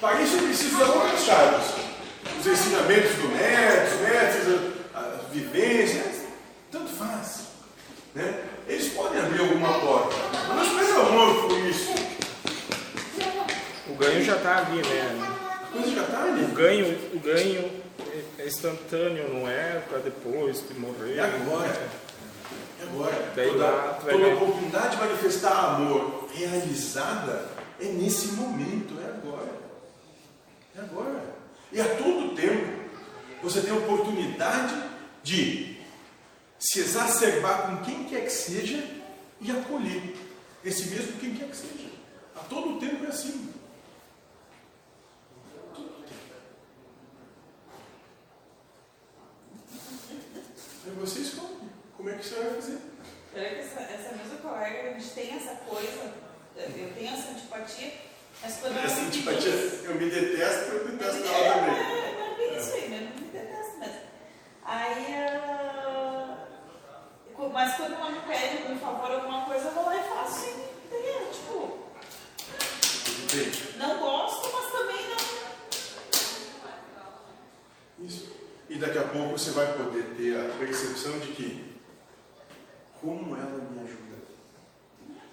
Para 0.00 0.22
isso 0.22 0.38
preciso 0.38 0.78
das 0.78 0.88
outras 0.88 1.20
chaves. 1.20 1.66
Os 2.38 2.46
ensinamentos 2.46 3.14
do 3.16 3.28
mestre, 3.28 3.94
os 3.94 4.00
mestres, 4.00 4.60
a 4.94 5.00
vivência, 5.32 6.04
tanto 6.72 6.88
faz. 6.92 7.46
Né? 8.14 8.44
Eles 8.66 8.92
podem 8.92 9.20
abrir 9.20 9.40
alguma 9.40 9.78
porta. 9.80 10.16
Mas 10.48 10.56
não 10.56 10.62
espere 10.62 10.92
o 10.92 11.00
amor 11.02 11.48
por 11.48 11.58
isso. 11.58 12.15
O 13.96 13.98
ganho 13.98 14.22
já 14.22 14.36
está 14.36 14.58
ali, 14.58 14.82
né? 14.82 15.36
A 15.62 15.72
coisa 15.72 15.90
já 15.90 16.02
está 16.02 16.24
O 16.26 16.54
ganho, 16.54 17.14
o 17.14 17.18
ganho 17.18 17.82
é 18.38 18.46
instantâneo, 18.46 19.32
não 19.32 19.48
é 19.48 19.82
para 19.88 20.00
depois 20.00 20.62
de 20.68 20.78
morrer. 20.78 21.16
É 21.16 21.20
agora. 21.22 21.88
É 22.78 22.82
agora. 22.82 23.32
Daí 23.34 23.48
Toda, 23.48 23.64
lá, 23.64 23.98
toda 24.04 24.34
oportunidade 24.34 24.96
de 24.96 25.02
manifestar 25.02 25.76
amor 25.76 26.28
realizada 26.34 27.48
é 27.80 27.86
nesse 27.86 28.28
momento, 28.32 28.94
é 29.00 29.08
agora. 29.08 29.52
É 30.76 30.80
agora. 30.80 31.24
E 31.72 31.80
a 31.80 31.84
todo 31.96 32.34
tempo 32.34 32.76
você 33.42 33.62
tem 33.62 33.70
a 33.70 33.76
oportunidade 33.76 34.74
de 35.22 35.78
se 36.58 36.80
exacerbar 36.80 37.62
com 37.62 37.84
quem 37.84 38.04
quer 38.04 38.24
que 38.24 38.30
seja 38.30 38.84
e 39.40 39.50
acolher 39.50 40.14
esse 40.62 40.88
mesmo 40.88 41.18
quem 41.18 41.34
quer 41.34 41.48
que 41.48 41.56
seja. 41.56 41.86
A 42.34 42.40
todo 42.40 42.78
tempo 42.78 43.04
é 43.04 43.08
assim. 43.08 43.52
Todo 45.74 45.88
tempo. 46.02 46.20
Aí 50.84 50.92
você 51.00 51.20
escolhe 51.20 51.46
é 52.26 52.28
que 52.28 52.34
você 52.34 52.34
vai 52.42 52.54
fazer. 52.54 52.78
Será 53.32 53.48
que 53.50 53.54
essa, 53.60 53.80
essa 53.80 54.14
mesma 54.16 54.36
colega, 54.42 54.80
a 54.80 54.92
gente 54.98 55.10
tem 55.10 55.36
essa 55.36 55.54
coisa, 55.68 56.12
eu 56.56 56.92
tenho 56.94 57.12
essa 57.12 57.30
antipatia, 57.30 57.92
mas 58.42 58.56
quando 58.60 58.78
Essa 58.78 59.00
me 59.00 59.06
antipatia, 59.08 59.50
eu 59.52 59.94
me 59.94 60.10
detesto, 60.10 60.70
eu 60.72 60.88
detesto 60.88 61.22
É, 61.26 61.44
ela 61.44 61.54
também. 61.54 61.74
é, 61.74 62.32
é 62.32 62.36
bem 62.36 62.58
isso 62.58 62.72
aí, 62.74 62.88
né? 62.88 63.12
Não 63.14 63.22
me 63.22 63.28
detesto 63.30 63.78
mesmo. 63.78 64.00
Aí, 64.64 65.14
ah, 65.14 66.46
mas 67.52 67.76
quando 67.76 67.94
ela 67.94 68.10
me 68.10 68.20
pede 68.20 68.62
algum 68.62 68.78
favor, 68.78 69.10
alguma 69.10 69.44
coisa, 69.44 69.66
eu 69.68 69.72
vou 69.72 69.84
lá 69.86 69.96
e 69.96 70.02
faço 70.08 70.40
sem 70.40 70.50
entender. 70.50 71.30
Tipo, 71.32 71.78
não 73.78 73.98
gosto, 73.98 74.50
mas 74.52 74.72
também 74.72 75.06
não. 77.98 78.06
Isso. 78.06 78.36
E 78.68 78.76
daqui 78.78 78.98
a 78.98 79.04
pouco 79.04 79.38
você 79.38 79.50
vai 79.52 79.72
poder 79.74 80.04
ter 80.16 80.38
a 80.38 80.58
percepção 80.58 81.18
de 81.20 81.28
que 81.28 81.75
como 83.00 83.36
ela 83.36 83.68
me 83.70 83.80
ajuda. 83.80 84.16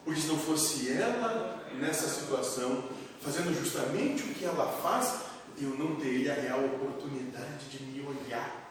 Porque 0.04 0.22
se 0.22 0.28
não 0.28 0.38
fosse 0.38 0.92
ela 0.92 1.64
nessa 1.74 2.08
situação, 2.08 2.84
fazendo 3.22 3.54
justamente 3.58 4.24
o 4.24 4.34
que 4.34 4.46
ela 4.46 4.72
faz, 4.82 5.22
eu 5.60 5.70
não 5.70 5.96
teria 5.96 6.34
a 6.34 6.36
real 6.36 6.66
oportunidade 6.66 7.70
de 7.70 7.84
me 7.84 8.06
olhar. 8.06 8.64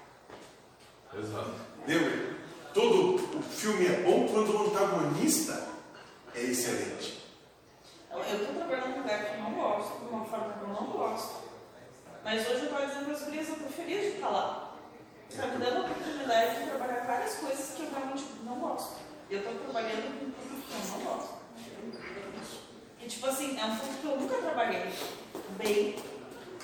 Exato. 1.14 1.54
Lembra? 1.86 2.36
Todo 2.74 3.38
o 3.38 3.42
filme 3.42 3.86
é 3.86 4.00
bom 4.02 4.26
quando 4.28 4.54
o 4.54 4.66
antagonista 4.66 5.68
é 6.34 6.42
excelente. 6.42 7.22
Eu 8.10 8.20
estou 8.20 8.54
trabalhando 8.54 8.90
num 8.90 8.98
lugar 8.98 9.24
que 9.24 9.36
eu 9.36 9.42
não 9.42 9.54
gosto, 9.54 10.00
de 10.00 10.08
uma 10.08 10.24
forma 10.24 10.52
que 10.54 10.60
eu 10.60 10.68
não 10.68 10.86
gosto. 10.86 11.42
Mas 12.24 12.46
hoje 12.46 12.60
eu 12.60 12.64
estou 12.64 12.86
dizendo 12.86 13.04
para 13.04 13.14
as 13.14 13.24
gurias, 13.24 13.48
eu 13.48 13.56
feliz 13.70 14.00
de 14.02 14.08
estar 14.16 14.28
lá. 14.28 14.71
Está 15.32 15.46
me 15.46 15.64
dando 15.64 15.76
a 15.78 15.80
oportunidade 15.80 16.60
de 16.60 16.66
trabalhar 16.70 17.06
várias 17.06 17.34
coisas 17.36 17.70
que 17.74 17.82
eu 17.84 17.90
realmente 17.90 18.24
não 18.44 18.56
gosto. 18.56 18.96
Eu 19.30 19.38
estou 19.38 19.54
trabalhando 19.54 20.18
com 20.18 20.26
um 20.26 20.30
público 20.30 20.62
que 20.68 20.74
eu 20.74 20.98
não 20.98 21.04
gosto. 21.04 21.34
E 23.00 23.06
tipo 23.08 23.26
assim, 23.26 23.58
é 23.58 23.64
um 23.64 23.76
público 23.76 24.00
que 24.00 24.06
eu 24.06 24.20
nunca 24.20 24.36
trabalhei 24.36 24.92
bem. 25.56 25.96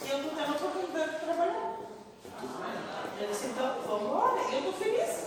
E 0.05 0.11
eu 0.11 0.17
estou 0.19 0.31
tendo 0.37 0.53
a 0.53 0.57
oportunidade 0.57 1.13
de 1.13 1.19
trabalhar. 1.25 1.77
Eu 3.21 3.29
disse, 3.29 3.47
então, 3.47 3.79
vamos 3.87 4.03
embora. 4.05 4.39
E 4.51 4.53
eu 4.53 4.59
estou 4.59 4.73
feliz. 4.75 5.27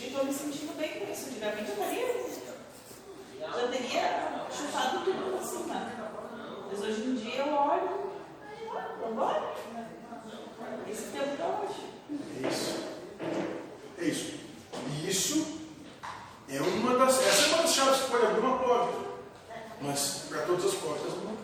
E 0.00 0.06
estou 0.08 0.24
me 0.24 0.34
sentindo 0.34 0.76
bem 0.76 0.98
com 0.98 1.12
isso. 1.12 1.28
Antigamente 1.28 1.70
eu 1.70 1.74
estaria. 1.74 2.22
Já 3.40 3.68
teria 3.68 4.46
chutado 4.50 5.04
tudo 5.04 5.36
pra 5.38 5.46
cima. 5.46 5.92
Mas 6.70 6.80
hoje 6.80 7.02
em 7.02 7.14
dia 7.14 7.36
eu 7.46 7.54
olho. 7.54 8.10
ah, 8.76 8.88
Vamos 9.00 9.12
embora. 9.12 9.52
Esse 10.88 11.04
tempo 11.04 11.36
tá 11.38 11.60
hoje. 11.62 11.86
É 12.44 12.48
isso. 12.48 12.84
É 13.98 14.04
isso. 14.04 14.34
E 14.90 15.08
isso 15.08 15.58
é 16.48 16.60
uma 16.60 16.98
das. 16.98 17.26
Essa 17.26 17.42
é 17.46 17.48
uma 17.54 17.62
das 17.62 17.72
chaves 17.74 18.02
que 18.02 18.10
pode 18.10 18.26
abrir 18.26 18.40
uma 18.40 18.58
porta. 18.58 18.98
Mas 19.80 20.26
para 20.28 20.42
todas 20.42 20.64
as 20.66 20.74
portas 20.74 21.12
não. 21.24 21.36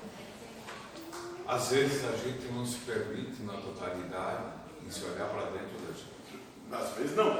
Às 1.68 1.74
vezes 1.74 2.02
a 2.02 2.16
gente 2.16 2.50
não 2.50 2.64
se 2.64 2.76
permite 2.78 3.42
na 3.42 3.52
totalidade 3.52 4.44
em 4.86 4.90
se 4.90 5.04
olhar 5.04 5.28
para 5.28 5.50
dentro 5.50 5.76
da 5.84 5.92
gente. 5.92 6.40
Às 6.72 6.96
vezes 6.96 7.14
não. 7.14 7.38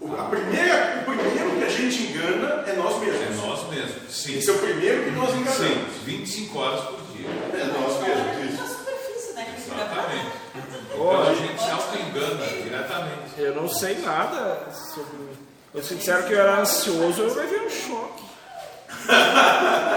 O, 0.00 0.12
a 0.16 0.24
primeira, 0.24 1.02
o 1.02 1.04
primeiro 1.04 1.58
que 1.58 1.64
a 1.64 1.68
gente 1.68 2.02
engana 2.02 2.64
é 2.66 2.72
nós 2.72 2.98
mesmos. 2.98 3.22
É 3.22 3.46
nós 3.46 3.70
mesmos. 3.70 4.12
Sim. 4.12 4.36
Esse 4.36 4.50
é 4.50 4.52
o 4.52 4.58
primeiro 4.58 5.04
que 5.04 5.10
nós 5.10 5.30
enganamos. 5.30 5.56
Sim, 5.58 5.86
25 6.04 6.58
horas 6.58 6.80
por 6.86 7.00
dia. 7.12 7.28
É 7.28 7.64
nós 7.66 8.02
mesmos. 8.02 8.58
Na 8.58 8.64
Isso. 8.64 8.78
superfície, 8.78 9.32
né? 9.34 9.54
Fica 9.56 9.76
Exatamente. 9.76 10.32
Então 10.92 11.22
a 11.22 11.34
gente 11.34 11.62
se 11.62 11.70
auto-engana 11.70 12.46
diretamente. 12.46 13.38
Eu 13.38 13.54
não 13.54 13.68
sei 13.68 13.98
nada 13.98 14.72
sobre. 14.72 15.38
Eu 15.72 15.84
se 15.84 15.94
disseram 15.94 16.26
que 16.26 16.32
eu 16.32 16.40
era 16.40 16.62
ansioso, 16.62 17.22
eu 17.22 17.32
levei 17.32 17.60
um 17.60 17.70
choque. 17.70 18.24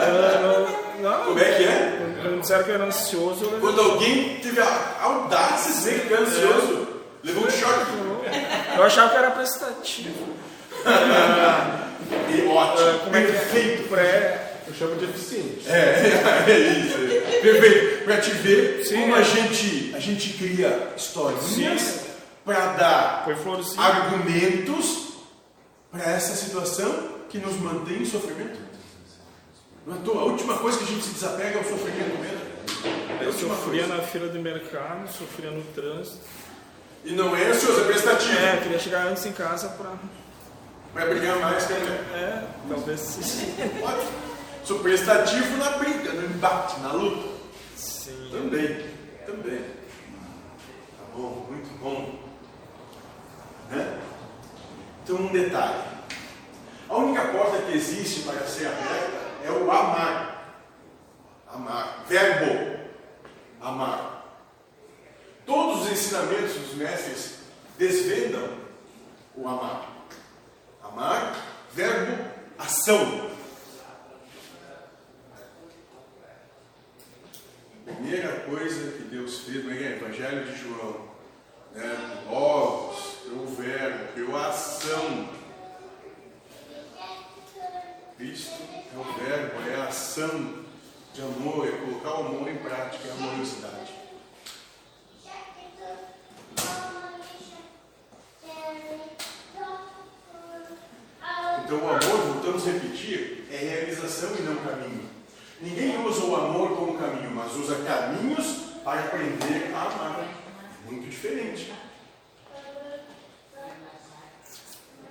Eu 0.02 1.02
não, 1.02 1.26
Como 1.26 1.36
não, 1.36 1.40
é 1.40 1.58
que 1.58 1.64
é? 1.64 1.91
Quando 2.22 2.36
me 2.36 2.42
disseram 2.42 2.64
que 2.64 2.70
eu 2.70 2.76
era 2.76 2.86
ansioso, 2.86 3.46
eu 3.46 3.60
Quando 3.60 3.82
alguém 3.82 4.40
teve 4.40 4.60
a 4.62 5.00
audácia 5.02 5.72
de 5.72 5.78
dizer 5.78 6.08
que 6.08 6.14
é 6.14 6.18
ansioso, 6.18 6.88
levou 7.24 7.46
um 7.46 7.52
choque. 7.52 7.92
Eu 8.78 8.84
achava 8.84 9.10
que 9.10 9.18
era 9.18 9.32
prestativo. 9.32 10.30
E 12.30 12.48
ótimo. 12.48 13.00
Como 13.06 13.16
é 13.16 13.24
que 13.24 13.32
é? 13.32 13.34
Perfeito. 13.34 13.90
Pré. 13.90 14.54
Eu 14.68 14.74
chamo 14.74 14.96
de 14.96 15.06
eficiente. 15.06 15.62
É, 15.68 16.44
é 16.48 16.58
isso. 16.58 16.98
é. 16.98 17.40
Perfeito. 17.40 18.04
Para 18.04 18.18
te 18.20 18.32
ver 18.32 18.84
Sim, 18.86 19.02
como 19.02 19.16
é. 19.16 19.20
a 19.20 19.24
gente, 19.24 19.94
a 19.96 20.00
gente 20.00 20.30
cria 20.34 20.94
historinhas 20.98 22.02
para 22.44 22.74
dar 22.74 23.26
argumentos 23.78 25.14
para 25.92 26.04
essa 26.04 26.36
situação 26.36 27.12
que 27.30 27.38
nos 27.38 27.56
mantém 27.60 28.02
em 28.02 28.06
sofrimento. 28.06 28.60
Não 29.86 29.96
é 29.96 30.18
a 30.18 30.24
última 30.24 30.58
coisa 30.58 30.78
que 30.78 30.84
a 30.84 30.88
gente 30.88 31.04
se 31.04 31.14
desapega 31.14 31.58
é 31.58 31.62
o 31.62 31.68
sofrimento 31.68 32.20
mesmo. 32.20 32.52
É 33.20 33.26
Eu 33.26 33.34
sofria 33.34 33.84
coisa. 33.86 33.96
na 33.98 34.04
fila 34.04 34.30
de 34.30 34.40
mercado, 34.40 35.12
sofria 35.12 35.50
no 35.52 35.64
trânsito. 35.74 36.20
E 37.04 37.14
não 37.14 37.36
é 37.36 37.48
ansioso, 37.48 37.82
é 37.82 37.84
prestativo. 37.86 38.38
É, 38.38 38.58
queria 38.58 38.80
chegar 38.80 39.08
antes 39.08 39.26
em 39.26 39.32
casa 39.32 39.70
pra. 39.70 39.94
Vai 40.94 41.10
brigar 41.10 41.40
mais 41.40 41.66
que 41.66 41.74
a 41.74 41.80
mulher. 41.80 42.04
É, 42.14 42.44
talvez 42.70 43.00
sim. 43.00 43.54
Ótimo. 43.82 44.32
Sou 44.64 44.80
prestativo 44.80 45.58
na 45.58 45.72
briga, 45.72 46.14
no 46.14 46.26
embate, 46.26 46.80
na 46.82 46.92
luta. 46.92 47.28
Sim. 47.76 48.30
Também, 48.32 48.86
também. 49.26 49.62
Tá 49.62 51.04
bom, 51.16 51.48
muito 51.50 51.80
bom. 51.80 52.20
Né? 53.72 54.00
Então, 55.04 55.16
um 55.16 55.32
detalhe. 55.32 55.82
A 56.88 56.98
única 56.98 57.26
porta 57.30 57.58
que 57.64 57.74
existe 57.76 58.22
para 58.22 58.46
ser 58.46 58.68
aberta 58.68 59.31
é 59.44 59.52
o 59.52 59.72
amar. 59.72 60.58
Amar. 61.48 62.06
Verbo. 62.08 62.80
Amar. 63.62 64.12
Todos 65.46 65.84
os 65.84 65.92
ensinamentos 65.92 66.54
dos 66.54 66.74
mestres 66.76 67.40
desvendam 67.78 68.58
o 69.36 69.48
amar. 69.48 69.90
Amar, 70.84 71.36
verbo, 71.74 72.26
ação. 72.58 73.32
Primeira 77.86 78.42
coisa 78.42 78.92
que 78.92 79.04
Deus 79.04 79.40
fez 79.40 79.64
no 79.64 79.74
Evangelho 79.74 80.46
de 80.46 80.58
João, 80.58 81.10
né? 81.74 82.24
Logos, 82.30 83.18
criou 83.24 83.44
o 83.44 83.48
verbo, 83.48 84.14
criou 84.14 84.36
a 84.36 84.48
ação. 84.48 85.30
Cristo 88.18 88.62
é 88.94 88.98
o 88.98 89.04
verbo, 89.24 89.70
é 89.70 89.76
a 89.76 89.88
ação 89.88 90.64
de 91.14 91.22
amor, 91.22 91.68
é 91.68 91.72
colocar 91.72 92.22
o 92.22 92.28
amor 92.28 92.50
em 92.50 92.58
prática, 92.58 93.08
é 93.08 93.12
a 93.12 93.14
amorosidade. 93.16 94.02
Então 101.64 101.86
o 101.86 101.90
amor, 101.90 102.34
voltamos 102.34 102.68
a 102.68 102.72
repetir, 102.72 103.48
é 103.50 103.56
realização 103.56 104.36
e 104.38 104.42
não 104.42 104.58
caminho. 104.58 105.10
Ninguém 105.62 106.06
usa 106.06 106.26
o 106.26 106.36
amor 106.36 106.76
como 106.76 106.98
caminho, 106.98 107.32
mas 107.32 107.54
usa 107.54 107.76
caminhos 107.84 108.46
para 108.84 109.06
aprender 109.06 109.74
a 109.74 109.84
amar. 109.84 110.28
Muito 110.86 111.10
diferente. 111.10 111.72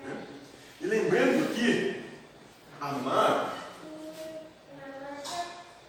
Né? 0.05 0.27
E 0.83 0.87
lembrando 0.87 1.55
que 1.55 2.03
amar 2.79 3.57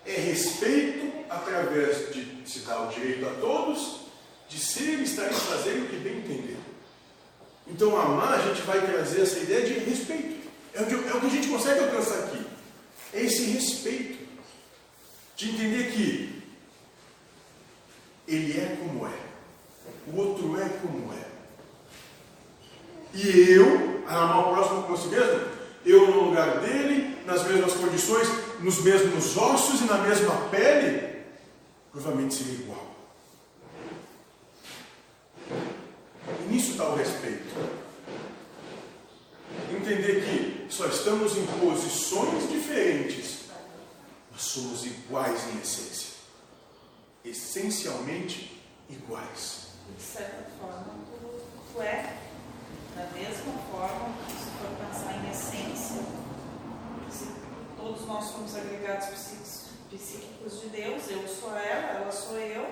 é 0.06 0.14
respeito 0.14 1.26
através 1.30 2.14
de 2.14 2.50
se 2.50 2.60
dar 2.60 2.88
o 2.88 2.88
direito 2.88 3.28
a 3.28 3.34
todos 3.42 4.02
de 4.48 4.58
ser, 4.58 5.02
estar 5.02 5.30
e 5.30 5.34
fazer 5.34 5.80
o 5.80 5.88
que 5.88 5.98
bem 5.98 6.20
entender. 6.20 6.58
Então, 7.68 8.00
amar, 8.00 8.34
a 8.34 8.48
gente 8.48 8.62
vai 8.62 8.80
trazer 8.80 9.22
essa 9.22 9.39
ideia 9.39 9.66
de 9.66 9.74
respeito. 9.80 10.42
É 10.74 10.82
o 10.82 10.86
que, 10.86 10.94
é 10.94 11.14
o 11.14 11.20
que 11.20 11.26
a 11.26 11.30
gente 11.30 11.48
consegue 11.48 11.84
alcançar 11.84 12.20
aqui. 12.20 12.46
É 13.14 13.22
esse 13.24 13.44
respeito. 13.52 14.22
De 15.36 15.50
entender 15.50 15.92
que 15.92 16.44
ele 18.28 18.60
é 18.60 18.78
como 18.80 19.08
é. 19.08 19.20
O 20.08 20.18
outro 20.18 20.62
é 20.62 20.70
como 20.82 21.14
é. 21.14 21.26
E 23.14 23.52
eu, 23.52 24.04
amar 24.08 24.39
o 24.39 24.54
próximo 24.54 24.84
como 24.84 24.94
a 24.94 24.98
si 24.98 25.08
mesmo, 25.08 25.48
eu 25.86 26.12
no 26.12 26.26
lugar 26.26 26.60
dele, 26.60 27.18
nas 27.26 27.44
mesmas 27.48 27.74
condições, 27.74 28.28
nos 28.60 28.82
mesmos 28.82 29.36
ossos 29.36 29.82
e 29.82 29.86
na 29.86 29.98
mesma 29.98 30.50
pele, 30.50 31.24
provavelmente 31.92 32.36
seria 32.36 32.54
igual. 32.54 32.92
E 35.50 36.54
nisso 36.54 36.72
está 36.72 36.88
o 36.88 36.96
respeito. 36.96 37.82
Entender 39.72 40.24
que 40.24 40.74
só 40.74 40.86
estamos 40.86 41.36
em 41.38 41.46
posições 41.60 42.50
diferentes, 42.50 43.42
mas 44.32 44.42
somos 44.42 44.86
iguais 44.86 45.42
em 45.50 45.60
essência. 45.60 46.12
Essencialmente 47.26 48.62
iguais. 48.89 49.68
De 49.98 50.04
certa 50.04 50.46
forma, 50.60 50.86
tu, 51.10 51.74
tu 51.74 51.82
é 51.82 52.18
da 52.96 53.06
mesma 53.08 53.54
forma, 53.72 54.10
se 54.28 54.50
for 54.60 54.70
pensar 54.86 55.14
em 55.14 55.30
essência, 55.30 56.04
se 57.10 57.28
todos 57.78 58.06
nós 58.06 58.31
somos 58.42 58.56
agregados 58.56 59.08
psíquicos, 59.08 60.62
de 60.62 60.70
Deus, 60.70 61.04
eu 61.10 61.28
sou 61.28 61.56
ela, 61.56 62.00
ela 62.00 62.12
sou 62.12 62.38
eu, 62.39 62.66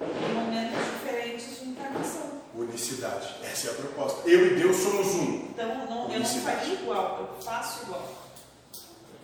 em 0.00 0.34
momentos 0.34 0.78
diferentes 0.94 1.60
de 1.60 1.68
encarnação. 1.68 2.42
Unicidade. 2.54 3.36
Essa 3.42 3.68
é 3.68 3.70
a 3.70 3.74
proposta. 3.74 4.28
Eu 4.28 4.46
e 4.46 4.56
Deus 4.56 4.76
somos 4.76 5.06
um. 5.14 5.34
Então, 5.50 5.86
não, 5.88 6.10
eu 6.10 6.18
não 6.18 6.26
faria 6.26 6.74
igual, 6.74 7.18
eu 7.20 7.42
faço 7.42 7.84
igual. 7.84 8.08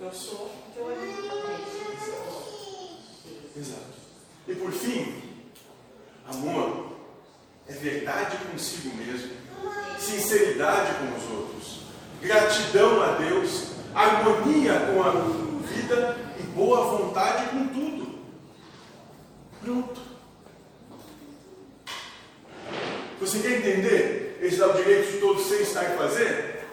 Eu 0.01 0.13
sou 0.13 0.47
o 0.47 0.73
que 0.73 0.79
eu 0.79 0.89
Exato. 3.57 3.99
E 4.47 4.55
por 4.55 4.71
fim, 4.71 5.43
amor 6.29 6.93
é 7.67 7.73
verdade 7.73 8.37
consigo 8.53 8.95
mesmo, 8.97 9.33
sinceridade 9.99 10.93
com 10.99 11.17
os 11.17 11.39
outros, 11.39 11.81
gratidão 12.23 13.03
a 13.03 13.17
Deus, 13.17 13.73
harmonia 13.95 14.79
com 14.93 15.03
a 15.03 15.48
vida 15.69 16.17
e 16.39 16.43
boa 16.43 16.97
vontade 16.97 17.49
com 17.51 17.67
tudo. 17.69 18.19
Pronto. 19.61 20.01
Você 23.21 23.41
quer 23.41 23.59
entender 23.59 24.39
esse 24.41 24.63
o 24.63 24.73
direito 24.73 25.21
todo 25.21 25.41
sem 25.41 25.61
estar 25.63 25.93
em 25.93 25.99
fazer? 25.99 26.67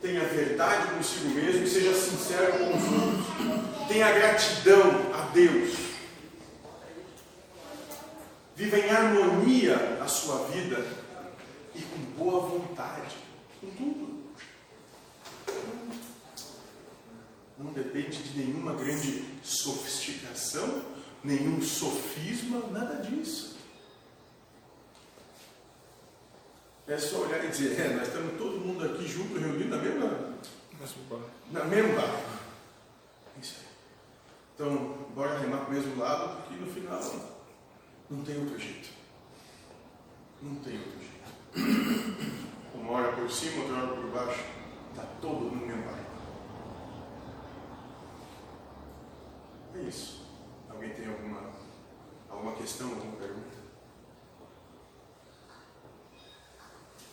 Tenha 0.00 0.24
verdade 0.24 0.94
consigo 0.94 1.28
mesmo 1.30 1.64
e 1.64 1.68
seja 1.68 1.92
sincero 1.94 2.52
com 2.52 2.76
os 2.76 2.84
outros. 2.84 3.88
Tenha 3.88 4.12
gratidão 4.12 5.12
a 5.14 5.22
Deus. 5.32 5.74
Viva 8.54 8.78
em 8.78 8.90
harmonia 8.90 9.98
a 10.02 10.06
sua 10.06 10.46
vida 10.46 10.86
e 11.74 11.82
com 11.82 11.98
boa 12.16 12.40
vontade. 12.40 13.16
Com 13.60 13.68
tudo. 13.70 14.05
Não 17.58 17.72
depende 17.72 18.22
de 18.22 18.38
nenhuma 18.38 18.74
grande 18.74 19.24
sofisticação, 19.42 20.82
nenhum 21.24 21.60
sofisma, 21.62 22.60
nada 22.70 23.02
disso. 23.02 23.56
É 26.86 26.98
só 26.98 27.22
olhar 27.22 27.44
e 27.44 27.48
dizer, 27.48 27.80
é, 27.80 27.94
nós 27.94 28.06
estamos 28.08 28.38
todo 28.38 28.60
mundo 28.60 28.84
aqui 28.84 29.08
junto, 29.08 29.38
reunido 29.38 29.70
na 29.70 29.82
mesma, 29.82 30.34
na 31.50 31.64
mesma 31.64 32.00
barco. 32.00 32.20
É 33.36 33.40
Isso 33.40 33.56
aí. 33.58 33.66
Então, 34.54 35.08
bora 35.14 35.38
remar 35.38 35.64
para 35.64 35.70
o 35.70 35.72
mesmo 35.72 36.00
lado, 36.00 36.42
porque 36.42 36.54
no 36.54 36.72
final 36.72 37.00
não 38.08 38.22
tem 38.22 38.38
outro 38.38 38.58
jeito. 38.58 38.88
Não 40.40 40.54
tem 40.56 40.78
outro 40.78 40.98
jeito. 41.00 42.36
Uma 42.74 42.92
hora 42.92 43.12
por 43.12 43.30
cima, 43.30 43.62
outra 43.62 43.76
hora 43.78 43.96
por 43.96 44.10
baixo. 44.10 44.44
Está 44.90 45.02
todo 45.20 45.40
mundo 45.40 45.56
no 45.56 45.66
mesmo 45.66 45.82
barco. 45.82 46.05
É 49.78 49.88
isso. 49.88 50.22
Alguém 50.70 50.90
tem 50.90 51.06
alguma, 51.06 51.50
alguma 52.30 52.52
questão, 52.54 52.88
alguma 52.88 53.16
pergunta? 53.16 53.56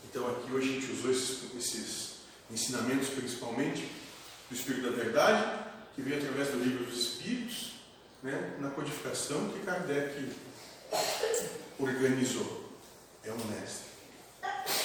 Então 0.05 0.30
aqui 0.30 0.51
hoje 0.51 0.70
a 0.70 0.74
gente 0.80 0.91
usou 0.91 1.11
esses, 1.11 1.55
esses 1.55 2.14
ensinamentos 2.49 3.09
principalmente 3.09 3.91
do 4.49 4.55
Espírito 4.55 4.89
da 4.89 4.95
Verdade, 4.95 5.66
que 5.95 6.01
veio 6.01 6.22
através 6.22 6.49
do 6.49 6.59
livro 6.59 6.86
dos 6.86 6.99
Espíritos, 6.99 7.74
né, 8.22 8.57
na 8.59 8.70
codificação 8.70 9.49
que 9.49 9.59
Kardec 9.59 10.32
organizou. 11.80 12.64
É 13.24 13.32
um 13.32 13.45
mestre. 13.45 13.93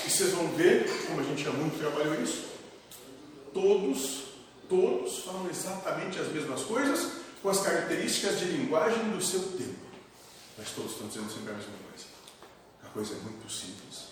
E 0.06 0.10
vocês 0.10 0.30
vão 0.32 0.48
ver, 0.52 0.88
como 1.06 1.20
a 1.20 1.24
gente 1.24 1.44
já 1.44 1.50
muito 1.50 1.78
trabalhou 1.78 2.20
isso, 2.22 2.48
todos, 3.52 4.24
todos 4.68 5.24
falam 5.24 5.48
exatamente 5.50 6.18
as 6.18 6.28
mesmas 6.28 6.62
coisas, 6.62 7.17
com 7.42 7.48
as 7.50 7.60
características 7.60 8.40
de 8.40 8.46
linguagem 8.46 9.10
do 9.10 9.22
seu 9.22 9.40
tempo. 9.40 9.86
Mas 10.56 10.70
todos 10.70 10.92
estão 10.92 11.08
dizendo 11.08 11.30
sempre 11.32 11.52
a 11.52 11.54
mesma 11.54 11.72
coisa. 11.88 12.06
A 12.84 12.86
coisa 12.88 13.14
é 13.14 13.18
muito 13.18 13.50
simples. 13.50 14.08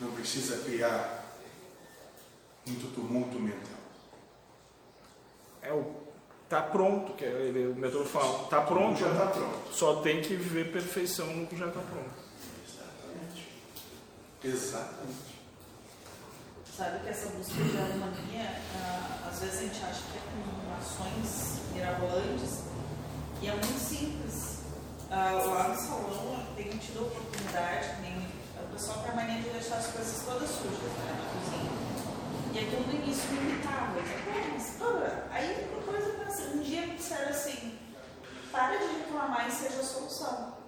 Não 0.00 0.10
precisa 0.12 0.58
criar 0.64 1.24
muito 2.66 2.92
tumulto 2.94 3.38
mental. 3.38 3.76
É 5.62 5.72
o 5.72 6.06
tá 6.48 6.62
pronto, 6.62 7.12
que 7.14 7.24
ele, 7.24 7.66
o 7.66 7.74
mentor 7.74 8.04
fala, 8.06 8.46
tá 8.48 8.60
pronto, 8.60 8.98
Já 9.00 9.10
está 9.10 9.26
pronto. 9.26 9.72
só 9.72 9.96
tem 9.96 10.22
que 10.22 10.34
ver 10.36 10.70
perfeição 10.72 11.26
no 11.26 11.46
que 11.46 11.56
já 11.56 11.66
tá 11.66 11.80
pronto. 11.80 12.14
Exatamente. 12.64 13.48
Exatamente. 14.44 15.35
Sabe 16.76 16.98
que 17.00 17.08
essa 17.08 17.30
busca 17.30 17.54
de 17.54 17.78
harmonia, 17.78 18.52
ah, 18.76 19.30
às 19.30 19.38
vezes 19.40 19.60
a 19.60 19.62
gente 19.62 19.82
acha 19.82 20.02
que 20.12 20.18
é 20.18 20.20
com 20.28 20.76
ações 20.76 21.60
mirabolantes 21.72 22.64
e 23.40 23.48
é 23.48 23.52
muito 23.52 23.78
simples. 23.80 24.58
Ah, 25.10 25.30
lá 25.32 25.68
no 25.68 25.74
salão 25.74 26.44
eu 26.46 26.54
tenho 26.54 26.76
tido 26.76 26.98
a 26.98 27.02
oportunidade, 27.04 28.02
nem 28.02 28.18
o 28.18 28.72
pessoal 28.74 28.98
tem 28.98 29.10
a 29.10 29.14
mania 29.14 29.40
de 29.40 29.48
deixar 29.48 29.76
as 29.76 29.86
coisas 29.86 30.22
todas 30.26 30.50
sujas 30.50 30.92
né, 30.98 31.16
na 31.16 31.24
cozinha. 31.32 31.72
E 32.52 32.58
aquilo 32.58 32.86
no 32.86 32.92
início 32.92 33.30
me 33.30 33.52
irritava. 33.52 33.96
Eu 33.96 34.02
dizia, 34.02 34.18
"Pô, 34.26 34.32
mas, 34.52 34.76
pô", 34.78 35.32
Aí 35.32 35.70
depois 35.70 36.06
eu 36.06 36.14
pensei, 36.26 36.46
um 36.48 36.62
dia 36.62 36.86
me 36.88 36.96
disseram 36.96 37.30
assim, 37.30 37.78
para 38.52 38.76
de 38.76 38.84
reclamar 38.98 39.48
e 39.48 39.50
seja 39.50 39.80
a 39.80 39.82
solução. 39.82 40.58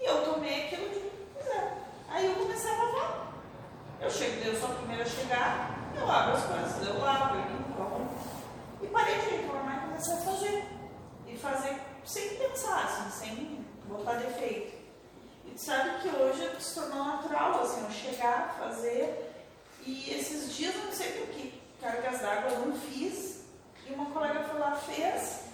E 0.00 0.04
eu 0.04 0.24
tomei 0.24 0.66
aquilo 0.66 0.88
de, 0.88 1.10
pois 1.34 1.46
é. 1.48 1.78
Aí 2.10 2.26
eu 2.26 2.34
comecei 2.36 2.70
a 2.70 2.74
lavar. 2.84 3.25
Eu 4.00 4.10
chego, 4.10 4.44
eu 4.44 4.60
sou 4.60 4.70
a 4.70 4.74
primeira 4.74 5.02
a 5.02 5.06
chegar, 5.06 5.90
eu 5.96 6.10
abro 6.10 6.36
as 6.36 6.44
coisas, 6.44 6.86
eu 6.86 7.00
lavo, 7.00 7.36
eu 7.36 7.40
limpo. 7.50 7.66
E 8.82 8.86
parei 8.88 9.18
de 9.18 9.36
reclamar 9.36 9.78
e 9.78 9.80
comecei 9.88 10.14
a 10.14 10.16
fazer. 10.18 10.64
E 11.26 11.36
fazer 11.36 11.80
sem 12.04 12.36
pensar, 12.36 12.84
assim, 12.84 13.10
sem 13.10 13.64
botar 13.86 14.14
defeito. 14.14 14.76
E 15.46 15.50
tu 15.50 15.60
sabe 15.60 16.00
que 16.00 16.08
hoje 16.08 16.48
se 16.60 16.74
tornou 16.74 17.04
natural, 17.04 17.62
assim, 17.62 17.82
eu 17.82 17.90
chegar, 17.90 18.56
fazer. 18.58 19.32
E 19.84 20.10
esses 20.10 20.54
dias, 20.54 20.74
não 20.76 20.92
sei 20.92 21.12
por 21.12 21.28
que, 21.28 21.60
cargas 21.80 22.20
d'água 22.20 22.50
eu 22.50 22.66
não 22.66 22.78
fiz. 22.78 23.44
E 23.86 23.92
uma 23.92 24.10
colega 24.10 24.44
foi 24.44 24.58
lá, 24.58 24.76
fez. 24.76 25.46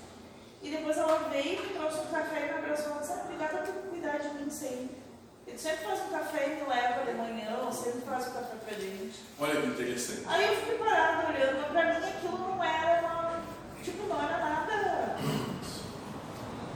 E 0.62 0.70
depois 0.70 0.97
ela 0.97 1.28
veio, 1.30 1.62
me 1.62 1.74
trouxe 1.74 2.01
um 2.01 2.07
café 2.07 2.40
e 2.40 2.53
me 2.53 2.59
abraçou 2.59 2.97
e 2.97 2.99
disse, 3.01 3.12
ah, 3.12 3.22
obrigada 3.24 3.59
por 3.59 3.90
cuidar 3.90 4.18
de 4.18 4.28
mim 4.34 4.51
sempre. 4.51 5.02
Ele 5.47 5.59
sempre 5.59 5.84
faz 5.84 6.01
um 6.01 6.11
café 6.11 6.47
e 6.47 6.62
me 6.62 6.68
leva 6.68 7.05
de 7.05 7.16
manhã, 7.18 7.59
ou 7.64 7.72
sempre 7.72 8.01
faz 8.03 8.28
um 8.28 8.32
café 8.32 8.57
pra 8.64 8.74
gente. 8.78 9.20
Olha 9.38 9.61
que 9.61 9.66
interessante. 9.66 10.22
Aí 10.26 10.47
eu 10.47 10.57
fiquei 10.57 10.78
parada 10.78 11.28
olhando, 11.28 11.59
mas 11.61 11.70
pra 11.72 12.01
mim 12.01 12.07
aquilo 12.07 12.38
não 12.38 12.64
era 12.64 13.01
uma. 13.01 13.43
Tipo, 13.82 14.07
não 14.07 14.22
era 14.22 14.38
nada. 14.38 15.16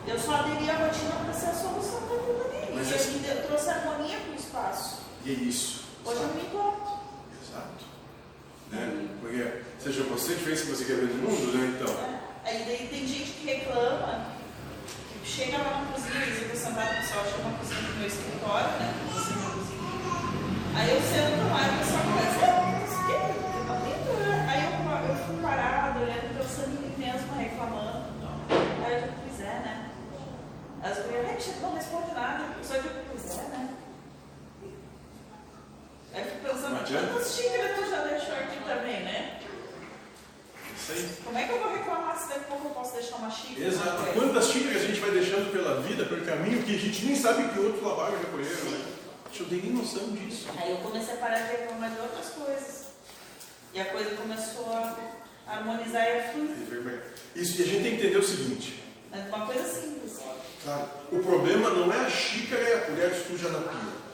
Eu 0.06 0.18
só 0.18 0.34
aderi 0.36 0.70
à 0.70 0.74
rotina 0.74 1.14
pra 1.24 1.32
ser 1.32 1.46
a 1.46 1.54
solução 1.54 2.02
pra 2.02 2.16
aquilo 2.16 2.44
ali. 2.44 2.72
Mas 2.74 2.90
e 2.90 2.94
assim- 2.94 3.24
eu, 3.26 3.46
trouxe 3.46 3.70
harmonia 3.70 4.18
pro 4.18 4.34
espaço. 4.34 4.98
E 5.24 5.30
é 5.30 5.34
isso. 5.34 5.84
Hoje 6.04 6.20
eu 6.22 6.28
me 6.28 6.42
importo. 6.42 6.98
Exato. 7.42 7.84
Né? 8.70 9.08
Porque 9.20 9.62
seja 9.80 10.02
você 10.04 10.34
que 10.34 10.44
fez 10.44 10.60
o 10.62 10.66
que 10.66 10.70
você 10.72 10.84
quer 10.84 10.96
ver 10.96 11.06
no 11.14 11.28
mundo, 11.30 11.56
né? 11.58 11.78
Então. 11.80 11.94
né? 11.94 12.20
Aí 12.44 12.64
daí 12.64 12.88
tem 12.88 13.06
gente 13.06 13.32
que 13.32 13.46
reclama, 13.46 14.26
chega 15.26 15.58
lá 15.58 15.80
na 15.84 15.92
cozinha, 15.92 16.22
eles 16.24 16.38
ficam 16.38 16.56
sentados, 16.56 16.92
o 16.92 17.00
pessoal 17.00 17.24
chama 17.26 17.50
a 17.50 17.58
cozinha 17.58 17.82
do 17.82 17.94
meu 17.98 18.06
escritório, 18.06 18.68
né? 18.78 18.94
Aí 20.76 20.90
eu 20.90 21.00
sento 21.00 21.42
lá 21.50 21.60
e 21.66 21.74
o 21.74 21.78
pessoal 21.78 22.02
começa, 22.04 22.46
ah, 22.46 22.84
isso 22.84 23.00
aqui, 23.00 23.16
que 23.34 23.66
tá 23.66 23.74
lindo, 23.82 24.12
né? 24.20 24.46
Aí 24.48 24.60
eu, 24.64 25.08
eu 25.08 25.16
fico 25.16 25.42
parada, 25.42 25.98
olhando, 26.00 26.38
pensando 26.38 26.68
em 26.68 26.80
mim 26.88 26.94
mesma, 26.98 27.36
reclamando. 27.36 28.06
Aí 28.84 28.92
eu 28.92 29.00
digo, 29.02 29.14
pois 29.26 29.40
é, 29.40 29.54
né? 29.66 29.90
As 30.82 30.98
mulheres 31.06 31.46
não 31.62 31.74
responde 31.74 32.12
nada, 32.14 32.44
só 32.62 32.74
digo, 32.74 32.94
pois 33.10 33.38
é, 33.38 33.42
né? 33.48 33.68
Aí 36.14 36.20
eu 36.22 36.26
fico 36.30 36.40
pensando, 36.46 36.74
Não 36.74 36.80
adianta. 36.80 37.06
quantas 37.08 37.34
xícaras 37.34 37.76
tu 37.76 37.90
já 37.90 38.00
deixou 38.04 38.34
aqui 38.34 38.58
também, 38.64 39.02
né? 39.02 39.40
Isso 40.76 40.92
aí. 40.92 41.16
Como 41.24 41.38
é 41.38 41.44
que 41.44 41.52
eu 41.52 41.58
vou 41.58 41.72
reclamar 41.72 42.16
se 42.16 42.28
daqui 42.28 42.40
a 42.40 42.48
pouco 42.48 42.68
eu 42.68 42.70
posso 42.70 42.92
deixar 42.94 43.16
uma 43.16 43.30
xícara? 43.30 43.66
Exato. 43.66 44.02
Quantas 44.12 44.46
xícaras 44.48 44.82
a 44.82 44.86
gente 44.86 45.00
vai 45.00 45.10
vida, 45.96 46.04
pelo 46.04 46.24
caminho, 46.24 46.62
que 46.62 46.76
a 46.76 46.78
gente 46.78 47.06
nem 47.06 47.16
sabe 47.16 47.48
que 47.48 47.58
outros 47.58 47.82
lavaram 47.82 48.16
e 48.16 48.18
recolheram, 48.18 48.70
né? 48.70 48.80
A 49.24 49.28
gente 49.28 49.42
não 49.42 49.48
tem 49.48 49.60
nem 49.62 49.72
noção 49.72 50.08
disso. 50.10 50.46
Aí 50.58 50.70
eu 50.70 50.76
comecei 50.78 51.14
a 51.14 51.16
parar 51.16 51.38
de 51.38 51.56
reclamar 51.56 51.90
de 51.90 52.00
outras 52.00 52.28
coisas. 52.30 52.86
E 53.72 53.80
a 53.80 53.84
coisa 53.86 54.10
começou 54.10 54.66
a 54.72 54.96
harmonizar 55.46 56.02
e 56.04 56.18
a 56.18 56.32
fluir. 56.32 57.02
Isso, 57.34 57.60
e 57.60 57.64
a 57.64 57.66
gente 57.66 57.82
tem 57.82 57.96
que 57.96 58.06
entender 58.06 58.18
o 58.18 58.22
seguinte. 58.22 58.82
Mas 59.10 59.26
uma 59.28 59.46
coisa 59.46 59.64
simples. 59.64 60.18
Claro, 60.62 60.88
o 61.12 61.18
problema 61.20 61.70
não 61.70 61.92
é 61.92 62.06
a 62.06 62.10
xícara 62.10 62.62
e 62.62 62.74
a 62.74 62.80
colher 62.80 63.14
suja 63.26 63.48
na 63.48 63.60
pia. 63.60 64.06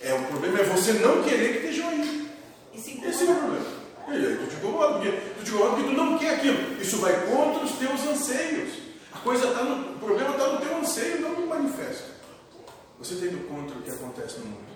É, 0.00 0.14
o 0.14 0.24
problema 0.24 0.60
é 0.60 0.64
você 0.64 0.94
não 0.94 1.22
querer 1.22 1.52
que 1.52 1.66
estejam 1.66 1.88
aí. 1.90 2.30
Se 2.76 3.04
Esse 3.04 3.26
é 3.26 3.30
o 3.30 3.36
problema. 3.36 3.80
E 4.08 4.12
aí, 4.12 4.38
tu 4.38 4.46
te 4.46 4.56
incomoda, 4.56 4.94
porque 4.94 5.10
tu 5.10 5.44
te 5.44 5.50
incomoda 5.50 5.76
porque 5.76 5.90
tu 5.90 5.96
não 5.96 6.18
quer 6.18 6.34
aquilo. 6.34 6.80
Isso 6.80 6.96
vai 6.96 7.26
contra 7.26 7.64
os 7.64 7.72
teus 7.72 8.06
anseios. 8.06 8.79
Coisa 9.22 9.48
está 9.48 9.64
no. 9.64 9.96
O 9.96 9.98
problema 9.98 10.30
está 10.30 10.46
no 10.46 10.60
teu 10.60 10.76
anseio, 10.78 11.20
não 11.20 11.40
no 11.40 11.46
manifesto. 11.46 12.10
Você 12.98 13.16
tem 13.16 13.28
do 13.28 13.46
contra 13.48 13.76
o 13.76 13.82
que 13.82 13.90
acontece 13.90 14.38
no 14.38 14.46
mundo. 14.46 14.70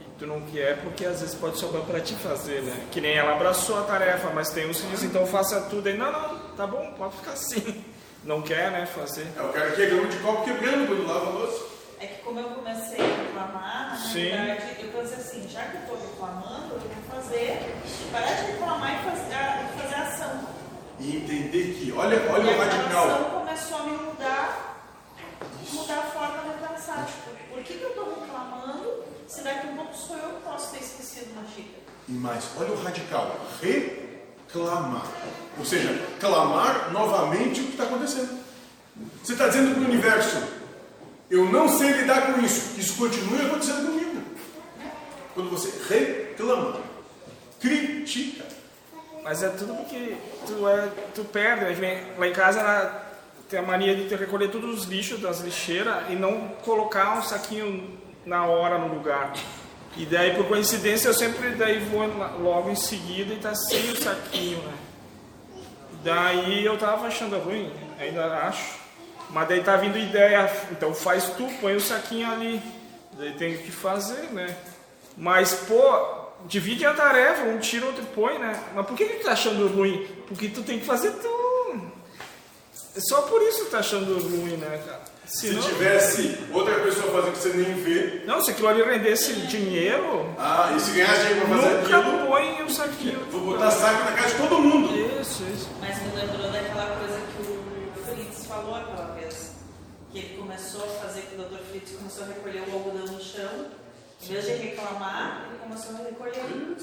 E 0.00 0.04
tu 0.18 0.26
não 0.26 0.40
quer 0.42 0.80
porque 0.82 1.04
às 1.04 1.20
vezes 1.20 1.34
pode 1.34 1.58
sobrar 1.58 1.82
pra 1.84 2.00
te 2.00 2.14
fazer, 2.14 2.62
né? 2.62 2.86
Que 2.90 3.00
nem 3.00 3.16
ela 3.16 3.34
abraçou 3.34 3.78
a 3.78 3.82
tarefa, 3.82 4.30
mas 4.30 4.50
tem 4.50 4.68
uns 4.68 4.80
que 4.80 4.86
dizem, 4.88 5.08
então 5.08 5.26
faça 5.26 5.60
tudo. 5.62 5.86
Aí, 5.86 5.96
não, 5.96 6.10
não, 6.10 6.38
tá 6.56 6.66
bom, 6.66 6.92
pode 6.96 7.16
ficar 7.16 7.32
assim. 7.32 7.84
Não 8.22 8.42
quer, 8.42 8.70
né, 8.70 8.84
fazer. 8.84 9.26
É, 9.34 9.40
o 9.40 9.48
cara 9.48 9.70
que 9.70 9.80
é 9.80 9.86
grama 9.86 10.06
de 10.06 10.18
copo 10.18 10.44
quebrando 10.44 10.86
quando 10.86 11.06
lava 11.06 11.26
a 11.26 11.30
louça. 11.30 11.64
É 11.98 12.06
que 12.06 12.22
como 12.22 12.38
eu 12.38 12.50
comecei 12.50 13.00
a 13.00 13.02
reclamar, 13.02 13.90
na 13.92 13.96
Sim. 13.96 14.28
realidade, 14.28 14.76
eu 14.78 14.88
pensei 14.88 15.16
assim, 15.16 15.48
já 15.48 15.62
que 15.62 15.76
eu 15.76 15.80
estou 15.80 15.96
reclamando, 15.96 16.74
eu 16.74 16.80
vou 16.80 17.14
fazer 17.14 17.62
e 17.86 18.10
entender 21.08 21.74
que, 21.74 21.92
olha, 21.92 22.20
olha 22.30 22.50
e 22.50 22.54
o 22.54 22.60
a 22.60 22.64
radical. 22.64 23.06
relação 23.06 23.40
começou 23.40 23.78
a 23.78 23.82
me 23.84 23.92
mudar, 23.92 24.86
mudar 25.72 25.98
a 25.98 26.02
forma 26.02 26.52
de 26.52 26.68
pensar. 26.68 27.06
Tipo, 27.06 27.54
por 27.54 27.62
que, 27.62 27.74
que 27.74 27.82
eu 27.82 27.90
estou 27.90 28.20
reclamando 28.20 29.04
se 29.26 29.42
daqui 29.42 29.68
a 29.68 29.70
um 29.70 29.76
pouco 29.76 29.96
sou 29.96 30.16
eu 30.16 30.28
que 30.36 30.42
posso 30.42 30.72
ter 30.72 30.80
esquecido 30.80 31.32
uma 31.32 31.44
xícara? 31.48 31.80
Mas 32.08 32.44
olha 32.58 32.72
o 32.72 32.82
radical, 32.82 33.36
reclamar. 33.62 35.06
Ou 35.58 35.64
seja, 35.64 36.06
clamar 36.18 36.92
novamente 36.92 37.60
o 37.60 37.64
que 37.64 37.70
está 37.70 37.84
acontecendo. 37.84 38.38
Você 39.22 39.32
está 39.32 39.48
dizendo 39.48 39.74
para 39.74 39.82
o 39.82 39.86
universo, 39.86 40.42
eu 41.30 41.44
não 41.46 41.68
sei 41.68 41.92
lidar 41.92 42.32
com 42.32 42.40
isso, 42.40 42.78
isso 42.78 42.96
continue 42.96 43.46
acontecendo 43.46 43.86
comigo. 43.86 44.22
Quando 45.34 45.50
você 45.50 45.72
reclama, 45.88 46.80
critica. 47.60 48.59
Mas 49.22 49.42
é 49.42 49.48
tudo 49.50 49.74
porque 49.74 50.16
tu, 50.46 50.66
é, 50.68 50.88
tu 51.14 51.24
perde. 51.24 51.74
Gente- 51.74 52.18
Lá 52.18 52.26
em 52.26 52.32
casa 52.32 52.60
ela 52.60 53.06
tem 53.48 53.58
a 53.58 53.62
mania 53.62 53.94
de 53.94 54.14
recolher 54.14 54.50
todos 54.50 54.78
os 54.80 54.84
lixos 54.86 55.20
das 55.20 55.40
lixeiras 55.40 56.04
e 56.08 56.14
não 56.14 56.48
colocar 56.64 57.18
um 57.18 57.22
saquinho 57.22 57.98
na 58.24 58.46
hora 58.46 58.78
no 58.78 58.94
lugar. 58.94 59.32
E 59.96 60.06
daí, 60.06 60.34
por 60.36 60.46
coincidência, 60.46 61.08
eu 61.08 61.14
sempre 61.14 61.50
daí 61.50 61.80
vou 61.80 62.06
logo 62.40 62.70
em 62.70 62.76
seguida 62.76 63.34
e 63.34 63.38
tá 63.38 63.54
sem 63.54 63.90
o 63.90 63.96
saquinho, 63.96 64.58
né? 64.62 64.72
Daí 66.02 66.64
eu 66.64 66.78
tava 66.78 67.06
achando 67.08 67.38
ruim, 67.38 67.70
ainda 67.98 68.24
acho. 68.46 68.78
Mas 69.30 69.48
daí 69.48 69.62
tá 69.62 69.76
vindo 69.76 69.98
ideia, 69.98 70.50
então 70.72 70.94
faz 70.94 71.24
tu, 71.36 71.46
põe 71.60 71.74
o 71.76 71.80
saquinho 71.80 72.30
ali. 72.30 72.62
Daí 73.12 73.32
tem 73.34 73.58
que 73.58 73.70
fazer, 73.70 74.28
né? 74.32 74.56
Mas, 75.16 75.52
pô, 75.52 76.19
divide 76.46 76.84
a 76.86 76.94
tarefa, 76.94 77.42
um 77.44 77.58
tira, 77.58 77.86
outro 77.86 78.04
põe, 78.14 78.38
né? 78.38 78.58
Mas 78.74 78.86
por 78.86 78.96
que, 78.96 79.04
que 79.06 79.14
tu 79.18 79.24
tá 79.24 79.32
achando 79.32 79.68
ruim? 79.68 80.06
Porque 80.26 80.48
tu 80.48 80.62
tem 80.62 80.78
que 80.78 80.86
fazer 80.86 81.10
tu. 81.12 81.40
É 82.96 83.00
só 83.00 83.22
por 83.22 83.40
isso 83.42 83.58
que 83.60 83.64
tu 83.66 83.70
tá 83.70 83.78
achando 83.78 84.14
ruim, 84.18 84.56
né, 84.56 84.82
cara? 84.84 85.00
Se 85.24 85.46
Senão- 85.48 85.62
tivesse 85.62 86.38
outra 86.52 86.74
pessoa 86.80 87.12
fazendo 87.12 87.32
que 87.34 87.38
você 87.38 87.48
nem 87.50 87.74
vê, 87.74 88.22
Não, 88.26 88.40
se 88.42 88.50
aquilo 88.50 88.66
ali 88.66 88.82
rendesse 88.82 89.32
dinheiro, 89.46 90.28
ah, 90.36 90.72
e 90.76 90.80
se 90.80 90.90
ganhasse 90.90 91.20
dinheiro 91.20 91.46
para 91.46 91.56
fazer 91.56 91.68
nunca 91.82 91.98
aquilo, 91.98 92.26
põe 92.26 92.62
o 92.64 92.70
saquinho. 92.70 93.20
vou 93.30 93.40
botar 93.42 93.70
saco 93.70 94.04
na 94.04 94.12
casa 94.12 94.28
de 94.34 94.42
todo 94.42 94.58
mundo. 94.58 95.20
Isso, 95.20 95.44
isso. 95.54 95.68
Mas 95.80 96.02
me 96.02 96.16
lembrou 96.20 96.50
daquela 96.50 96.96
coisa 96.96 97.20
que 97.20 97.42
o 97.42 98.12
Fritz 98.12 98.46
falou 98.46 98.74
aquela 98.74 99.14
vez. 99.14 99.52
Que 100.10 100.18
ele 100.18 100.36
começou 100.36 100.82
a 100.82 101.06
fazer, 101.06 101.20
que 101.20 101.36
o 101.36 101.44
Dr. 101.44 101.62
Fritz 101.70 101.92
começou 101.92 102.24
a 102.24 102.26
recolher 102.26 102.64
o 102.68 102.72
algodão 102.74 103.06
no 103.14 103.22
chão. 103.22 103.66
Em 104.22 104.26
vez 104.26 104.44
de 104.44 104.52
reclamar, 104.52 105.46
ele 105.48 105.58
começou 105.58 105.94
a 105.96 105.98
recolher. 105.98 106.76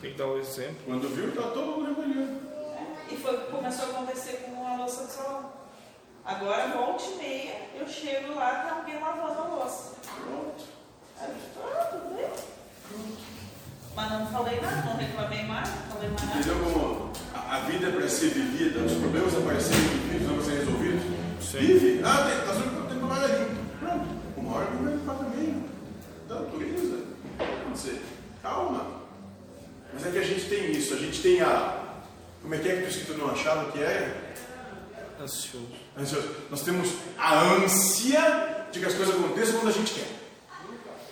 Tem 0.00 0.12
que 0.12 0.18
dar 0.18 0.26
um 0.26 0.38
exemplo. 0.38 0.76
Quando 0.86 1.08
viu, 1.14 1.32
tá 1.32 1.50
todo 1.50 1.66
mundo 1.66 1.88
recolhendo. 1.88 2.40
E 3.10 3.16
foi 3.16 3.36
o 3.36 3.40
que 3.40 3.50
começou 3.52 3.84
a 3.86 3.88
acontecer 3.90 4.44
com 4.44 4.66
a 4.66 4.76
louça 4.76 5.04
do 5.04 5.10
salão. 5.10 5.52
Agora, 6.24 6.68
volta 6.68 7.04
e 7.04 7.16
meia, 7.16 7.54
eu 7.74 7.88
chego 7.88 8.34
lá, 8.34 8.50
tá 8.50 8.76
alguém 8.78 9.00
lavando 9.00 9.40
a 9.40 9.44
louça. 9.56 9.94
Pronto. 10.24 10.64
Aí 11.20 11.28
ah, 11.62 11.84
tudo 11.84 12.16
bem. 12.16 12.30
Mas 13.94 14.12
não 14.12 14.26
falei 14.26 14.60
nada, 14.60 14.82
não 14.82 14.96
reclamei 14.96 15.44
mais, 15.44 15.68
não 15.68 15.94
falei 15.94 16.08
mais 16.08 16.24
nada. 16.24 16.38
Entendeu 16.38 16.60
como 16.60 17.10
a, 17.34 17.56
a 17.56 17.60
vida 17.60 17.88
é 17.88 17.90
para 17.90 18.08
ser 18.08 18.28
vivida, 18.30 18.80
os 18.80 18.92
problemas 18.94 19.34
aparecerem 19.36 19.80
vividos, 19.80 20.26
não 20.28 20.34
para 20.36 20.44
ser 20.44 20.58
resolvidos? 20.58 21.02
Sim. 21.40 21.58
Vive. 21.58 22.02
Ah, 22.04 22.24
tem, 22.24 22.46
tá 22.46 22.54
só 22.54 22.88
tem 22.88 23.00
tomada 23.00 23.26
limpa. 23.26 23.60
Pronto. 23.80 24.06
Uma 24.36 24.56
hora 24.56 24.66
que 24.66 24.76
vai 24.82 24.92
limpar 24.92 25.14
também. 25.16 25.69
Então, 26.30 26.44
autoriza. 26.44 26.98
Pode 27.64 27.78
ser. 27.78 28.00
Calma. 28.40 29.02
Mas 29.92 30.06
é 30.06 30.10
que 30.12 30.18
a 30.18 30.22
gente 30.22 30.48
tem 30.48 30.70
isso, 30.70 30.94
a 30.94 30.96
gente 30.96 31.20
tem 31.20 31.40
a. 31.40 31.96
Como 32.40 32.54
é 32.54 32.58
que 32.58 32.68
é 32.68 32.76
que 32.76 32.82
tu 32.82 32.88
escrito 32.88 33.18
não 33.18 33.32
achava 33.32 33.72
que 33.72 33.82
era? 33.82 34.30
Ansioso. 35.20 35.66
Ansioso. 35.98 36.36
Nós 36.48 36.62
temos 36.62 36.88
a 37.18 37.40
ância 37.40 38.66
de 38.70 38.78
que 38.78 38.86
as 38.86 38.94
coisas 38.94 39.12
aconteçam 39.12 39.54
quando 39.56 39.70
a 39.70 39.72
gente 39.72 39.92
quer. 39.92 40.06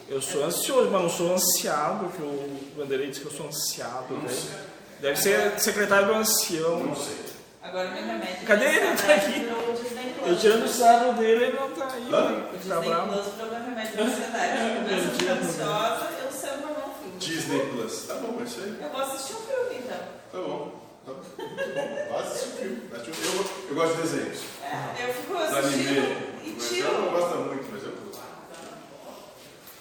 Eu 0.08 0.22
sou 0.22 0.44
ansioso, 0.44 0.88
mas 0.88 1.02
não 1.02 1.10
sou 1.10 1.34
ansiado, 1.34 2.08
que 2.10 2.22
o 2.22 2.60
Vanderlei 2.76 3.08
disse 3.08 3.20
que 3.20 3.26
eu 3.26 3.32
sou 3.32 3.48
ansiado. 3.48 4.14
Não 4.14 4.22
né? 4.22 4.28
sei. 4.28 4.60
Deve 5.00 5.16
ser 5.16 5.58
secretário 5.58 6.06
do 6.06 6.14
ancião. 6.14 6.84
Não 6.84 6.94
sei. 6.94 7.16
Agora 7.60 7.90
meu 7.90 8.06
remédio. 8.06 8.46
Cadê 8.46 8.70
de 8.70 8.76
ele? 8.76 8.96
Tá 8.96 9.14
aqui. 9.14 9.87
Virou 9.98 10.10
o 10.10 10.14
Disney 10.14 10.14
Plus. 10.14 10.28
Eu 10.28 10.38
tirando 10.38 10.64
o 10.64 10.68
sarro 10.68 11.12
dele, 11.14 11.44
ele 11.44 11.56
não 11.58 11.70
tá 11.70 11.88
aí. 11.92 12.08
Hã? 12.12 12.28
né? 12.30 12.38
O 12.38 12.52
Tá 12.52 12.56
Disney 12.58 12.88
bravo. 12.88 13.12
Plus 13.12 13.58
remédio 13.58 13.92
de 13.96 14.02
ansiedade. 14.02 14.52
Eu 14.58 14.98
a 14.98 15.10
ficar 15.18 15.32
ansiosa, 15.32 16.08
eu 16.24 16.32
sento 16.32 16.58
pra 16.58 16.68
ver 16.72 16.88
um 16.88 16.94
filme. 16.94 17.18
Disney 17.18 17.66
Plus. 17.66 18.06
Tá 18.06 18.14
bom, 18.14 18.36
é 18.40 18.44
isso 18.44 18.60
aí. 18.60 18.78
Eu 18.82 18.88
vou 18.90 19.00
assistir 19.00 19.32
um 19.34 19.40
filme 19.40 19.76
então. 19.84 19.98
Tá 20.32 20.38
bom. 20.38 20.80
Tá 21.06 21.12
bom. 21.12 21.22
Muito 21.38 21.74
bom. 21.74 22.12
Vai 22.12 22.20
assistir 22.22 22.48
o 22.48 22.52
filme. 22.52 22.82
O. 22.92 23.10
Eu, 23.10 23.50
eu 23.70 23.74
gosto 23.74 23.96
de 23.96 24.02
desenhos. 24.02 24.38
É, 24.62 25.04
eu 25.08 25.14
fico 25.14 25.34
Da 25.34 25.44
anime. 25.58 25.58
assistindo 25.58 26.74
e 26.74 26.78
eu 26.80 26.92
não 27.00 27.10
gosto 27.10 27.36
muito, 27.38 27.66
mas 27.72 27.82
eu 27.84 27.92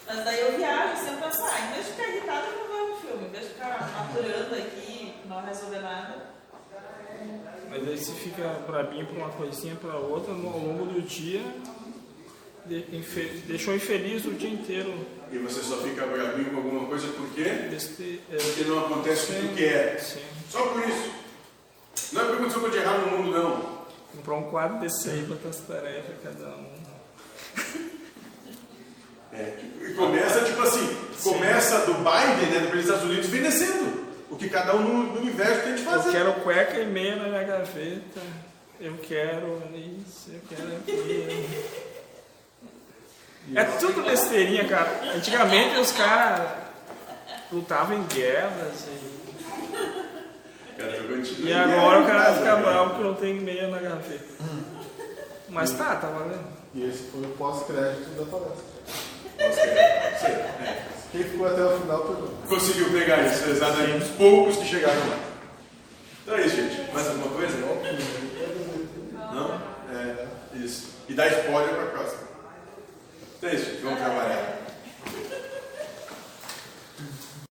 Mas 0.07 0.23
daí 0.23 0.39
eu 0.39 0.57
viajo 0.57 0.95
sempre 1.03 1.21
pensar, 1.27 1.67
em 1.67 1.73
vez 1.73 1.85
de 1.85 1.91
ficar 1.91 2.07
irritada, 2.09 2.45
eu 2.47 2.67
vou 2.67 2.67
ver 2.87 2.93
um 2.93 2.95
filme. 2.97 3.27
Em 3.27 3.31
vez 3.31 3.43
de 3.43 3.53
ficar 3.53 3.89
maturando 3.97 4.55
aqui, 4.55 5.13
não 5.25 5.41
resolver 5.45 5.79
nada. 5.79 6.36
Mas 7.69 7.87
aí 7.87 7.97
você 7.97 8.11
fica 8.13 8.47
brabinho 8.65 9.05
por 9.05 9.17
uma 9.17 9.29
coisinha 9.29 9.75
para 9.75 9.95
outra, 9.97 10.33
ao 10.33 10.39
longo 10.39 10.85
do 10.85 11.01
dia, 11.01 11.41
deixou 13.45 13.75
infeliz 13.75 14.25
o 14.25 14.31
dia 14.31 14.49
inteiro. 14.49 14.93
E 15.31 15.37
você 15.37 15.61
só 15.61 15.77
fica 15.77 16.05
brabinho 16.05 16.51
com 16.51 16.57
alguma 16.57 16.87
coisa 16.87 17.07
por 17.09 17.27
quê? 17.33 17.41
É, 17.41 18.37
Porque 18.37 18.63
não 18.63 18.85
acontece 18.85 19.23
o 19.23 19.35
que 19.35 19.41
tu 19.41 19.47
sim, 19.47 19.55
quer. 19.55 19.99
sim. 19.99 20.21
Só 20.49 20.61
por 20.67 20.87
isso. 20.87 21.11
Não 22.13 22.21
é 22.21 22.25
porque 22.25 22.37
aconteceu 22.39 22.61
coisa 22.61 22.77
de 22.77 22.83
errado 22.83 23.11
no 23.11 23.17
mundo, 23.17 23.31
não. 23.31 23.77
Comprar 24.15 24.35
um 24.35 24.49
quadro 24.49 24.79
desse 24.79 25.09
aí, 25.09 25.21
botar 25.23 25.49
as 25.49 25.57
tarefas 25.57 26.15
cada 26.23 26.47
um. 26.55 26.77
É. 29.33 29.53
E 29.81 29.93
começa, 29.93 30.45
tipo 30.45 30.61
assim, 30.61 30.97
começa 31.21 31.85
do 31.85 31.93
Biden, 31.95 32.49
né, 32.51 32.71
dos 32.71 32.79
Estados 32.79 33.03
Unidos, 33.03 33.27
vem 33.27 33.43
descendo. 33.43 34.06
O 34.37 34.39
que 34.39 34.49
cada 34.49 34.75
um 34.75 34.83
no, 34.83 35.03
no 35.13 35.19
universo 35.21 35.63
tem 35.63 35.73
de 35.73 35.83
Eu 35.83 35.91
fazer. 35.91 36.11
quero 36.11 36.31
cueca 36.41 36.77
e 36.77 36.85
meia 36.85 37.15
na 37.15 37.27
minha 37.27 37.43
gaveta. 37.43 38.21
Eu 38.79 38.95
quero 38.99 39.63
isso, 39.73 40.29
eu 40.31 40.41
quero 40.47 40.77
aquilo. 40.77 41.43
É 43.55 43.63
tudo 43.79 44.03
besteirinha, 44.03 44.67
cara. 44.67 45.11
Antigamente 45.15 45.79
os 45.79 45.91
caras 45.91 46.51
lutavam 47.51 47.97
em 47.97 48.03
guerras 48.03 48.85
e, 48.87 49.17
eu 50.77 51.47
e 51.47 51.53
agora 51.53 52.03
o 52.03 52.05
cara 52.05 52.33
fica 52.35 52.55
bravo 52.57 52.95
que 52.95 53.01
não 53.01 53.15
tem 53.15 53.33
meia 53.33 53.67
na 53.69 53.79
gaveta. 53.79 54.23
Mas 55.49 55.71
tá, 55.71 55.95
tá 55.95 56.09
valendo. 56.09 56.45
E 56.75 56.87
esse 56.87 57.09
foi 57.09 57.21
o 57.23 57.29
pós-crédito 57.29 58.07
da 58.11 58.25
palestra. 58.25 58.63
Sei, 60.19 60.31
é. 60.31 60.83
Quem 61.11 61.23
ficou 61.23 61.47
até 61.47 61.63
o 61.63 61.79
final 61.79 62.01
pegou. 62.01 62.33
Conseguiu 62.47 62.91
pegar 62.91 63.25
isso, 63.25 63.49
exatamente. 63.49 64.03
Os 64.03 64.09
poucos 64.11 64.57
que 64.57 64.65
chegaram 64.65 64.99
lá. 65.09 65.19
Então 66.23 66.37
é 66.37 66.45
isso, 66.45 66.55
gente. 66.55 66.91
Mais 66.93 67.07
alguma 67.07 67.29
coisa? 67.29 67.57
Não? 67.57 67.77
É, 69.95 70.27
isso. 70.55 70.89
E 71.07 71.13
dá 71.13 71.27
spoiler 71.27 71.73
pra 71.73 71.85
próxima. 71.85 72.21
Então 73.37 73.49
é 73.49 73.55
isso, 73.55 73.65
gente. 73.65 73.81
Vamos 73.81 73.99
trabalhar. 73.99 74.66